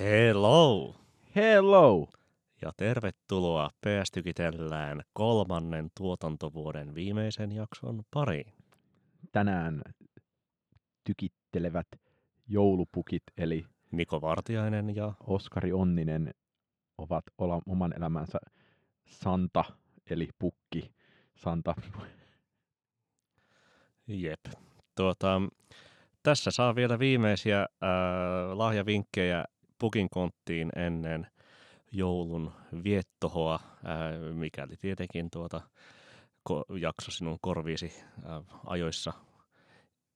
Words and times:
Hello. 0.00 0.94
Hello! 1.36 2.08
Ja 2.62 2.72
tervetuloa 2.76 3.70
PS 3.80 4.10
Tykitellään 4.12 5.02
kolmannen 5.12 5.90
tuotantovuoden 5.96 6.94
viimeisen 6.94 7.52
jakson 7.52 8.02
pariin. 8.10 8.52
Tänään 9.32 9.82
tykittelevät 11.04 11.86
joulupukit, 12.48 13.22
eli 13.36 13.66
Niko 13.90 14.20
Vartiainen 14.20 14.96
ja 14.96 15.12
Oskari 15.26 15.72
Onninen, 15.72 16.34
ovat 16.98 17.24
oman 17.66 17.92
elämänsä 17.96 18.38
Santa, 19.06 19.64
eli 20.10 20.28
pukki. 20.38 20.92
Santa. 21.36 21.74
Jep. 24.06 24.40
Tuota, 24.96 25.42
tässä 26.22 26.50
saa 26.50 26.74
vielä 26.74 26.98
viimeisiä 26.98 27.58
ää, 27.58 27.68
lahjavinkkejä 28.58 29.44
pukin 29.80 30.08
konttiin 30.10 30.70
ennen 30.76 31.26
joulun 31.92 32.52
viettohoa, 32.84 33.60
ää, 33.84 34.18
mikäli 34.18 34.76
tietenkin 34.76 35.30
tuota 35.30 35.60
ko- 36.50 36.78
jakso 36.78 37.10
sinun 37.10 37.38
korviisi 37.40 37.92
ää, 38.24 38.42
ajoissa 38.66 39.12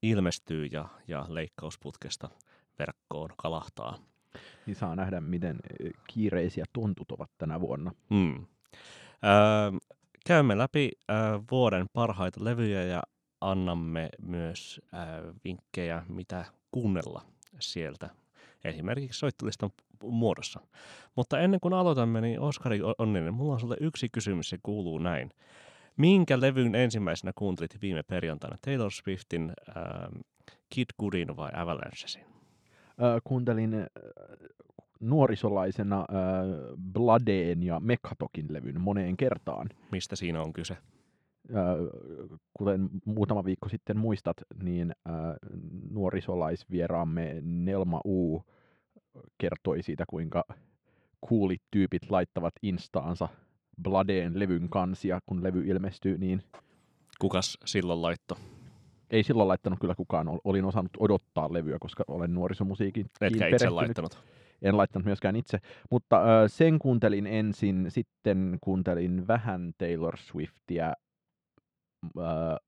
ilmestyy 0.02 0.66
ja, 0.66 0.88
ja 1.08 1.26
leikkausputkesta 1.28 2.28
verkkoon 2.78 3.30
kalahtaa. 3.36 3.98
Niin 4.66 4.76
saa 4.76 4.96
nähdä, 4.96 5.20
miten 5.20 5.56
kiireisiä 6.06 6.64
tontut 6.72 7.12
ovat 7.12 7.30
tänä 7.38 7.60
vuonna. 7.60 7.92
Mm. 8.10 8.34
Öö, 8.34 9.78
käymme 10.26 10.58
läpi 10.58 10.90
öö, 11.10 11.16
vuoden 11.50 11.86
parhaita 11.92 12.44
levyjä 12.44 12.84
ja 12.84 13.02
annamme 13.40 14.08
myös 14.22 14.80
öö, 14.94 15.32
vinkkejä, 15.44 16.02
mitä 16.08 16.44
kuunnella 16.70 17.22
sieltä, 17.60 18.10
esimerkiksi 18.64 19.18
soittolistan 19.18 19.70
muodossa. 20.02 20.60
Mutta 21.16 21.40
ennen 21.40 21.60
kuin 21.60 21.74
aloitamme, 21.74 22.20
niin 22.20 22.40
Oskari 22.40 22.80
Onninen, 22.98 23.34
mulla 23.34 23.52
on 23.52 23.60
sulle 23.60 23.76
yksi 23.80 24.08
kysymys, 24.08 24.48
se 24.48 24.58
kuuluu 24.62 24.98
näin. 24.98 25.30
Minkä 25.96 26.40
levyn 26.40 26.74
ensimmäisenä 26.74 27.32
kuuntelit 27.34 27.82
viime 27.82 28.02
perjantaina? 28.02 28.56
Taylor 28.64 28.90
Swiftin 28.90 29.52
öö, 29.68 29.84
Kid 30.70 30.86
Goodin 31.00 31.36
vai 31.36 31.50
Avalanchesin? 31.54 32.22
Ö, 33.02 33.20
kuuntelin 33.24 33.74
ö, 33.74 33.86
nuorisolaisena 35.00 36.00
ö, 36.00 36.04
Bladeen 36.92 37.62
ja 37.62 37.80
Mekhatokin 37.80 38.46
levyn 38.48 38.80
moneen 38.80 39.16
kertaan. 39.16 39.68
Mistä 39.90 40.16
siinä 40.16 40.42
on 40.42 40.52
kyse? 40.52 40.76
Kuten 42.54 42.88
muutama 43.04 43.44
viikko 43.44 43.68
sitten 43.68 43.98
muistat, 43.98 44.36
niin 44.62 44.92
nuorisolaisvieraamme 45.90 47.38
Nelma 47.42 48.00
U 48.06 48.42
kertoi 49.38 49.82
siitä, 49.82 50.04
kuinka 50.08 50.44
kuulit 51.20 51.62
tyypit 51.70 52.10
laittavat 52.10 52.54
instaansa 52.62 53.28
Bladeen 53.82 54.38
levyn 54.38 54.68
kansia, 54.68 55.20
kun 55.26 55.42
levy 55.42 55.62
ilmestyy, 55.66 56.18
niin 56.18 56.42
Kukas 57.18 57.58
silloin 57.64 58.02
laitto? 58.02 58.38
ei 59.10 59.22
silloin 59.22 59.48
laittanut 59.48 59.78
kyllä 59.80 59.94
kukaan. 59.94 60.28
Ol- 60.28 60.40
Olin 60.44 60.64
osannut 60.64 60.92
odottaa 60.98 61.52
levyä, 61.52 61.78
koska 61.80 62.04
olen 62.08 62.34
nuorisomusiikin 62.34 63.06
Etkä 63.20 63.46
itse 63.46 63.70
laittanut. 63.70 64.18
En 64.62 64.76
laittanut 64.76 65.06
myöskään 65.06 65.36
itse, 65.36 65.58
mutta 65.90 66.48
sen 66.48 66.78
kuuntelin 66.78 67.26
ensin, 67.26 67.86
sitten 67.88 68.58
kuuntelin 68.60 69.26
vähän 69.26 69.72
Taylor 69.78 70.16
Swiftia 70.16 70.92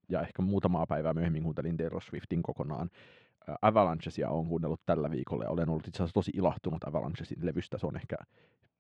ja 0.09 0.21
ehkä 0.21 0.43
muutamaa 0.43 0.87
päivää 0.87 1.15
myöhemmin 1.15 1.43
kuuntelin 1.43 1.77
Taylor 1.77 2.03
Swiftin 2.03 2.43
kokonaan. 2.43 2.91
Ö, 3.49 3.55
Avalanchesia 3.63 4.31
olen 4.31 4.47
kuunnellut 4.49 4.81
tällä 4.87 5.11
viikolla 5.11 5.45
ja 5.45 5.51
olen 5.51 5.69
ollut 5.69 5.89
itse 5.89 5.97
asiassa 6.03 6.15
tosi 6.15 6.31
ilahtunut 6.35 6.85
Avalanchesin 6.85 7.39
levystä. 7.47 7.79
Se 7.79 7.87
on 7.87 7.97
ehkä, 7.97 8.17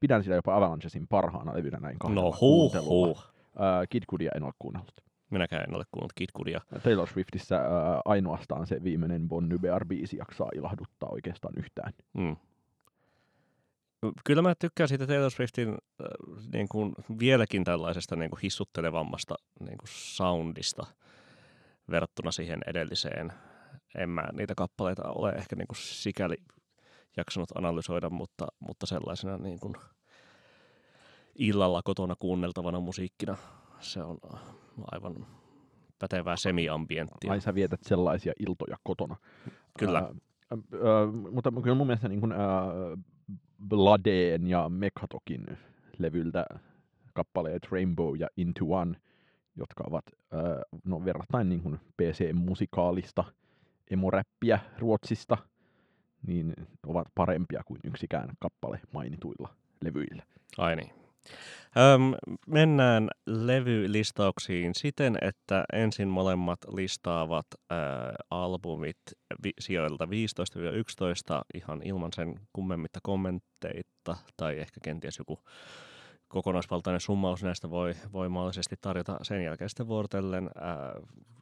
pidän 0.00 0.22
sitä 0.22 0.34
jopa 0.36 0.56
Avalanchesin 0.56 1.06
parhaana 1.08 1.54
levynä 1.54 1.78
näin 1.80 1.98
kahdella 1.98 2.22
No 2.22 2.26
huh, 2.30 2.38
kuuntelulla. 2.38 3.06
huh. 3.06 3.22
Ö, 3.56 3.86
Kid 3.88 4.02
Goodia 4.08 4.30
en 4.34 4.42
ole 4.42 4.52
kuunnellut. 4.58 5.00
Minäkään 5.30 5.64
en 5.68 5.74
ole 5.76 5.84
kuullut 5.90 6.12
Kid 6.12 6.28
Goodia. 6.36 6.60
Taylor 6.82 7.08
Swiftissä 7.08 7.60
ainoastaan 8.04 8.66
se 8.66 8.82
viimeinen 8.84 9.28
Bon 9.28 9.48
Iver-biisi 9.52 10.16
jaksaa 10.16 10.48
ilahduttaa 10.54 11.08
oikeastaan 11.12 11.54
yhtään. 11.56 11.92
Mm. 12.14 12.36
Kyllä 14.24 14.42
mä 14.42 14.54
tykkään 14.54 14.88
siitä 14.88 15.06
Taylor 15.06 15.30
Swiftin 15.30 15.68
äh, 15.68 15.76
niin 16.52 16.68
kuin 16.68 16.94
vieläkin 17.18 17.64
tällaisesta 17.64 18.16
niin 18.16 18.30
kuin 18.30 18.40
hissuttelevammasta 18.42 19.34
niin 19.60 19.78
kuin 19.78 19.88
soundista 19.88 20.86
verrattuna 21.90 22.30
siihen 22.30 22.60
edelliseen. 22.66 23.32
En 23.98 24.10
mä 24.10 24.24
niitä 24.32 24.54
kappaleita 24.54 25.02
ole 25.08 25.30
ehkä 25.30 25.56
niin 25.56 25.66
kuin 25.66 25.76
sikäli 25.76 26.36
jaksanut 27.16 27.48
analysoida, 27.54 28.10
mutta, 28.10 28.46
mutta 28.60 28.86
sellaisena 28.86 29.38
niin 29.38 29.60
kuin 29.60 29.74
illalla 31.34 31.82
kotona 31.84 32.14
kuunneltavana 32.18 32.80
musiikkina 32.80 33.36
se 33.80 34.02
on 34.02 34.18
aivan 34.92 35.26
pätevää 35.98 36.36
semiambienttia. 36.36 37.32
Ai 37.32 37.40
sä 37.40 37.54
vietät 37.54 37.80
sellaisia 37.82 38.32
iltoja 38.46 38.76
kotona. 38.82 39.16
Kyllä. 39.78 39.98
Ää, 39.98 40.08
ää, 40.50 41.06
mutta 41.32 41.52
kyllä 41.62 41.76
mun 41.76 41.86
mielestä 41.86 42.08
niin 42.08 42.20
kuin, 42.20 42.32
ää, 42.32 42.66
Bladeen 43.68 44.46
ja 44.46 44.68
Mekhatokin 44.68 45.46
levyltä 45.98 46.46
kappaleet 47.14 47.68
Rainbow 47.70 48.16
ja 48.18 48.28
Into 48.36 48.64
One, 48.70 48.96
jotka 49.56 49.84
ovat 49.86 50.04
ää, 50.32 50.62
no, 50.84 51.04
verrattain 51.04 51.48
niin 51.48 51.62
kuin 51.62 51.80
PC-musikaalista 51.96 53.24
emoräppiä 53.90 54.58
Ruotsista, 54.78 55.38
niin 56.26 56.54
ovat 56.86 57.08
parempia 57.14 57.62
kuin 57.66 57.80
yksikään 57.84 58.28
kappale 58.40 58.80
mainituilla 58.92 59.54
levyillä. 59.84 60.22
Ai 60.58 60.76
niin. 60.76 61.05
Öm, 61.76 62.14
mennään 62.46 63.08
levylistauksiin 63.26 64.74
siten, 64.74 65.18
että 65.20 65.64
ensin 65.72 66.08
molemmat 66.08 66.58
listaavat 66.74 67.46
ää, 67.70 68.14
albumit 68.30 68.96
vi- 69.44 69.52
sijoilta 69.60 70.06
15-11 70.06 70.08
ihan 71.54 71.82
ilman 71.84 72.12
sen 72.12 72.40
kummemmitta 72.52 73.00
kommentteita 73.02 74.16
tai 74.36 74.58
ehkä 74.58 74.80
kenties 74.82 75.18
joku 75.18 75.38
kokonaisvaltainen 76.28 77.00
summaus 77.00 77.42
näistä 77.42 77.70
voi, 77.70 77.94
voi 78.12 78.28
mahdollisesti 78.28 78.76
tarjota 78.80 79.18
sen 79.22 79.44
jälkeen 79.44 79.70
sitten 79.70 79.88
vuorotellen. 79.88 80.50
Ää, 80.60 80.92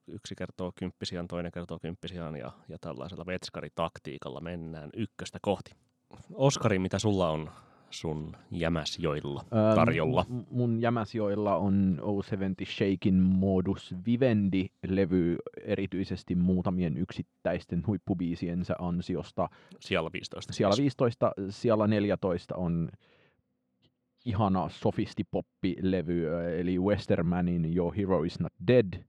yksi 0.06 0.34
kertoo 0.34 0.73
kymppisiaan, 0.77 1.28
toinen 1.28 1.53
kertoo 1.53 1.78
kymppisiaan 1.78 2.37
ja, 2.37 2.53
ja 2.69 2.78
tällaisella 2.81 3.27
vetskaritaktiikalla 3.27 4.41
mennään 4.41 4.91
ykköstä 4.97 5.39
kohti. 5.43 5.71
Oskari, 6.34 6.78
mitä 6.78 6.99
sulla 6.99 7.31
on 7.31 7.50
sun 7.94 8.37
jämäsjoilla 8.50 9.44
tarjolla? 9.75 10.27
m- 10.28 10.43
mun 10.50 10.81
jämäsjoilla 10.81 11.56
on 11.56 11.99
O70 12.00 12.66
Shakin 12.66 13.15
Modus 13.15 13.94
Vivendi-levy 14.06 15.37
erityisesti 15.65 16.34
muutamien 16.34 16.97
yksittäisten 16.97 17.82
huippubiisiensä 17.87 18.75
ansiosta. 18.78 19.49
Siellä 19.81 20.10
15. 20.12 20.53
Siellä 20.53 20.75
siis. 20.75 20.82
15, 20.82 21.32
siellä 21.49 21.87
14 21.87 22.56
on 22.56 22.88
ihana 24.25 24.69
sofistipoppi-levy, 24.69 26.28
eli 26.61 26.78
Westermanin 26.78 27.76
Your 27.76 27.94
Hero 27.94 28.22
is 28.22 28.41
Not 28.41 28.53
Dead. 28.66 29.05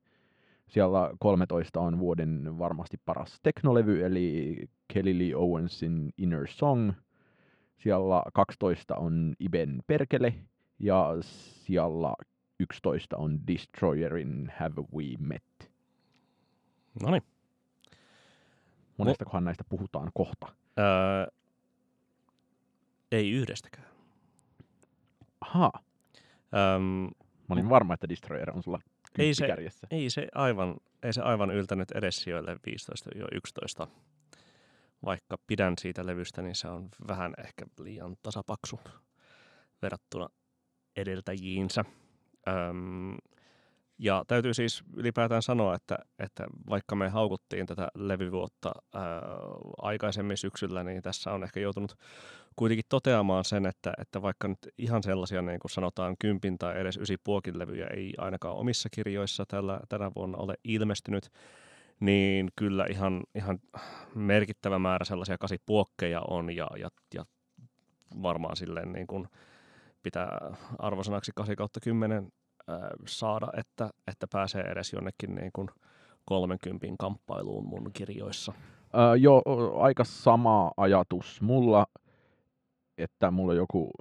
Siellä 0.68 1.12
13 1.20 1.80
on 1.80 2.00
vuoden 2.00 2.58
varmasti 2.60 2.98
paras 3.06 3.40
teknolevy, 3.44 4.06
eli 4.06 4.56
Kelly 4.94 5.18
Lee 5.20 5.36
Owensin 5.36 6.14
Inner 6.18 6.48
Song. 6.48 6.92
Siellä 7.78 8.24
12 8.34 8.96
on 8.96 9.36
Iben 9.40 9.84
Perkele, 9.88 10.34
ja 10.80 11.16
siellä 11.22 12.14
11 12.60 13.18
on 13.18 13.48
Destroyerin 13.48 14.52
Have 14.60 14.82
We 14.96 15.04
Met. 15.20 15.72
No 17.04 17.12
niin. 17.12 17.24
Monestakohan 18.98 19.44
näistä 19.44 19.64
puhutaan 19.70 20.12
kohta. 20.14 20.48
Öö, 20.80 21.28
ei 23.12 23.32
yhdestäkään. 23.32 23.88
Ahaa, 25.42 25.72
Öm, 26.76 26.84
mä 27.48 27.54
olin 27.54 27.70
varma, 27.70 27.94
että 27.94 28.10
Destroyer 28.10 28.52
on 28.52 28.64
sulla 28.64 28.80
Ei 29.18 29.34
se- 29.34 29.48
kärjessä. 29.48 29.88
ei, 29.92 30.10
se 30.10 30.28
aivan, 30.36 30.76
ei 31.04 31.14
se 31.14 31.22
aivan 31.22 31.52
yltänyt 31.52 31.92
edes 31.92 32.16
sijoille 32.16 32.56
15-11. 33.86 33.88
Vaikka 35.06 35.38
pidän 35.48 35.74
siitä 35.78 36.06
levystä, 36.06 36.42
niin 36.42 36.56
se 36.56 36.68
on 36.68 36.90
vähän 37.08 37.34
ehkä 37.38 37.66
liian 37.80 38.16
tasapaksu 38.24 38.80
verrattuna 39.82 40.30
edeltäjiinsä. 40.96 41.86
Öm, 42.48 43.18
ja 43.98 44.24
täytyy 44.28 44.54
siis 44.54 44.84
ylipäätään 44.96 45.42
sanoa, 45.42 45.76
että, 45.76 45.98
että 46.20 46.48
vaikka 46.70 46.96
me 46.96 47.10
haukuttiin 47.10 47.66
tätä 47.66 47.88
levyvuotta 47.96 48.72
ää, 48.94 49.22
aikaisemmin 49.78 50.38
syksyllä, 50.38 50.84
niin 50.84 51.02
tässä 51.02 51.32
on 51.32 51.44
ehkä 51.44 51.60
joutunut 51.60 51.96
kuitenkin 52.56 52.86
toteamaan 52.90 53.46
sen, 53.46 53.66
että, 53.66 53.94
että 53.98 54.22
vaikka 54.22 54.48
nyt 54.48 54.60
ihan 54.78 55.04
sellaisia 55.04 55.42
niin 55.42 55.60
kuin 55.60 55.72
sanotaan 55.72 56.16
kympin 56.20 56.58
tai 56.58 56.80
edes 56.80 56.98
ysipuokin 56.98 57.60
levyjä 57.60 57.88
ei 57.88 58.14
ainakaan 58.18 58.56
omissa 58.56 58.90
kirjoissa 58.90 59.46
tällä, 59.48 59.80
tänä 59.90 60.12
vuonna 60.16 60.38
ole 60.38 60.54
ilmestynyt, 60.64 61.30
niin 62.00 62.50
kyllä 62.56 62.86
ihan, 62.90 63.24
ihan 63.36 63.60
merkittävä 64.16 64.80
määrä 64.80 65.06
sellaisia 65.06 65.38
kasipuokkeja 65.38 66.22
on 66.30 66.56
ja, 66.56 66.68
ja, 66.78 66.90
ja 67.14 67.26
varmaan 68.22 68.56
silleen 68.56 68.92
niin 68.92 69.08
kuin 69.08 69.28
pitää 70.04 70.56
arvosanaksi 70.80 71.32
8 71.36 71.56
kautta 71.56 71.80
10 71.80 72.32
ää, 72.68 72.90
saada, 73.08 73.48
että, 73.58 73.90
että 74.08 74.28
pääsee 74.32 74.62
edes 74.62 74.94
jonnekin 74.94 75.36
niin 75.36 75.52
kuin 75.54 75.70
30 76.26 76.88
kamppailuun 77.00 77.68
mun 77.68 77.92
kirjoissa. 77.94 78.54
Öö, 78.98 79.16
joo, 79.16 79.42
aika 79.80 80.04
sama 80.04 80.72
ajatus 80.78 81.42
mulla, 81.42 81.88
että 82.98 83.32
mulla 83.32 83.54
joku 83.54 83.92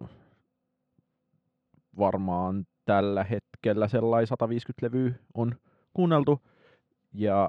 varmaan 1.98 2.66
tällä 2.84 3.24
hetkellä 3.24 3.88
sellainen 3.88 4.26
150 4.26 4.86
levyä 4.86 5.12
on 5.34 5.54
kuunneltu. 5.94 6.40
Ja 7.12 7.48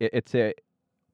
et, 0.00 0.08
et 0.12 0.26
se 0.26 0.54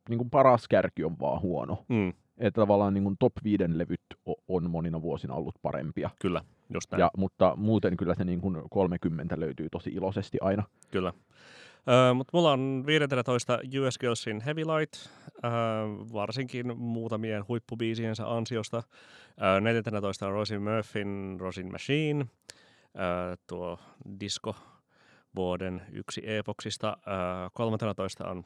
niin 0.09 0.19
kuin 0.19 0.31
paras 0.31 0.69
kärki 0.69 1.05
on 1.05 1.17
vaan 1.21 1.43
huono. 1.43 1.85
Mm, 1.89 2.09
Että 2.39 2.61
tavallaan 2.61 2.95
niin 2.95 3.05
kuin 3.05 3.17
top 3.19 3.33
5 3.45 3.65
levyt 3.79 4.01
on 4.49 4.71
monina 4.71 5.03
vuosina 5.03 5.35
ollut 5.35 5.55
parempia. 5.63 6.11
kyllä, 6.21 6.43
just 6.75 6.91
näin. 6.91 7.01
Ja, 7.01 7.11
mutta 7.17 7.55
muuten 7.57 7.97
kyllä 7.97 8.15
se 8.15 8.25
niin 8.25 8.41
kuin 8.41 8.57
30 8.71 9.41
löytyy 9.41 9.69
tosi 9.71 9.91
iloisesti 9.91 10.39
aina. 10.41 10.63
Kyllä. 10.91 11.13
Öö, 11.89 12.15
mutta 12.15 12.31
mulla 12.37 12.53
on 12.53 12.85
15 12.87 13.59
US 13.87 13.99
Girlsin 13.99 14.41
Heavy 14.41 14.61
Light, 14.65 14.95
öö, 15.45 15.51
varsinkin 16.13 16.79
muutamien 16.79 17.45
huippubiisiensä 17.49 18.31
ansiosta. 18.35 18.83
Öö, 19.43 19.61
14 19.61 20.27
on 20.27 20.33
Rosin 20.33 20.63
Murphyn 20.63 21.37
Rosin 21.41 21.73
Machine, 21.73 22.27
öö, 22.99 23.37
tuo 23.47 23.79
disco 24.21 24.57
vuoden 25.37 25.83
yksi 25.93 26.23
epoksista. 26.25 26.97
Öö, 27.07 27.15
13 27.53 28.29
on 28.29 28.45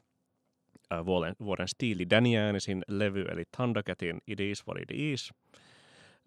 vuoden, 1.07 1.35
vuoden 1.45 1.69
Steely 1.69 2.11
Danianisin 2.11 2.83
levy, 2.89 3.25
eli 3.33 3.45
Thundercatin 3.57 4.19
It 4.27 4.41
Is 4.41 4.67
What 4.67 4.83
It 4.83 4.91
Is. 4.93 5.33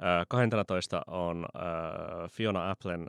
Öö, 0.04 0.25
12 0.27 1.01
on 1.07 1.45
öö, 1.56 2.27
Fiona 2.27 2.69
Applen 2.69 3.07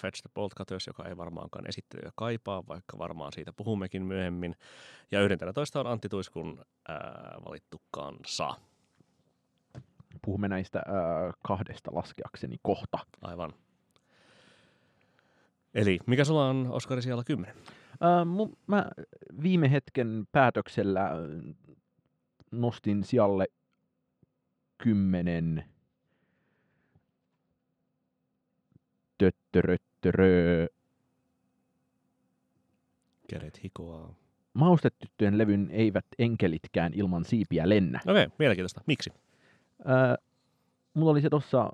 Fetch 0.00 0.22
the 0.22 0.30
Bolt 0.34 0.54
Cutters, 0.54 0.86
joka 0.86 1.04
ei 1.08 1.16
varmaankaan 1.16 1.68
esittelyä 1.68 2.10
kaipaa, 2.14 2.62
vaikka 2.68 2.98
varmaan 2.98 3.32
siitä 3.32 3.52
puhummekin 3.52 4.02
myöhemmin. 4.02 4.54
Ja 5.10 5.20
11 5.20 5.80
on 5.80 5.86
Antti 5.86 6.08
Tuiskun 6.08 6.64
valittu 7.48 7.80
kansa. 7.90 8.54
Puhumme 10.24 10.48
näistä 10.48 10.82
kahdesta 11.42 11.90
laskeakseni 11.94 12.56
kohta. 12.62 12.98
Aivan. 13.22 13.52
Eli 15.74 15.98
mikä 16.06 16.24
sulla 16.24 16.48
on 16.48 16.66
Oskari 16.70 17.02
siellä 17.02 17.24
10? 17.24 17.56
Mu, 18.26 18.48
mä 18.66 18.86
viime 19.42 19.70
hetken 19.70 20.28
päätöksellä 20.32 21.00
ää, 21.00 21.16
nostin 22.50 23.04
sijalle 23.04 23.46
kymmenen 24.78 25.64
töttöröttörö 29.18 30.66
Keret 33.28 33.64
hikoaa. 33.64 34.14
maustetyttöjen 34.54 35.38
levyn 35.38 35.68
eivät 35.70 36.06
enkelitkään 36.18 36.92
ilman 36.94 37.24
siipiä 37.24 37.68
lennä. 37.68 38.00
Okei, 38.06 38.24
okay, 38.24 38.36
mielenkiintoista. 38.38 38.80
Miksi? 38.86 39.10
Ää, 39.84 40.16
mulla 40.94 41.10
oli 41.10 41.20
se 41.20 41.30
tuossa 41.30 41.72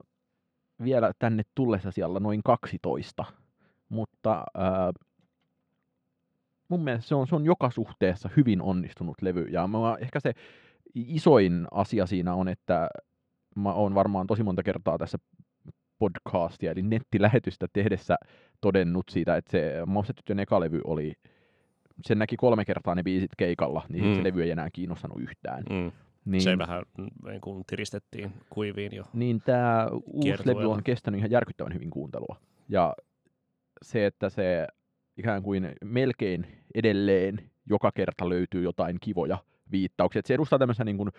vielä 0.85 1.13
tänne 1.19 1.43
tullessa 1.55 1.91
siellä 1.91 2.21
noin 2.21 2.43
12, 2.45 3.25
mutta 3.89 4.45
ää, 4.55 4.93
mun 6.73 6.85
mielestä 6.85 7.09
se 7.09 7.15
on, 7.15 7.27
se 7.27 7.35
on 7.35 7.45
joka 7.45 7.71
suhteessa 7.71 8.29
hyvin 8.37 8.63
onnistunut 8.63 9.23
levy. 9.23 9.47
Ja 9.51 9.67
mä, 9.67 9.97
ehkä 10.01 10.21
se 10.21 10.33
isoin 10.95 11.67
asia 11.71 12.07
siinä 12.07 12.35
on, 12.35 12.49
että 12.49 12.89
mä 13.57 13.73
oon 13.73 13.95
varmaan 13.95 14.27
tosi 14.27 14.43
monta 14.43 14.63
kertaa 14.63 14.99
tässä 14.99 15.19
podcastia, 15.99 16.71
eli 16.71 16.83
nettilähetystä 16.83 17.67
tehdessä 17.73 18.17
todennut 18.61 19.09
siitä, 19.11 19.37
että 19.37 19.51
se 19.51 19.73
Maustetyttöjen 19.87 20.41
eka 20.41 20.61
levy 20.61 20.81
oli, 20.85 21.13
sen 22.05 22.19
näki 22.19 22.37
kolme 22.37 22.65
kertaa 22.65 22.95
ne 22.95 23.03
biisit 23.03 23.31
keikalla, 23.37 23.83
niin 23.89 24.05
mm. 24.05 24.15
se 24.15 24.25
levy 24.25 24.43
ei 24.43 24.51
enää 24.51 24.69
kiinnostanut 24.73 25.21
yhtään. 25.21 25.65
Mm. 25.71 25.93
Niin, 26.25 26.43
Se 26.43 26.59
vähän 26.59 26.83
mm, 26.99 27.09
niin 27.27 27.41
kuin 27.41 27.65
tiristettiin 27.67 28.33
kuiviin 28.51 28.93
jo. 28.95 29.05
niin 29.13 29.43
tämä 29.45 29.89
uusi 30.07 30.47
levy 30.47 30.71
on 30.71 30.83
kestänyt 30.83 31.19
ihan 31.19 31.31
järkyttävän 31.31 31.75
hyvin 31.75 31.91
kuuntelua. 31.91 32.37
Ja 32.69 32.95
se, 33.83 34.07
että 34.07 34.31
se 34.31 34.67
ikään 35.17 35.43
kuin 35.43 35.73
melkein 35.85 36.47
edelleen 36.75 37.51
joka 37.67 37.93
kerta 37.93 38.29
löytyy 38.29 38.63
jotain 38.63 38.97
kivoja 39.01 39.39
viittauksia. 39.73 40.21
Et 40.21 40.27
se 40.27 40.35
edustaa 40.35 40.59
tämmöistä 40.59 40.85
niin 40.85 40.97
kuin 40.97 41.11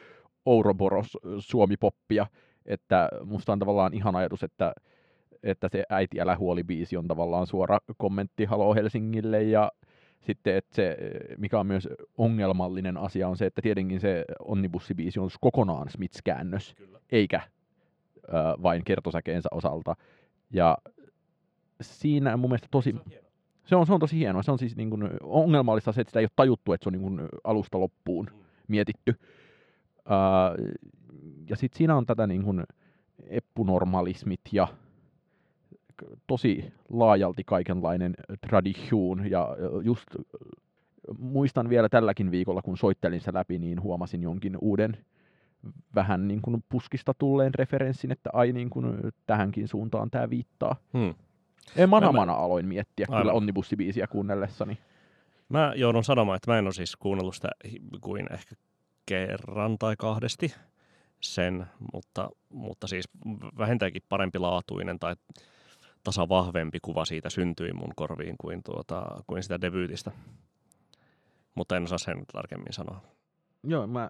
Ouroboros 0.46 1.18
Suomi-poppia, 1.40 2.28
että 2.66 3.10
musta 3.26 3.54
on 3.54 3.60
tavallaan 3.60 3.94
ihan 3.94 4.16
ajatus, 4.16 4.44
että, 4.44 4.74
että 5.44 5.70
se 5.72 5.84
Äiti 5.90 6.22
älä 6.22 6.38
huoli 6.38 6.64
biisi 6.64 6.98
on 6.98 7.08
tavallaan 7.08 7.48
suora 7.48 7.78
kommentti 7.98 8.46
Halo 8.46 8.76
Helsingille 8.76 9.44
ja 9.44 9.72
sitten, 10.22 10.56
että 10.56 10.76
se, 10.76 10.98
mikä 11.38 11.60
on 11.60 11.68
myös 11.68 11.90
ongelmallinen 12.18 12.98
asia, 12.98 13.28
on 13.28 13.38
se, 13.38 13.46
että 13.46 13.62
tietenkin 13.62 14.00
se 14.00 14.26
Onnibussibiisi 14.40 15.20
on 15.20 15.30
kokonaan 15.42 15.90
Smiths-käännös, 15.90 16.74
Kyllä. 16.76 17.00
eikä 17.12 17.42
ö, 18.18 18.32
vain 18.64 18.84
kertosäkeensä 18.84 19.50
osalta. 19.52 19.96
Ja 20.52 20.78
siinä 21.82 22.38
mun 22.38 22.50
mielestä 22.50 22.68
tosi, 22.72 22.92
se 22.92 23.20
on, 23.20 23.23
se 23.66 23.76
on 23.76 24.00
tosi 24.00 24.18
hienoa. 24.18 24.44
Se 24.44 24.52
on 24.52 24.60
siis 24.60 24.76
niin 24.76 24.90
kuin 24.90 25.10
ongelmallista 25.24 25.92
se, 25.92 26.02
että 26.02 26.10
sitä 26.10 26.20
ei 26.20 26.24
ole 26.24 26.30
tajuttu, 26.36 26.74
että 26.74 26.84
se 26.84 26.90
on 26.90 26.94
niin 26.94 27.02
kuin 27.02 27.22
alusta 27.44 27.80
loppuun 27.80 28.28
mietitty. 28.68 29.16
Ää, 30.10 30.56
ja 31.50 31.56
sitten 31.56 31.78
siinä 31.78 31.96
on 31.96 32.06
tätä 32.06 32.28
niin 32.28 32.44
kuin 32.44 32.64
eppunormalismit 33.28 34.42
ja 34.52 34.68
tosi 36.28 36.74
laajalti 36.90 37.44
kaikenlainen 37.44 38.14
tradition. 38.50 39.32
Ja 39.32 39.58
just 39.84 40.08
muistan 41.18 41.70
vielä 41.70 41.90
tälläkin 41.90 42.32
viikolla, 42.32 42.62
kun 42.62 42.78
soittelin 42.78 43.20
sitä 43.20 43.34
läpi, 43.34 43.60
niin 43.60 43.82
huomasin 43.82 44.24
jonkin 44.24 44.58
uuden 44.62 44.98
vähän 45.96 46.28
niin 46.28 46.42
kuin 46.42 46.64
puskista 46.70 47.14
tulleen 47.14 47.54
referenssin, 47.54 48.12
että 48.12 48.30
ai 48.34 48.52
niin 48.52 48.70
kuin 48.70 48.86
tähänkin 49.26 49.68
suuntaan 49.68 50.12
tämä 50.12 50.30
viittaa. 50.30 50.76
Hmm. 50.98 51.14
En 51.76 51.90
Mä- 51.90 51.96
manamana 51.96 52.34
aloin 52.34 52.66
miettiä 52.66 53.06
Aivan. 53.10 53.22
kyllä 53.22 53.34
Onnibussibiisiä 53.34 54.08
kuunnellessani. 54.08 54.78
Mä 55.50 55.74
joudun 55.76 56.04
sanomaan, 56.04 56.36
että 56.36 56.52
mä 56.52 56.58
en 56.58 56.66
ole 56.66 56.74
siis 56.74 56.96
kuunnellut 56.96 57.36
sitä 57.36 57.50
kuin 58.02 58.34
ehkä 58.34 58.56
kerran 59.06 59.78
tai 59.78 59.96
kahdesti 59.98 60.56
sen, 61.22 61.66
mutta, 61.94 62.30
mutta 62.50 62.88
siis 62.88 63.10
vähintäänkin 63.58 64.02
parempi 64.10 64.40
laatuinen 64.40 65.00
tai 65.00 65.16
tasa 66.04 66.30
vahvempi 66.30 66.80
kuva 66.82 67.06
siitä 67.06 67.30
syntyi 67.30 67.74
mun 67.74 67.92
korviin 67.96 68.36
kuin, 68.38 68.64
tuota, 68.64 69.24
kuin 69.28 69.44
sitä 69.44 69.62
debyytistä. 69.62 70.12
Mutta 71.56 71.78
en 71.78 71.84
osaa 71.84 71.98
sen 71.98 72.26
tarkemmin 72.34 72.74
sanoa. 72.74 73.02
Joo, 73.64 73.88
mä 73.88 74.10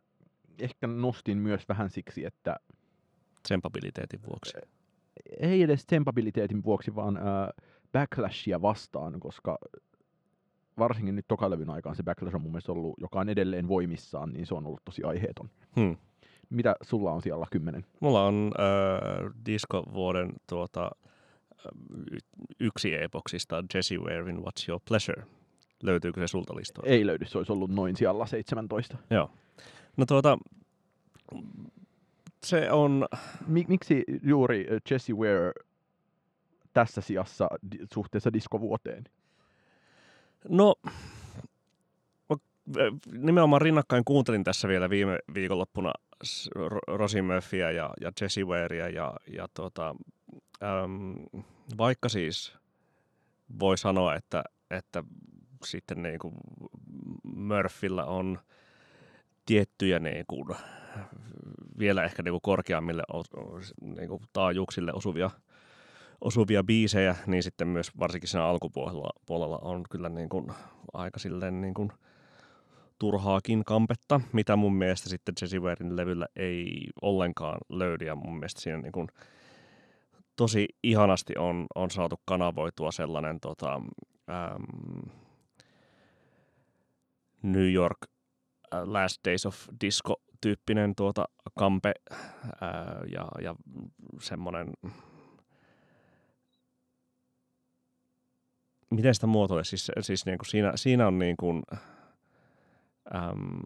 ehkä 0.59 0.87
nostin 0.87 1.37
myös 1.37 1.69
vähän 1.69 1.89
siksi, 1.89 2.25
että 2.25 2.55
Tsempabiliteetin 3.43 4.21
vuoksi. 4.27 4.53
Ei 5.39 5.61
edes 5.61 5.85
tempabiliteetin 5.85 6.63
vuoksi, 6.63 6.95
vaan 6.95 7.17
äh, 7.17 7.23
backlashia 7.91 8.61
vastaan, 8.61 9.19
koska 9.19 9.57
varsinkin 10.77 11.15
nyt 11.15 11.27
tokalevyn 11.27 11.69
aikaan 11.69 11.95
se 11.95 12.03
backlash 12.03 12.35
on 12.35 12.41
mun 12.41 12.51
mielestä 12.51 12.71
ollut, 12.71 12.95
joka 13.01 13.19
on 13.19 13.29
edelleen 13.29 13.67
voimissaan, 13.67 14.33
niin 14.33 14.45
se 14.45 14.55
on 14.55 14.65
ollut 14.65 14.85
tosi 14.85 15.03
aiheeton. 15.03 15.49
Hmm. 15.75 15.97
Mitä 16.49 16.75
sulla 16.81 17.11
on 17.11 17.21
siellä 17.21 17.45
kymmenen? 17.51 17.85
Mulla 17.99 18.25
on 18.25 18.51
äh, 18.59 19.31
disco-vuoden 19.45 20.33
tuota, 20.49 20.91
yksi 22.59 22.93
epoksista 22.93 23.63
Jesse 23.73 23.97
Warein 23.97 24.37
What's 24.37 24.65
Your 24.69 24.81
Pleasure. 24.87 25.23
Löytyykö 25.83 26.21
se 26.21 26.27
sulta 26.27 26.55
listoilta? 26.55 26.89
Ei 26.89 27.05
löydy, 27.05 27.25
se 27.25 27.37
olisi 27.37 27.51
ollut 27.51 27.71
noin 27.71 27.95
siellä 27.95 28.25
17. 28.25 28.97
Joo. 29.09 29.31
No 29.97 30.05
tuota, 30.05 30.37
se 32.43 32.71
on, 32.71 33.07
Mik- 33.41 33.67
miksi 33.67 34.03
juuri 34.23 34.67
äh, 34.71 34.81
Jesse 34.91 35.13
Ware 35.13 35.51
tässä 36.73 37.01
sijassa 37.01 37.47
suhteessa 37.93 38.33
diskovuoteen? 38.33 39.03
no, 40.49 40.75
äh, 42.31 42.37
nimenomaan 43.11 43.61
rinnakkain 43.61 44.05
kuuntelin 44.05 44.43
tässä 44.43 44.67
vielä 44.67 44.89
viime 44.89 45.19
viikonloppuna 45.33 45.93
s- 46.23 46.49
Ro- 46.55 46.95
Rosie 46.97 47.21
Murphyä 47.21 47.71
ja, 47.71 47.89
ja 48.01 48.11
Jesse 48.21 48.43
Warea 48.43 48.89
ja, 48.89 49.13
ja 49.33 49.47
tuota, 49.53 49.95
äm, 50.63 51.15
vaikka 51.77 52.09
siis 52.09 52.55
voi 53.59 53.77
sanoa, 53.77 54.15
että, 54.15 54.43
että 54.71 55.03
sitten 55.65 56.03
niin 56.03 56.19
kuin 56.19 56.33
Murphyllä 57.23 58.05
on 58.05 58.39
tiettyjä 59.45 59.99
niin 59.99 60.25
kuin, 60.27 60.55
vielä 61.79 62.03
ehkä 62.03 62.23
niin 62.23 62.33
kuin 62.33 62.41
korkeammille 62.41 63.03
niin 63.81 64.09
kuin 64.09 64.21
taajuuksille 64.33 64.93
osuvia, 64.93 65.29
osuvia 66.21 66.63
biisejä, 66.63 67.15
niin 67.27 67.43
sitten 67.43 67.67
myös 67.67 67.91
varsinkin 67.99 68.29
siinä 68.29 68.45
alkupuolella 68.45 69.09
puolella 69.25 69.59
on 69.61 69.83
kyllä 69.89 70.09
niin 70.09 70.29
kuin 70.29 70.47
aika 70.93 71.19
silleen 71.19 71.61
niin 71.61 71.73
kuin 71.73 71.91
turhaakin 72.99 73.63
kampetta, 73.65 74.21
mitä 74.33 74.55
mun 74.55 74.75
mielestä 74.75 75.09
sitten 75.09 75.35
Jesse 75.41 75.59
Warein 75.59 75.95
levyllä 75.95 76.27
ei 76.35 76.87
ollenkaan 77.01 77.57
löydy. 77.69 78.05
Ja 78.05 78.15
mun 78.15 78.35
mielestä 78.35 78.61
siinä 78.61 78.77
niin 78.77 78.91
kuin 78.91 79.07
tosi 80.35 80.67
ihanasti 80.83 81.33
on, 81.37 81.65
on 81.75 81.91
saatu 81.91 82.15
kanavoitua 82.25 82.91
sellainen 82.91 83.39
tota, 83.39 83.73
äm, 83.75 85.09
New 87.41 87.71
York 87.71 87.97
Last 88.83 89.17
Days 89.27 89.45
of 89.45 89.67
Disco 89.81 90.21
tyyppinen 90.41 90.95
tuota 90.95 91.25
kampe 91.57 91.93
ää, 92.61 93.01
ja, 93.11 93.27
ja 93.41 93.55
semmoinen, 94.19 94.73
miten 98.91 99.13
sitä 99.13 99.27
muotoille, 99.27 99.63
siis, 99.63 99.91
siis 100.01 100.25
niin 100.25 100.37
kuin 100.37 100.49
siinä, 100.49 100.71
siinä 100.75 101.07
on 101.07 101.19
niin 101.19 101.37
kuin, 101.37 101.63
äm, 103.15 103.61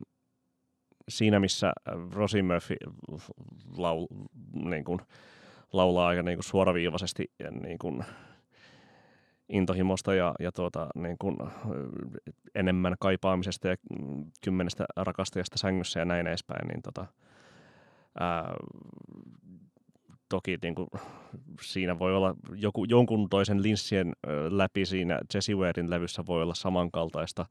siinä 1.10 1.40
missä 1.40 1.74
Rosie 2.12 2.42
Murphy 2.42 2.76
laul, 3.78 4.08
niin 4.54 4.84
kuin, 4.84 5.00
laulaa 5.74 6.08
aika 6.08 6.24
niin 6.24 6.38
kuin 6.38 6.46
suoraviivaisesti 6.46 7.32
niin 7.62 7.80
kuin, 7.80 8.04
intohimosta 9.50 10.13
ja, 10.13 10.36
ja 10.39 10.51
tuota, 10.51 10.88
niin 10.96 11.18
kuin, 11.18 11.38
enemmän 12.56 12.96
kaipaamisesta 13.00 13.68
ja 13.68 13.75
kymmenestä 14.44 14.86
rakastajasta 14.96 15.58
sängyssä 15.58 16.00
ja 16.00 16.06
näin 16.06 16.27
edespäin, 16.27 16.68
niin 16.68 16.82
tota, 16.82 17.06
ää, 18.20 18.54
toki 20.30 20.58
niin 20.62 20.75
kuin, 20.75 20.88
siinä 21.62 22.00
voi 22.00 22.16
olla 22.16 22.36
joku, 22.56 22.86
jonkun 22.86 23.30
toisen 23.30 23.63
linssien 23.63 24.13
läpi 24.50 24.86
siinä 24.86 25.20
Jesse 25.34 25.54
Warein 25.54 25.89
levyssä 25.89 26.25
voi 26.25 26.44
olla 26.44 26.56
samankaltaista 26.56 27.46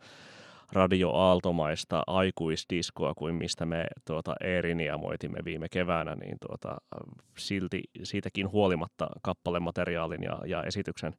radioaaltomaista 0.72 2.02
aikuisdiskoa 2.06 3.14
kuin 3.14 3.34
mistä 3.34 3.66
me 3.66 3.86
tuota, 4.06 4.34
Eerinia 4.40 4.98
moitimme 4.98 5.38
viime 5.44 5.68
keväänä, 5.68 6.14
niin 6.14 6.36
tuota, 6.46 6.76
silti 7.38 7.82
siitäkin 8.02 8.52
huolimatta 8.52 9.06
kappalemateriaalin 9.22 10.22
ja, 10.22 10.38
ja 10.46 10.62
esityksen 10.62 11.12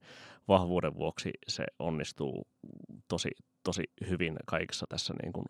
vahvuuden 0.47 0.95
vuoksi 0.95 1.31
se 1.47 1.65
onnistuu 1.79 2.47
tosi, 3.07 3.29
tosi 3.63 3.83
hyvin 4.09 4.35
kaikessa 4.45 4.85
tässä 4.89 5.13
niin 5.23 5.33
kuin, 5.33 5.45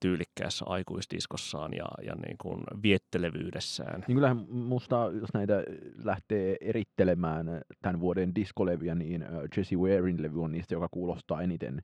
tyylikkäässä 0.00 0.64
aikuisdiskossaan 0.68 1.72
ja, 1.74 1.86
ja 2.02 2.14
niin 2.26 2.36
kuin 2.38 2.60
viettelevyydessään. 2.82 4.04
Niin 4.08 4.16
kyllähän 4.16 4.46
musta, 4.48 5.10
jos 5.20 5.34
näitä 5.34 5.64
lähtee 6.04 6.56
erittelemään 6.60 7.60
tämän 7.82 8.00
vuoden 8.00 8.34
diskolevyjä, 8.34 8.94
niin 8.94 9.24
Jesse 9.56 9.76
Warein 9.76 10.22
levy 10.22 10.42
on 10.42 10.52
niistä, 10.52 10.74
joka 10.74 10.88
kuulostaa 10.90 11.42
eniten 11.42 11.82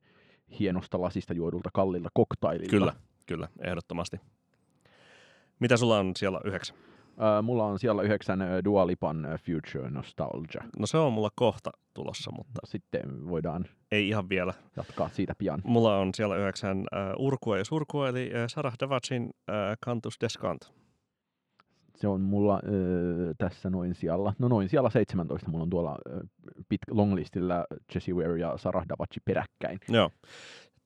hienosta 0.59 1.01
lasista 1.01 1.33
juodulta 1.33 1.69
kallilta 1.73 2.09
koktaililta. 2.13 2.69
Kyllä, 2.69 2.93
kyllä, 3.25 3.47
ehdottomasti. 3.59 4.17
Mitä 5.59 5.77
sulla 5.77 5.97
on 5.97 6.11
siellä 6.15 6.41
yhdeksän? 6.45 6.77
Mulla 7.43 7.65
on 7.65 7.79
siellä 7.79 8.01
yhdeksän 8.01 8.39
Dua 8.65 8.87
Lipan 8.87 9.25
uh, 9.25 9.39
Future 9.39 9.89
Nostalgia. 9.89 10.63
No 10.79 10.87
se 10.87 10.97
on 10.97 11.13
mulla 11.13 11.29
kohta 11.35 11.71
tulossa, 11.93 12.31
mutta... 12.31 12.61
Sitten 12.63 13.29
voidaan... 13.29 13.65
Ei 13.91 14.09
ihan 14.09 14.29
vielä. 14.29 14.53
Jatkaa 14.77 15.09
siitä 15.09 15.33
pian. 15.37 15.61
Mulla 15.63 15.97
on 15.97 16.09
siellä 16.13 16.35
yhdeksän 16.35 16.85
Urkua 17.17 17.57
ja 17.57 17.65
Surkua, 17.65 18.09
eli 18.09 18.31
Sarah 18.47 18.73
Davacin 18.79 19.23
uh, 19.23 19.29
Cantus 19.85 20.21
Descant. 20.21 20.71
Se 22.01 22.07
on 22.07 22.21
mulla 22.21 22.55
uh, 22.55 23.35
tässä 23.37 23.69
noin 23.69 23.95
siellä, 23.95 24.33
no 24.39 24.47
noin 24.47 24.69
siellä 24.69 24.89
17, 24.89 25.49
mulla 25.49 25.63
on 25.63 25.69
tuolla 25.69 25.97
pit, 26.69 26.81
longlistillä 26.91 27.65
Jesse 27.93 28.13
Ware 28.13 28.39
ja 28.39 28.57
Sarah 28.57 28.85
Davaci 28.89 29.19
peräkkäin. 29.25 29.79
Joo. 29.89 30.09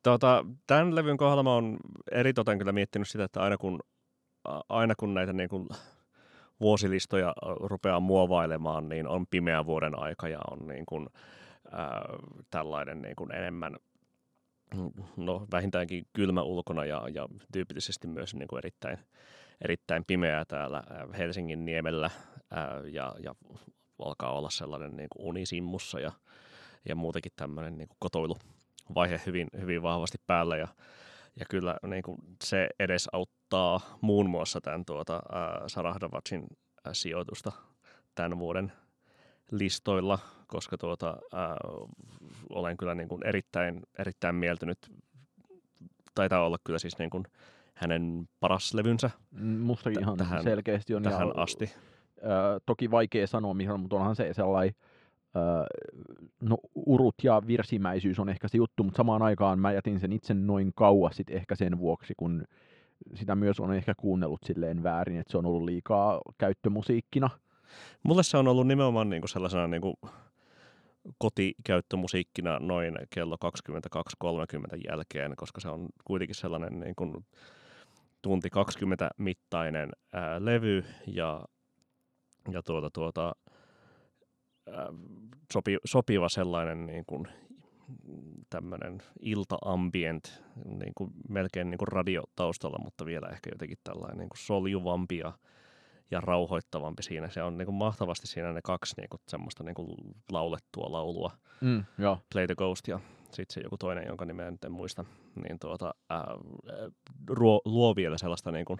Tota, 0.03 0.45
tämän 0.67 0.95
levyn 0.95 1.17
kohdalla 1.17 1.43
mä 1.43 1.53
oon 1.53 1.77
eritoten 2.11 2.57
kyllä 2.57 2.71
miettinyt 2.71 3.09
sitä, 3.09 3.23
että 3.23 3.41
aina 3.41 3.57
kun, 3.57 3.79
aina 4.69 4.93
kun 4.95 5.13
näitä 5.13 5.33
niin 5.33 5.49
kuin 5.49 5.67
vuosilistoja 6.59 7.33
rupeaa 7.41 7.99
muovailemaan, 7.99 8.89
niin 8.89 9.07
on 9.07 9.27
pimeä 9.27 9.65
vuoden 9.65 9.99
aika 9.99 10.27
ja 10.27 10.39
on 10.51 10.67
niin 10.67 10.85
kuin, 10.85 11.07
ää, 11.71 12.05
tällainen 12.49 13.01
niin 13.01 13.15
kuin 13.15 13.31
enemmän 13.31 13.77
no, 15.17 15.47
vähintäänkin 15.51 16.07
kylmä 16.13 16.41
ulkona 16.41 16.85
ja, 16.85 17.07
ja 17.13 17.27
tyypillisesti 17.51 18.07
myös 18.07 18.35
niin 18.35 18.47
kuin 18.47 18.57
erittäin, 18.57 18.97
erittäin 19.61 20.05
pimeää 20.05 20.45
täällä 20.45 20.83
Helsingin 21.17 21.65
niemellä 21.65 22.09
ää, 22.51 22.81
ja, 22.91 23.15
ja 23.23 23.35
alkaa 23.99 24.31
olla 24.31 24.49
sellainen 24.49 24.95
niin 24.95 25.09
kuin 25.09 25.25
unisimmussa 25.25 25.99
ja, 25.99 26.11
ja 26.89 26.95
muutenkin 26.95 27.31
tämmöinen 27.35 27.77
niin 27.77 27.87
kuin 27.87 27.97
kotoiluvaihe 27.99 29.21
hyvin, 29.25 29.47
hyvin 29.59 29.81
vahvasti 29.81 30.17
päällä 30.27 30.57
ja, 30.57 30.67
ja 31.39 31.45
kyllä 31.49 31.77
niin 31.87 32.03
kuin 32.03 32.17
se 32.43 32.69
edes 32.79 33.09
auttaa 33.11 33.97
muun 34.01 34.29
muassa 34.29 34.61
tämän 34.61 34.85
tuota, 34.85 35.15
äh, 35.15 35.63
Sarahdavatsin 35.67 36.43
äh, 36.87 36.93
sijoitusta 36.93 37.51
tämän 38.15 38.39
vuoden 38.39 38.71
listoilla, 39.51 40.19
koska 40.47 40.77
tuota, 40.77 41.09
äh, 41.09 41.55
olen 42.49 42.77
kyllä 42.77 42.95
niin 42.95 43.09
kuin 43.09 43.27
erittäin, 43.27 43.81
erittäin 43.99 44.35
mieltynyt. 44.35 44.91
Taitaa 46.15 46.45
olla 46.45 46.57
kyllä 46.63 46.79
siis 46.79 46.97
niin 46.97 47.09
kuin 47.09 47.23
hänen 47.75 48.29
paras 48.39 48.73
levynsä. 48.73 49.09
Mustakin 49.59 49.99
ihan 49.99 50.17
tähän, 50.17 50.43
selkeästi 50.43 50.95
on. 50.95 51.03
Tähän 51.03 51.27
ja, 51.27 51.33
asti. 51.43 51.65
Äh, 51.65 52.61
toki 52.65 52.91
vaikea 52.91 53.27
sanoa, 53.27 53.53
mihin, 53.53 53.79
mutta 53.79 53.95
onhan 53.95 54.15
se 54.15 54.33
sellainen 54.33 54.75
no, 56.41 56.57
urut 56.75 57.15
ja 57.23 57.41
virsimäisyys 57.47 58.19
on 58.19 58.29
ehkä 58.29 58.47
se 58.47 58.57
juttu, 58.57 58.83
mutta 58.83 58.97
samaan 58.97 59.21
aikaan 59.21 59.59
mä 59.59 59.71
jätin 59.71 59.99
sen 59.99 60.13
itse 60.13 60.33
noin 60.33 60.71
kauas 60.75 61.15
sit 61.15 61.29
ehkä 61.29 61.55
sen 61.55 61.79
vuoksi, 61.79 62.13
kun 62.17 62.43
sitä 63.13 63.35
myös 63.35 63.59
on 63.59 63.73
ehkä 63.73 63.93
kuunnellut 63.97 64.43
silleen 64.43 64.83
väärin, 64.83 65.19
että 65.19 65.31
se 65.31 65.37
on 65.37 65.45
ollut 65.45 65.63
liikaa 65.63 66.21
käyttömusiikkina. 66.37 67.29
Mulle 68.03 68.23
se 68.23 68.37
on 68.37 68.47
ollut 68.47 68.67
nimenomaan 68.67 69.09
niinku 69.09 69.27
sellaisena 69.27 69.67
niinku 69.67 69.99
kotikäyttömusiikkina 71.17 72.59
noin 72.59 72.95
kello 73.09 73.37
22.30 73.45 74.79
jälkeen, 74.89 75.33
koska 75.37 75.61
se 75.61 75.69
on 75.69 75.87
kuitenkin 76.05 76.35
sellainen 76.35 76.79
niin 76.79 76.95
kuin 76.95 77.25
tunti 78.25 78.49
20 78.49 79.09
mittainen 79.17 79.89
ää, 80.13 80.45
levy 80.45 80.85
ja, 81.07 81.45
ja 82.51 82.63
tuota, 82.63 82.89
tuota, 82.89 83.35
sopi, 85.53 85.77
sopiva 85.85 86.29
sellainen 86.29 86.85
niin 86.85 87.03
kuin, 87.07 87.27
tämmöinen 88.49 88.97
ilta-ambient, 89.19 90.43
niin 90.65 90.91
kuin, 90.97 91.11
melkein 91.29 91.69
niin 91.69 91.77
kuin 91.77 91.87
radiotaustalla, 91.87 92.77
mutta 92.83 93.05
vielä 93.05 93.27
ehkä 93.27 93.49
jotenkin 93.53 93.77
tällainen 93.83 94.17
niin 94.17 94.29
kuin 94.29 94.39
soljuvampi 94.39 95.17
ja, 95.17 95.33
ja 96.11 96.21
rauhoittavampi 96.21 97.03
siinä. 97.03 97.29
Se 97.29 97.43
on 97.43 97.57
niin 97.57 97.65
kuin, 97.65 97.75
mahtavasti 97.75 98.27
siinä 98.27 98.53
ne 98.53 98.61
kaksi 98.63 98.93
niin 98.97 99.09
kuin, 99.09 99.21
semmoista 99.27 99.63
niin 99.63 99.75
kuin, 99.75 99.87
laulettua 100.31 100.91
laulua. 100.91 101.31
Mm, 101.61 101.83
joo. 101.97 102.19
Play 102.33 102.47
the 102.47 102.55
Ghost 102.55 102.87
ja 102.87 102.99
sitten 103.35 103.53
se 103.53 103.61
joku 103.61 103.77
toinen, 103.77 104.07
jonka 104.07 104.25
nimeä 104.25 104.51
nyt 104.51 104.63
en 104.63 104.71
muista, 104.71 105.05
niin 105.43 105.59
tuota, 105.59 105.93
ää, 106.09 106.25
ruo, 107.29 107.61
luo 107.65 107.95
vielä 107.95 108.17
sellaista 108.17 108.51
niin 108.51 108.65
kuin, 108.65 108.79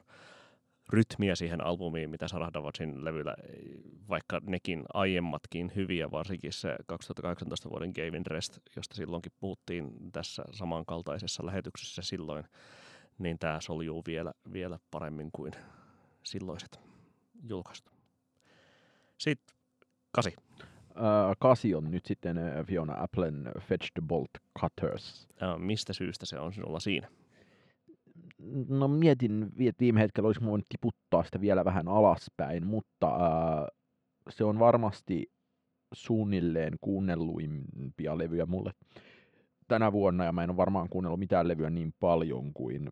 rytmiä 0.90 1.36
siihen 1.36 1.66
albumiin, 1.66 2.10
mitä 2.10 2.28
Sarah 2.28 2.54
Davotsin 2.54 3.06
levyllä, 3.06 3.36
vaikka 4.10 4.42
nekin 4.46 4.84
aiemmatkin 4.94 5.72
hyviä, 5.76 6.12
varsinkin 6.12 6.54
se 6.54 6.76
2018 6.86 7.70
vuoden 7.70 7.92
Game 7.96 8.18
in 8.18 8.26
Rest, 8.26 8.60
josta 8.76 8.96
silloinkin 8.96 9.32
puhuttiin 9.40 10.12
tässä 10.12 10.44
samankaltaisessa 10.52 11.46
lähetyksessä 11.46 12.02
silloin, 12.02 12.44
niin 13.18 13.40
tämä 13.40 13.62
soljuu 13.62 14.04
vielä, 14.08 14.34
vielä 14.54 14.80
paremmin 14.92 15.30
kuin 15.32 15.54
silloiset 16.24 16.80
julkaistu. 17.44 17.92
Sitten 19.18 19.58
kasi. 20.12 20.36
Kasi 21.40 21.76
on 21.76 21.92
nyt 21.92 22.06
sitten 22.06 22.38
Fiona 22.68 23.04
Applen 23.04 23.52
Fetch 23.60 23.92
the 23.94 24.02
Bolt 24.08 24.30
Cutters. 24.60 25.28
Uh, 25.30 25.60
mistä 25.60 25.94
syystä 25.94 26.26
se 26.26 26.40
on 26.40 26.54
sinulla 26.54 26.80
siinä? 26.80 27.08
no 28.70 28.88
mietin 28.88 29.52
viime 29.80 30.00
hetkellä, 30.00 30.28
olisiko 30.28 30.46
voinut 30.46 30.66
tiputtaa 30.70 31.24
sitä 31.24 31.42
vielä 31.42 31.66
vähän 31.66 31.88
alaspäin, 31.88 32.68
mutta 32.68 33.08
ää, 33.08 33.68
se 34.30 34.44
on 34.44 34.60
varmasti 34.60 35.32
suunnilleen 35.94 36.74
kuunnelluimpia 36.82 38.18
levyjä 38.18 38.46
mulle 38.46 38.72
tänä 39.68 39.92
vuonna, 39.92 40.26
ja 40.26 40.32
mä 40.32 40.44
en 40.44 40.50
ole 40.50 40.58
varmaan 40.58 40.90
kuunnellut 40.90 41.20
mitään 41.20 41.48
levyä 41.48 41.70
niin 41.70 41.94
paljon 42.00 42.54
kuin 42.54 42.90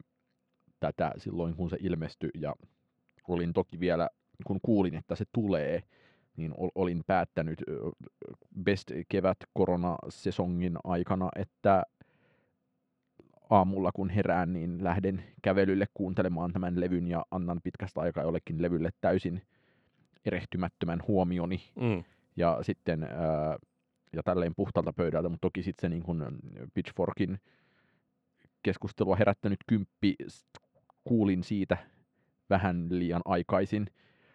tätä 0.79 1.11
silloin, 1.17 1.55
kun 1.55 1.69
se 1.69 1.77
ilmestyi, 1.79 2.29
ja 2.33 2.55
olin 3.27 3.53
toki 3.53 3.79
vielä, 3.79 4.09
kun 4.47 4.59
kuulin, 4.61 4.95
että 4.95 5.15
se 5.15 5.25
tulee, 5.33 5.83
niin 6.37 6.53
olin 6.75 7.03
päättänyt 7.07 7.63
Best 8.63 8.91
kevät 9.09 9.37
koronasesongin 9.53 10.77
aikana, 10.83 11.29
että 11.35 11.83
aamulla 13.49 13.91
kun 13.91 14.09
herään, 14.09 14.53
niin 14.53 14.83
lähden 14.83 15.23
kävelylle 15.41 15.85
kuuntelemaan 15.93 16.53
tämän 16.53 16.79
levyn 16.79 17.07
ja 17.07 17.25
annan 17.31 17.59
pitkästä 17.63 18.01
aikaa 18.01 18.23
jollekin 18.23 18.61
levylle 18.61 18.89
täysin 19.01 19.41
erehtymättömän 20.25 20.99
huomioni. 21.07 21.61
Mm. 21.75 22.03
Ja 22.35 22.59
sitten 22.61 23.03
ää, 23.03 23.57
ja 24.13 24.23
tälleen 24.23 24.55
puhtalta 24.55 24.93
pöydältä, 24.93 25.29
mutta 25.29 25.47
toki 25.47 25.63
sitten 25.63 25.81
se 25.81 25.89
niin 25.89 26.03
kuin 26.03 26.23
Pitchforkin 26.73 27.39
keskustelua 28.63 29.15
herättänyt 29.15 29.59
kymppi, 29.67 30.15
kuulin 31.03 31.43
siitä 31.43 31.77
vähän 32.49 32.87
liian 32.89 33.21
aikaisin. 33.25 33.87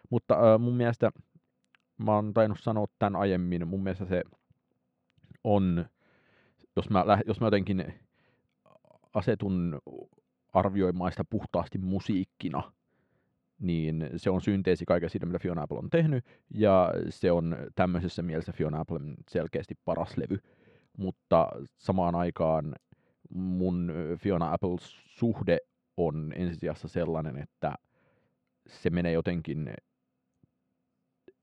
Mutta 0.09 0.57
mun 0.57 0.77
mielestä, 0.77 1.11
mä 1.99 2.15
oon 2.15 2.33
tainnut 2.33 2.59
sanoa 2.59 2.85
tämän 2.99 3.15
aiemmin, 3.15 3.67
mun 3.67 3.83
mielestä 3.83 4.05
se 4.05 4.23
on, 5.43 5.85
jos 6.75 6.89
mä, 6.89 7.05
jos 7.27 7.39
mä 7.39 7.47
jotenkin 7.47 7.93
asetun 9.13 9.79
arvioimaan 10.53 11.11
sitä 11.11 11.23
puhtaasti 11.29 11.77
musiikkina, 11.77 12.71
niin 13.59 14.09
se 14.15 14.29
on 14.29 14.41
synteesi 14.41 14.85
kaiken 14.85 15.09
siitä, 15.09 15.25
mitä 15.25 15.39
Fiona 15.39 15.61
Apple 15.61 15.77
on 15.77 15.89
tehnyt, 15.89 16.25
ja 16.53 16.93
se 17.09 17.31
on 17.31 17.57
tämmöisessä 17.75 18.21
mielessä 18.21 18.51
Fiona 18.51 18.79
Applen 18.79 19.15
selkeästi 19.29 19.75
paras 19.85 20.17
levy. 20.17 20.37
Mutta 20.97 21.49
samaan 21.77 22.15
aikaan 22.15 22.75
mun 23.29 23.93
Fiona 24.17 24.53
Apple-suhde 24.53 25.57
on 25.97 26.33
ensisijassa 26.35 26.87
sellainen, 26.87 27.37
että 27.37 27.75
se 28.67 28.89
menee 28.89 29.11
jotenkin 29.11 29.73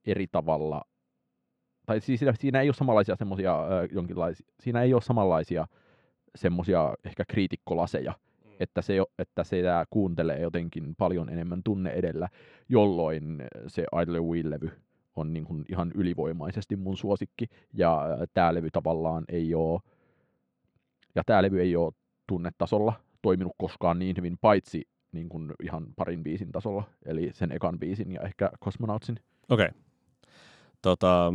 eri 0.06 0.26
tavalla, 0.26 0.82
tai 1.86 2.00
siis 2.00 2.20
siinä, 2.40 2.60
ei 2.60 2.68
ole 2.68 2.75
samanlaisia 2.75 3.16
semmoisia 3.16 3.64
jonkinlaisia, 3.92 4.46
siinä 4.60 4.82
ei 4.82 4.94
ole 4.94 5.02
samanlaisia 5.02 5.66
semmoisia 6.34 6.94
ehkä 7.04 7.25
kriitikkolaseja, 7.28 8.12
mm. 8.44 8.50
että 8.60 8.82
se, 8.82 8.96
että 9.18 9.44
se 9.44 9.62
kuuntelee 9.90 10.40
jotenkin 10.40 10.94
paljon 10.96 11.28
enemmän 11.28 11.62
tunne 11.62 11.90
edellä, 11.90 12.28
jolloin 12.68 13.42
se 13.66 13.84
Idle 14.02 14.18
Wheel-levy 14.18 14.70
on 15.16 15.32
niin 15.32 15.44
kuin 15.44 15.64
ihan 15.68 15.92
ylivoimaisesti 15.94 16.76
mun 16.76 16.96
suosikki, 16.96 17.46
ja 17.72 18.06
tämä 18.34 18.54
levy 18.54 18.70
tavallaan 18.70 19.25
ei 19.28 19.54
ole, 19.54 19.80
ja 21.14 21.22
tämä 21.26 21.42
levy 21.42 21.60
ei 21.60 21.76
ole 21.76 21.92
tunnetasolla 22.26 22.92
toiminut 23.22 23.52
koskaan 23.58 23.98
niin 23.98 24.16
hyvin, 24.16 24.38
paitsi 24.40 24.88
niin 25.12 25.28
kuin 25.28 25.52
ihan 25.62 25.86
parin 25.96 26.22
biisin 26.22 26.52
tasolla, 26.52 26.84
eli 27.06 27.30
sen 27.32 27.52
ekan 27.52 27.78
biisin 27.78 28.12
ja 28.12 28.20
ehkä 28.20 28.50
Cosmonautsin. 28.64 29.20
Okei. 29.48 29.66
Okay. 29.66 29.86
Tota, 30.83 31.33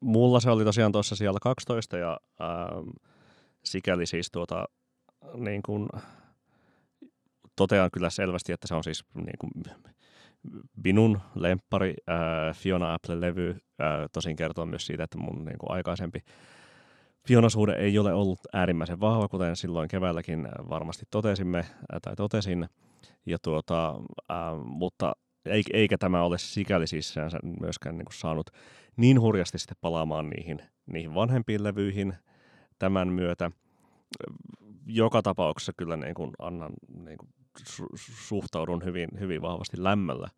mulla 0.00 0.40
se 0.40 0.50
oli 0.50 0.64
tosiaan 0.64 0.92
tuossa 0.92 1.16
siellä 1.16 1.38
12 1.42 1.98
ja 1.98 2.20
ähm, 2.40 2.88
sikäli 3.64 4.06
siis 4.06 4.30
tuota, 4.30 4.64
niin 5.34 5.62
kuin, 5.62 5.88
totean 7.56 7.90
kyllä 7.90 8.10
selvästi, 8.10 8.52
että 8.52 8.68
se 8.68 8.74
on 8.74 8.84
siis 8.84 9.04
niin 9.14 9.38
kuin, 9.38 9.52
minun 10.84 11.20
lemppari 11.34 11.94
äh, 12.08 12.56
Fiona 12.56 12.94
Apple-levy. 12.94 13.50
Äh, 13.50 14.08
tosin 14.12 14.36
kertoo 14.36 14.66
myös 14.66 14.86
siitä, 14.86 15.04
että 15.04 15.18
mun 15.18 15.44
niin 15.44 15.58
kuin, 15.58 15.70
aikaisempi 15.70 16.20
Fiona-suhde 17.28 17.72
ei 17.72 17.98
ole 17.98 18.12
ollut 18.12 18.40
äärimmäisen 18.52 19.00
vahva, 19.00 19.28
kuten 19.28 19.56
silloin 19.56 19.88
keväälläkin 19.88 20.48
varmasti 20.68 21.06
totesimme 21.10 21.58
äh, 21.58 21.66
tai 22.02 22.16
totesin. 22.16 22.68
Ja 23.26 23.38
tuota, 23.38 23.94
äh, 24.30 24.36
mutta 24.64 25.12
eikä 25.72 25.98
tämä 25.98 26.22
ole 26.22 26.38
sikäli 26.38 26.86
siis 26.86 27.14
myöskään 27.60 27.98
niin 27.98 28.06
kuin 28.06 28.14
saanut 28.14 28.50
niin 28.96 29.20
hurjasti 29.20 29.58
sitten 29.58 29.76
palaamaan 29.80 30.30
niihin, 30.30 30.62
niihin 30.86 31.14
vanhempiin 31.14 31.64
levyihin 31.64 32.14
tämän 32.78 33.08
myötä. 33.08 33.50
Joka 34.86 35.22
tapauksessa 35.22 35.72
kyllä 35.76 35.96
niin 35.96 36.14
kuin 36.14 36.30
annan, 36.38 36.72
niin 37.04 37.18
kuin 37.18 37.28
suhtaudun 38.26 38.84
hyvin, 38.84 39.08
hyvin 39.20 39.42
vahvasti 39.42 39.82
lämmöllä, 39.82 40.28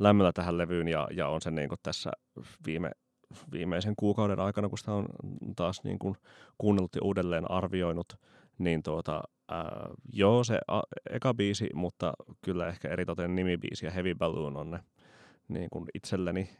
lämmöllä 0.00 0.32
tähän 0.32 0.58
levyyn 0.58 0.88
ja, 0.88 1.08
ja 1.10 1.28
on 1.28 1.40
se 1.40 1.50
niin 1.50 1.68
kuin 1.68 1.78
tässä 1.82 2.10
viime, 2.66 2.90
viimeisen 3.52 3.94
kuukauden 3.96 4.40
aikana, 4.40 4.68
kun 4.68 4.78
sitä 4.78 4.92
on 4.92 5.06
taas 5.56 5.84
niin 5.84 5.98
kuin 5.98 6.14
kuunnellut 6.58 6.94
ja 6.94 7.00
uudelleen 7.04 7.50
arvioinut, 7.50 8.12
niin 8.60 8.82
tuota, 8.82 9.22
ää, 9.48 9.88
joo, 10.12 10.44
se 10.44 10.58
a, 10.68 10.80
eka 11.10 11.34
biisi, 11.34 11.68
mutta 11.74 12.12
kyllä 12.44 12.68
ehkä 12.68 12.88
eritoten 12.88 13.34
nimibiisi 13.34 13.86
ja 13.86 13.92
Heavy 13.92 14.14
Balloon 14.14 14.56
on 14.56 14.70
ne 14.70 14.80
niin 15.48 15.70
kuin 15.70 15.84
itselleni 15.94 16.50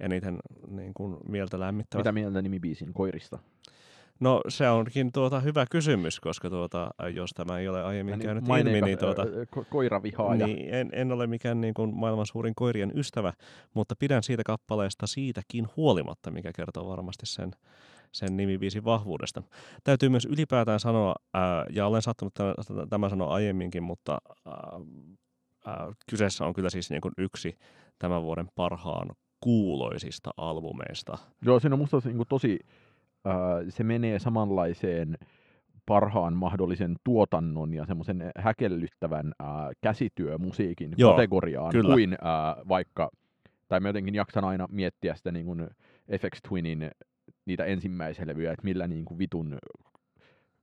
eniten 0.00 0.38
niin 0.68 0.94
kuin 0.94 1.16
mieltä 1.28 1.60
lämmittävät. 1.60 2.04
Mitä 2.04 2.12
mieltä 2.12 2.42
nimibiisin 2.42 2.92
koirista? 2.92 3.38
No 4.20 4.40
se 4.48 4.68
onkin 4.68 5.12
tuota 5.12 5.40
hyvä 5.40 5.66
kysymys, 5.70 6.20
koska 6.20 6.50
tuota, 6.50 6.90
jos 7.14 7.30
tämä 7.30 7.58
ei 7.58 7.68
ole 7.68 7.82
aiemmin 7.82 8.18
niin, 8.18 8.26
käynyt 8.26 8.44
ilmi, 8.48 8.80
niin 8.80 8.98
tuota, 8.98 9.22
ko- 9.56 9.64
koiravihaaja. 9.70 10.46
Niin, 10.46 10.74
en, 10.74 10.90
en 10.92 11.12
ole 11.12 11.26
mikään 11.26 11.60
niin 11.60 11.74
kuin 11.74 11.94
maailman 11.94 12.26
suurin 12.26 12.54
koirien 12.54 12.92
ystävä, 12.94 13.32
mutta 13.74 13.94
pidän 13.98 14.22
siitä 14.22 14.42
kappaleesta 14.46 15.06
siitäkin 15.06 15.68
huolimatta, 15.76 16.30
mikä 16.30 16.52
kertoo 16.56 16.88
varmasti 16.88 17.26
sen, 17.26 17.50
sen 18.12 18.36
nimibiisin 18.36 18.84
vahvuudesta. 18.84 19.42
Täytyy 19.84 20.08
myös 20.08 20.24
ylipäätään 20.26 20.80
sanoa, 20.80 21.14
ää, 21.34 21.66
ja 21.70 21.86
olen 21.86 22.02
sattunut 22.02 22.34
tämän 22.90 23.10
sanoa 23.10 23.34
aiemminkin, 23.34 23.82
mutta 23.82 24.18
ää, 24.46 24.54
ää, 25.66 25.92
kyseessä 26.10 26.44
on 26.44 26.52
kyllä 26.52 26.70
siis 26.70 26.90
niin 26.90 27.00
kuin 27.00 27.14
yksi 27.18 27.58
tämän 27.98 28.22
vuoden 28.22 28.48
parhaan 28.54 29.10
kuuloisista 29.40 30.30
albumeista. 30.36 31.18
Joo, 31.42 31.60
siinä 31.60 31.74
on 31.74 31.78
musta 31.78 32.00
niin 32.04 32.16
kuin 32.16 32.28
tosi 32.28 32.58
se 33.68 33.84
menee 33.84 34.18
samanlaiseen 34.18 35.18
parhaan 35.86 36.36
mahdollisen 36.36 36.96
tuotannon 37.04 37.74
ja 37.74 37.86
semmoisen 37.86 38.30
häkellyttävän 38.38 39.32
käsityömusiikin 39.80 40.94
Joo, 40.96 41.10
kategoriaan 41.10 41.72
kyllä. 41.72 41.94
kuin 41.94 42.16
vaikka, 42.68 43.10
tai 43.68 43.80
mä 43.80 43.88
jotenkin 43.88 44.14
jaksan 44.14 44.44
aina 44.44 44.66
miettiä 44.70 45.14
sitä 45.14 45.32
niin 45.32 45.46
kuin 45.46 45.68
FX 46.18 46.38
Twinin 46.48 46.90
niitä 47.46 47.64
ensimmäisiä 47.64 48.26
levyjä, 48.26 48.52
että 48.52 48.64
millä 48.64 48.86
niin 48.86 49.04
kuin 49.04 49.18
vitun 49.18 49.58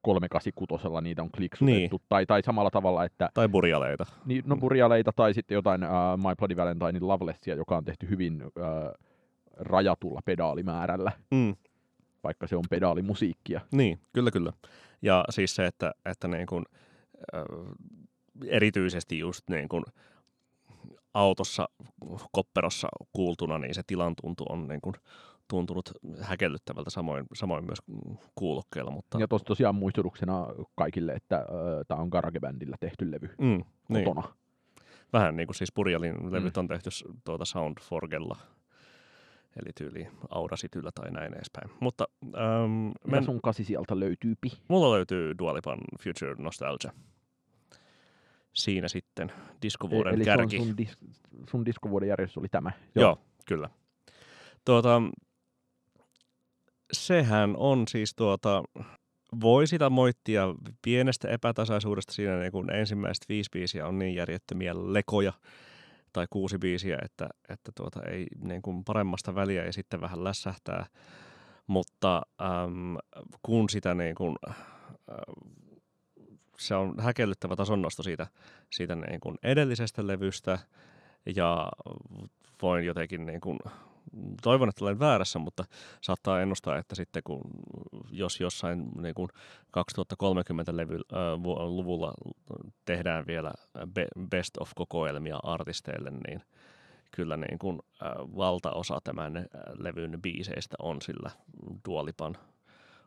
386 0.02 1.02
niitä 1.02 1.22
on 1.22 1.32
kliksutettu, 1.32 1.98
niin. 1.98 2.06
tai, 2.10 2.26
tai 2.26 2.44
samalla 2.44 2.72
tavalla, 2.72 3.06
että... 3.06 3.30
Tai 3.34 3.50
burjaleita. 3.50 4.06
Niin, 4.26 4.44
no 4.46 4.58
burjaleita, 4.58 5.12
tai 5.16 5.34
sitten 5.34 5.56
jotain 5.56 5.84
uh, 5.84 6.18
My 6.18 6.36
Bloody 6.38 6.56
Valentinein 6.56 7.08
Lovelessia, 7.08 7.56
joka 7.56 7.78
on 7.78 7.86
tehty 7.86 8.10
hyvin 8.10 8.44
uh, 8.44 8.52
rajatulla 9.58 10.22
pedaalimäärällä. 10.26 11.12
Mm 11.32 11.56
vaikka 12.24 12.48
se 12.48 12.56
on 12.56 12.64
pedaalimusiikkia. 12.70 13.62
Niin, 13.72 14.00
kyllä 14.14 14.32
kyllä. 14.32 14.54
Ja 15.02 15.26
siis 15.30 15.56
se, 15.56 15.66
että, 15.66 15.94
että 16.06 16.28
niin 16.28 16.48
kuin, 16.48 16.66
äh, 17.36 17.44
erityisesti 18.48 19.20
just 19.20 19.50
niin 19.50 19.70
kuin 19.70 19.84
autossa, 21.14 21.70
kopperossa 22.32 22.88
kuultuna, 23.14 23.58
niin 23.58 23.76
se 23.76 23.82
tilan 23.88 24.16
tuntu 24.22 24.46
on 24.50 24.68
niin 24.68 24.82
kuin 24.82 24.96
tuntunut 25.50 25.92
häkellyttävältä, 26.22 26.90
samoin, 26.90 27.26
samoin 27.34 27.66
myös 27.66 27.80
kuulokkeilla. 28.36 28.92
Mutta... 28.92 29.20
Ja 29.20 29.28
tos, 29.28 29.44
tosiaan 29.44 29.76
muistutuksena 29.76 30.48
kaikille, 30.76 31.12
että 31.12 31.36
äh, 31.36 31.46
tämä 31.88 32.02
on 32.02 32.10
GarageBandilla 32.10 32.76
tehty 32.80 33.12
levy 33.12 33.30
mm, 33.38 33.64
kotona. 33.94 34.22
Niin. 34.22 34.34
Vähän 35.14 35.38
niin 35.38 35.48
kuin 35.48 35.56
siis 35.56 35.72
Purjalin 35.72 36.32
levyt 36.32 36.56
mm. 36.56 36.60
on 36.60 36.68
tehty 36.68 36.90
tuota 37.26 37.46
Soundforgella 37.46 38.38
Eli 39.56 39.70
tyyli 39.76 40.08
Audacity 40.30 40.82
tai 40.96 41.12
näin 41.12 41.34
edespäin. 41.34 41.70
Mutta, 41.80 42.08
ähm, 42.24 42.92
men... 43.08 43.24
sun 43.24 43.42
kasi 43.42 43.64
sieltä 43.64 44.00
löytyypi? 44.00 44.52
Mulla 44.68 44.92
löytyy 44.92 45.38
Dualipan 45.40 45.80
Future 46.04 46.36
Nostalgia. 46.38 46.92
Siinä 48.54 48.88
sitten 48.88 49.32
diskovuoden 49.62 50.14
Eli 50.14 50.26
kärki. 50.26 50.56
Eli 50.56 50.66
sun, 50.66 50.76
dis- 50.82 50.98
sun 51.50 51.66
diskovuoden 51.66 52.10
järjestys 52.10 52.38
oli 52.38 52.48
tämä? 52.52 52.72
Joo, 52.96 53.04
Joo 53.04 53.18
kyllä. 53.46 53.70
Tuota, 54.66 55.02
sehän 56.94 57.56
on 57.58 57.88
siis 57.88 58.16
tuota, 58.16 58.64
voi 59.42 59.68
sitä 59.68 59.90
moittia 59.90 60.56
pienestä 60.82 61.28
epätasaisuudesta 61.28 62.14
siinä, 62.14 62.40
niin 62.40 62.52
kun 62.52 62.74
ensimmäiset 62.74 63.26
viisi 63.30 63.50
biisiä 63.54 63.88
on 63.88 64.00
niin 64.00 64.16
järjettömiä 64.16 64.74
lekoja, 64.76 65.34
tai 66.14 66.28
kuusi 66.30 66.58
biisiä, 66.58 66.98
että, 67.06 67.30
että 67.50 67.72
tuota, 67.76 68.04
ei 68.04 68.28
niin 68.44 68.62
kuin 68.62 68.84
paremmasta 68.84 69.36
väliä 69.36 69.66
ja 69.66 69.74
sitten 69.74 70.02
vähän 70.02 70.24
lässähtää. 70.24 70.86
Mutta 71.68 72.22
äm, 72.42 72.98
kun 73.42 73.70
sitä 73.70 73.94
niin 73.94 74.16
kuin, 74.16 74.36
äh, 74.50 74.56
se 76.58 76.76
on 76.76 76.96
häkellyttävä 77.00 77.56
tasonnosto 77.56 78.04
siitä, 78.04 78.28
siitä 78.72 78.96
niin 78.96 79.20
kuin 79.20 79.36
edellisestä 79.44 80.08
levystä 80.08 80.60
ja 81.36 81.72
voin 82.62 82.86
jotenkin 82.86 83.26
niin 83.26 83.42
kuin 83.42 83.60
toivon, 84.42 84.70
että 84.70 84.86
olen 84.86 85.00
väärässä, 85.00 85.40
mutta 85.40 85.64
saattaa 86.02 86.42
ennustaa, 86.42 86.78
että 86.78 86.96
sitten 86.96 87.24
kun 87.24 87.42
jos 88.12 88.40
jossain 88.40 88.90
niin 89.02 89.16
kuin 89.16 89.30
2030-luvulla 89.78 92.14
tehdään 92.86 93.28
vielä 93.28 93.52
best 94.30 94.58
of 94.58 94.72
kokoelmia 94.76 95.40
artisteille, 95.44 96.12
niin 96.28 96.42
kyllä 97.12 97.38
niin 97.38 97.60
kuin, 97.60 97.80
valtaosa 98.36 99.00
tämän 99.04 99.46
levyn 99.78 100.22
biiseistä 100.22 100.76
on 100.80 101.02
sillä 101.02 101.32
Duolipan 101.88 102.38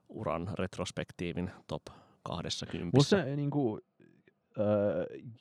uran 0.08 0.50
retrospektiivin 0.58 1.50
top 1.66 1.82
20. 2.22 2.96
Mutta 2.96 3.08
se 3.08 3.36
niin 3.36 3.50
kuin, 3.50 3.80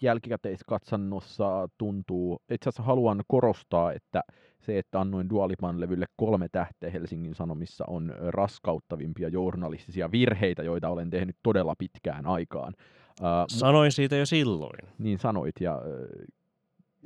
jälkikäteiskatsannossa 0.02 1.70
tuntuu, 1.78 2.42
itse 2.52 2.70
asiassa 2.70 2.84
haluan 2.84 3.24
korostaa, 3.28 3.94
että 3.94 4.24
se, 4.60 4.80
että 4.80 5.00
annoin 5.00 5.30
Dualipan 5.30 5.80
levylle 5.80 6.06
kolme 6.16 6.48
tähteä 6.52 6.90
Helsingin 6.90 7.36
Sanomissa 7.36 7.86
on 7.88 8.14
raskauttavimpia 8.18 9.30
journalistisia 9.30 10.12
virheitä, 10.12 10.64
joita 10.64 10.90
olen 10.90 11.10
tehnyt 11.10 11.36
todella 11.44 11.76
pitkään 11.78 12.26
aikaan. 12.26 12.74
Sanoin 13.48 13.92
siitä 13.92 14.16
jo 14.16 14.26
silloin. 14.26 14.90
Niin 14.98 15.18
sanoit, 15.18 15.56
ja 15.60 15.82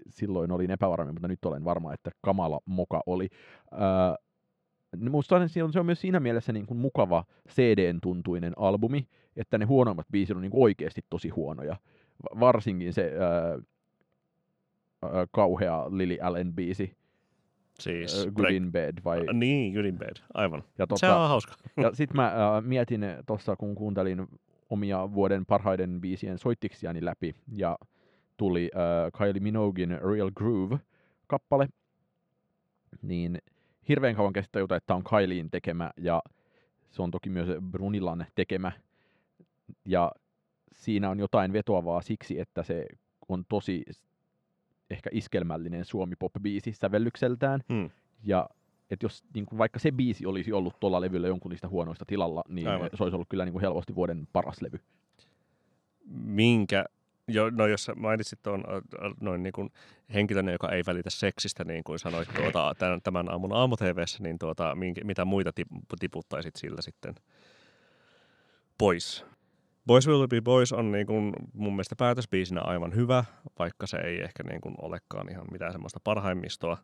silloin 0.09 0.51
olin 0.51 0.71
epävarma, 0.71 1.11
mutta 1.11 1.27
nyt 1.27 1.45
olen 1.45 1.63
varma, 1.63 1.93
että 1.93 2.11
kamala 2.21 2.59
moka 2.65 3.03
oli. 3.05 3.29
Musta 5.09 5.35
on, 5.35 5.49
se 5.49 5.79
on 5.79 5.85
myös 5.85 6.01
siinä 6.01 6.19
mielessä 6.19 6.53
niin 6.53 6.65
kuin 6.65 6.77
mukava 6.77 7.23
CD-tuntuinen 7.49 8.53
albumi, 8.57 9.07
että 9.35 9.57
ne 9.57 9.65
huonoimmat 9.65 10.07
biisit 10.11 10.35
on 10.35 10.41
niin 10.41 10.51
oikeasti 10.55 11.01
tosi 11.09 11.29
huonoja. 11.29 11.75
Varsinkin 12.39 12.93
se 12.93 13.11
uh, 13.15 13.63
uh, 15.03 15.09
kauhea 15.31 15.85
Lily 15.89 16.17
Allen 16.21 16.53
biisi, 16.53 16.97
Siis 17.79 18.27
Good 18.35 18.49
in 18.49 18.71
Bed. 18.71 18.97
Vai... 19.05 19.25
Niin, 19.33 19.73
Good 19.73 19.85
in 19.85 19.97
Bed, 19.97 20.15
aivan. 20.33 20.63
Ja 20.77 20.87
tota, 20.87 20.99
se 20.99 21.09
on 21.09 21.29
hauska. 21.29 21.53
ja 21.83 21.93
sitten 21.93 22.15
mä 22.15 22.27
uh, 22.27 22.63
mietin 22.63 23.05
tuossa, 23.25 23.55
kun 23.55 23.75
kuuntelin 23.75 24.27
omia 24.69 25.13
vuoden 25.13 25.45
parhaiden 25.45 26.01
biisien 26.01 26.37
soittiksiani 26.37 27.05
läpi, 27.05 27.35
ja 27.51 27.77
tuli 28.37 28.71
uh, 28.75 29.19
Kylie 29.19 29.39
Minogin 29.39 29.89
Real 29.89 30.31
Groove-kappale, 30.39 31.67
niin 33.01 33.41
hirveän 33.89 34.15
kauan 34.15 34.33
kesti 34.33 34.51
tajuta, 34.51 34.75
että 34.75 34.87
tämä 34.87 34.97
on 34.97 35.03
Kylien 35.03 35.49
tekemä, 35.49 35.91
ja 35.97 36.21
se 36.91 37.01
on 37.01 37.11
toki 37.11 37.29
myös 37.29 37.49
Brunilan 37.71 38.25
tekemä, 38.35 38.71
ja 39.85 40.11
siinä 40.71 41.09
on 41.09 41.19
jotain 41.19 41.53
vetoavaa 41.53 42.01
siksi, 42.01 42.39
että 42.39 42.63
se 42.63 42.85
on 43.29 43.45
tosi 43.49 43.83
ehkä 44.89 45.09
iskelmällinen 45.13 45.85
suomi-pop-biisi 45.85 46.73
sävellykseltään, 46.73 47.63
hmm. 47.69 47.89
ja 48.23 48.49
että 48.89 49.05
jos 49.05 49.23
niin 49.33 49.45
kuin 49.45 49.57
vaikka 49.57 49.79
se 49.79 49.91
biisi 49.91 50.25
olisi 50.25 50.53
ollut 50.53 50.79
tuolla 50.79 51.01
levyllä 51.01 51.27
jonkun 51.27 51.49
niistä 51.49 51.67
huonoista 51.67 52.05
tilalla, 52.05 52.43
niin 52.49 52.67
Aivan. 52.67 52.89
se 52.93 53.03
olisi 53.03 53.15
ollut 53.15 53.29
kyllä 53.29 53.45
niin 53.45 53.53
kuin 53.53 53.61
helposti 53.61 53.95
vuoden 53.95 54.27
paras 54.33 54.61
levy. 54.61 54.79
Minkä, 56.09 56.85
jo, 57.27 57.49
no 57.49 57.67
jos 57.67 57.91
mainitsit 57.95 58.39
tuon 58.43 58.63
noin 59.21 59.43
niin 59.43 59.53
kuin 59.53 59.69
henkilön, 60.13 60.49
joka 60.49 60.69
ei 60.69 60.83
välitä 60.87 61.09
seksistä, 61.09 61.63
niin 61.63 61.83
kuin 61.83 61.99
sanoit 61.99 62.29
tuota, 62.35 62.73
tämän, 62.79 63.01
tämän 63.01 63.31
aamun 63.31 63.53
aamu 63.53 63.75
niin 64.19 64.39
tuota, 64.39 64.75
minkä, 64.75 65.01
mitä 65.03 65.25
muita 65.25 65.51
tiputtaisit 65.99 66.55
sillä 66.55 66.81
sitten 66.81 67.15
pois? 68.77 69.25
Boys 69.87 70.07
Will 70.07 70.27
Be 70.27 70.41
Boys 70.41 70.73
on 70.73 70.91
niin 70.91 71.07
kuin 71.07 71.33
mun 71.53 71.73
mielestä 71.73 71.95
päätösbiisinä 71.95 72.61
aivan 72.61 72.95
hyvä, 72.95 73.25
vaikka 73.59 73.87
se 73.87 73.97
ei 73.97 74.21
ehkä 74.21 74.43
niin 74.43 74.61
kuin 74.61 74.75
olekaan 74.81 75.29
ihan 75.31 75.45
mitään 75.51 75.71
semmoista 75.71 75.99
parhaimmistoa. 76.03 76.77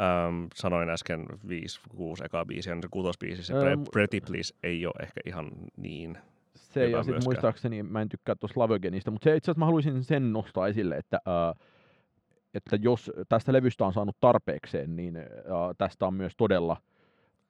Ähm, 0.00 0.44
sanoin 0.54 0.90
äsken 0.90 1.26
5-6 1.30 2.24
ekaa 2.24 2.46
biisiä, 2.46 2.74
niin 2.74 2.82
se 2.82 2.88
kutosbiisi, 2.90 3.42
se 3.42 3.54
ähm, 3.54 3.82
Pretty 3.92 4.20
Please 4.20 4.54
ei 4.62 4.86
ole 4.86 5.02
ehkä 5.02 5.20
ihan 5.26 5.50
niin 5.76 6.18
Se 6.54 6.88
ja 6.88 7.02
sitten 7.02 7.24
muistaakseni, 7.24 7.82
mä 7.82 8.02
en 8.02 8.08
tykkää 8.08 8.34
tuosta 8.34 8.60
Lavogenista, 8.60 9.10
mutta 9.10 9.24
se 9.24 9.36
itse 9.36 9.50
asiassa 9.50 9.58
mä 9.58 9.64
haluaisin 9.66 10.04
sen 10.04 10.32
nostaa 10.32 10.68
esille, 10.68 10.96
että 10.96 11.20
uh, 11.26 11.62
että 12.54 12.76
jos 12.80 13.10
tästä 13.28 13.52
levystä 13.52 13.84
on 13.84 13.92
saanut 13.92 14.16
tarpeekseen, 14.20 14.96
niin 14.96 15.16
uh, 15.16 15.74
tästä 15.78 16.06
on 16.06 16.14
myös 16.14 16.32
todella 16.36 16.76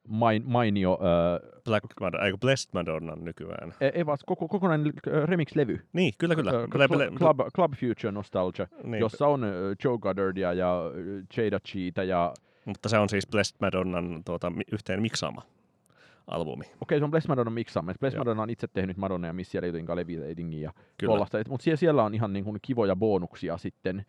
main, 0.09 0.43
mainio... 0.47 0.93
Uh, 0.93 1.59
Black 1.65 1.85
Madonna, 2.01 2.27
eikö 2.27 2.39
Blessed 2.39 2.71
Madonna 2.75 3.17
nykyään? 3.17 3.75
Ei, 3.81 3.91
ei 3.95 4.07
vaan 4.07 4.19
koko, 4.27 4.49
kokonainen 4.49 4.93
remix-levy. 5.25 5.81
Niin, 5.93 6.13
kyllä, 6.19 6.35
kyllä. 6.35 6.53
Uh, 6.53 6.69
Club, 6.69 6.91
Club, 7.19 7.41
Club 7.55 7.73
Future 7.73 8.13
Nostalgia, 8.13 8.67
niin. 8.85 9.01
jossa 9.01 9.27
on 9.27 9.47
Joe 9.85 9.99
Goddardia 9.99 10.53
ja 10.53 10.83
Jada 11.37 11.61
Cheetah 11.61 12.07
ja... 12.07 12.35
Mutta 12.65 12.89
se 12.89 12.99
on 12.99 13.09
siis 13.09 13.27
Blessed 13.27 13.57
Madonnan 13.61 14.23
tuota, 14.25 14.53
yhteen 14.73 15.03
miksaama 15.03 15.43
albumi. 16.27 16.65
Okei, 16.65 16.77
okay, 16.81 16.99
se 16.99 17.05
on 17.05 17.11
Blessed 17.11 17.29
Madonna 17.29 17.51
miksaama. 17.51 17.95
Blessed 18.01 18.19
Madonna 18.19 18.43
on 18.43 18.51
itse 18.51 18.67
tehnyt 18.67 18.97
Madonna 18.97 19.27
ja 19.27 19.33
Missy 19.33 19.59
Elliotin 19.59 19.87
Levitatingin 19.95 20.61
ja 20.61 20.73
tuollaista. 21.05 21.39
Mutta 21.49 21.77
siellä 21.77 22.05
on 22.05 22.15
ihan 22.15 22.33
niin 22.33 22.45
kuin 22.45 22.59
kivoja 22.63 22.97
bonuksia 22.97 23.59
sitten 23.59 24.05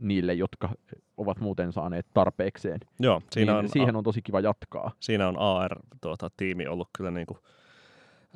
niille, 0.00 0.34
jotka 0.34 0.70
ovat 1.16 1.40
muuten 1.40 1.72
saaneet 1.72 2.06
tarpeekseen. 2.14 2.80
Joo, 3.00 3.22
siinä 3.30 3.52
niin 3.52 3.58
on, 3.58 3.68
siihen 3.68 3.96
on 3.96 4.04
tosi 4.04 4.22
kiva 4.22 4.40
jatkaa. 4.40 4.92
Siinä 5.00 5.28
on 5.28 5.38
AR-tiimi 5.38 6.64
tuota, 6.64 6.72
ollut 6.72 6.88
kyllä 6.96 7.10
niin 7.10 7.26
kuin, 7.26 7.38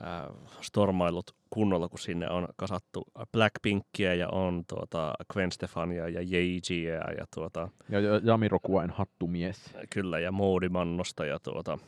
äh, 0.01 0.37
stormailut 0.61 1.35
kunnolla, 1.51 1.89
kun 1.89 1.99
sinne 1.99 2.31
on 2.31 2.49
kasattu 2.57 3.05
Blackpinkia 3.33 4.15
ja 4.15 4.29
on 4.29 4.65
tuota, 4.69 5.15
Gwen 5.33 5.53
Stefania 5.53 6.09
ja 6.09 6.21
Yeejiä 6.21 6.95
ja 6.95 7.27
tuota... 7.35 7.69
Ja 7.89 7.99
Jamiroquain 8.23 8.91
hattumies. 8.91 9.75
Kyllä, 9.91 10.19
ja 10.19 10.33
Moodimannosta 10.33 11.25
ja 11.25 11.39
tuota, 11.39 11.79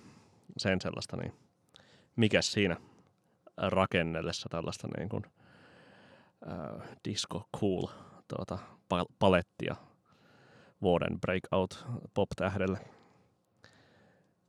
sen 0.56 0.80
sellaista, 0.80 1.16
niin 1.16 1.32
mikäs 2.16 2.52
siinä 2.52 2.76
rakennellessa 3.56 4.48
tällaista 4.48 4.88
niin 4.96 5.08
kuin, 5.08 5.24
äh, 6.48 6.88
disco 7.04 7.48
cool 7.60 7.86
tuota, 8.28 8.58
palettia 9.18 9.76
vuoden 10.82 11.20
breakout 11.20 11.86
pop-tähdelle. 12.14 12.78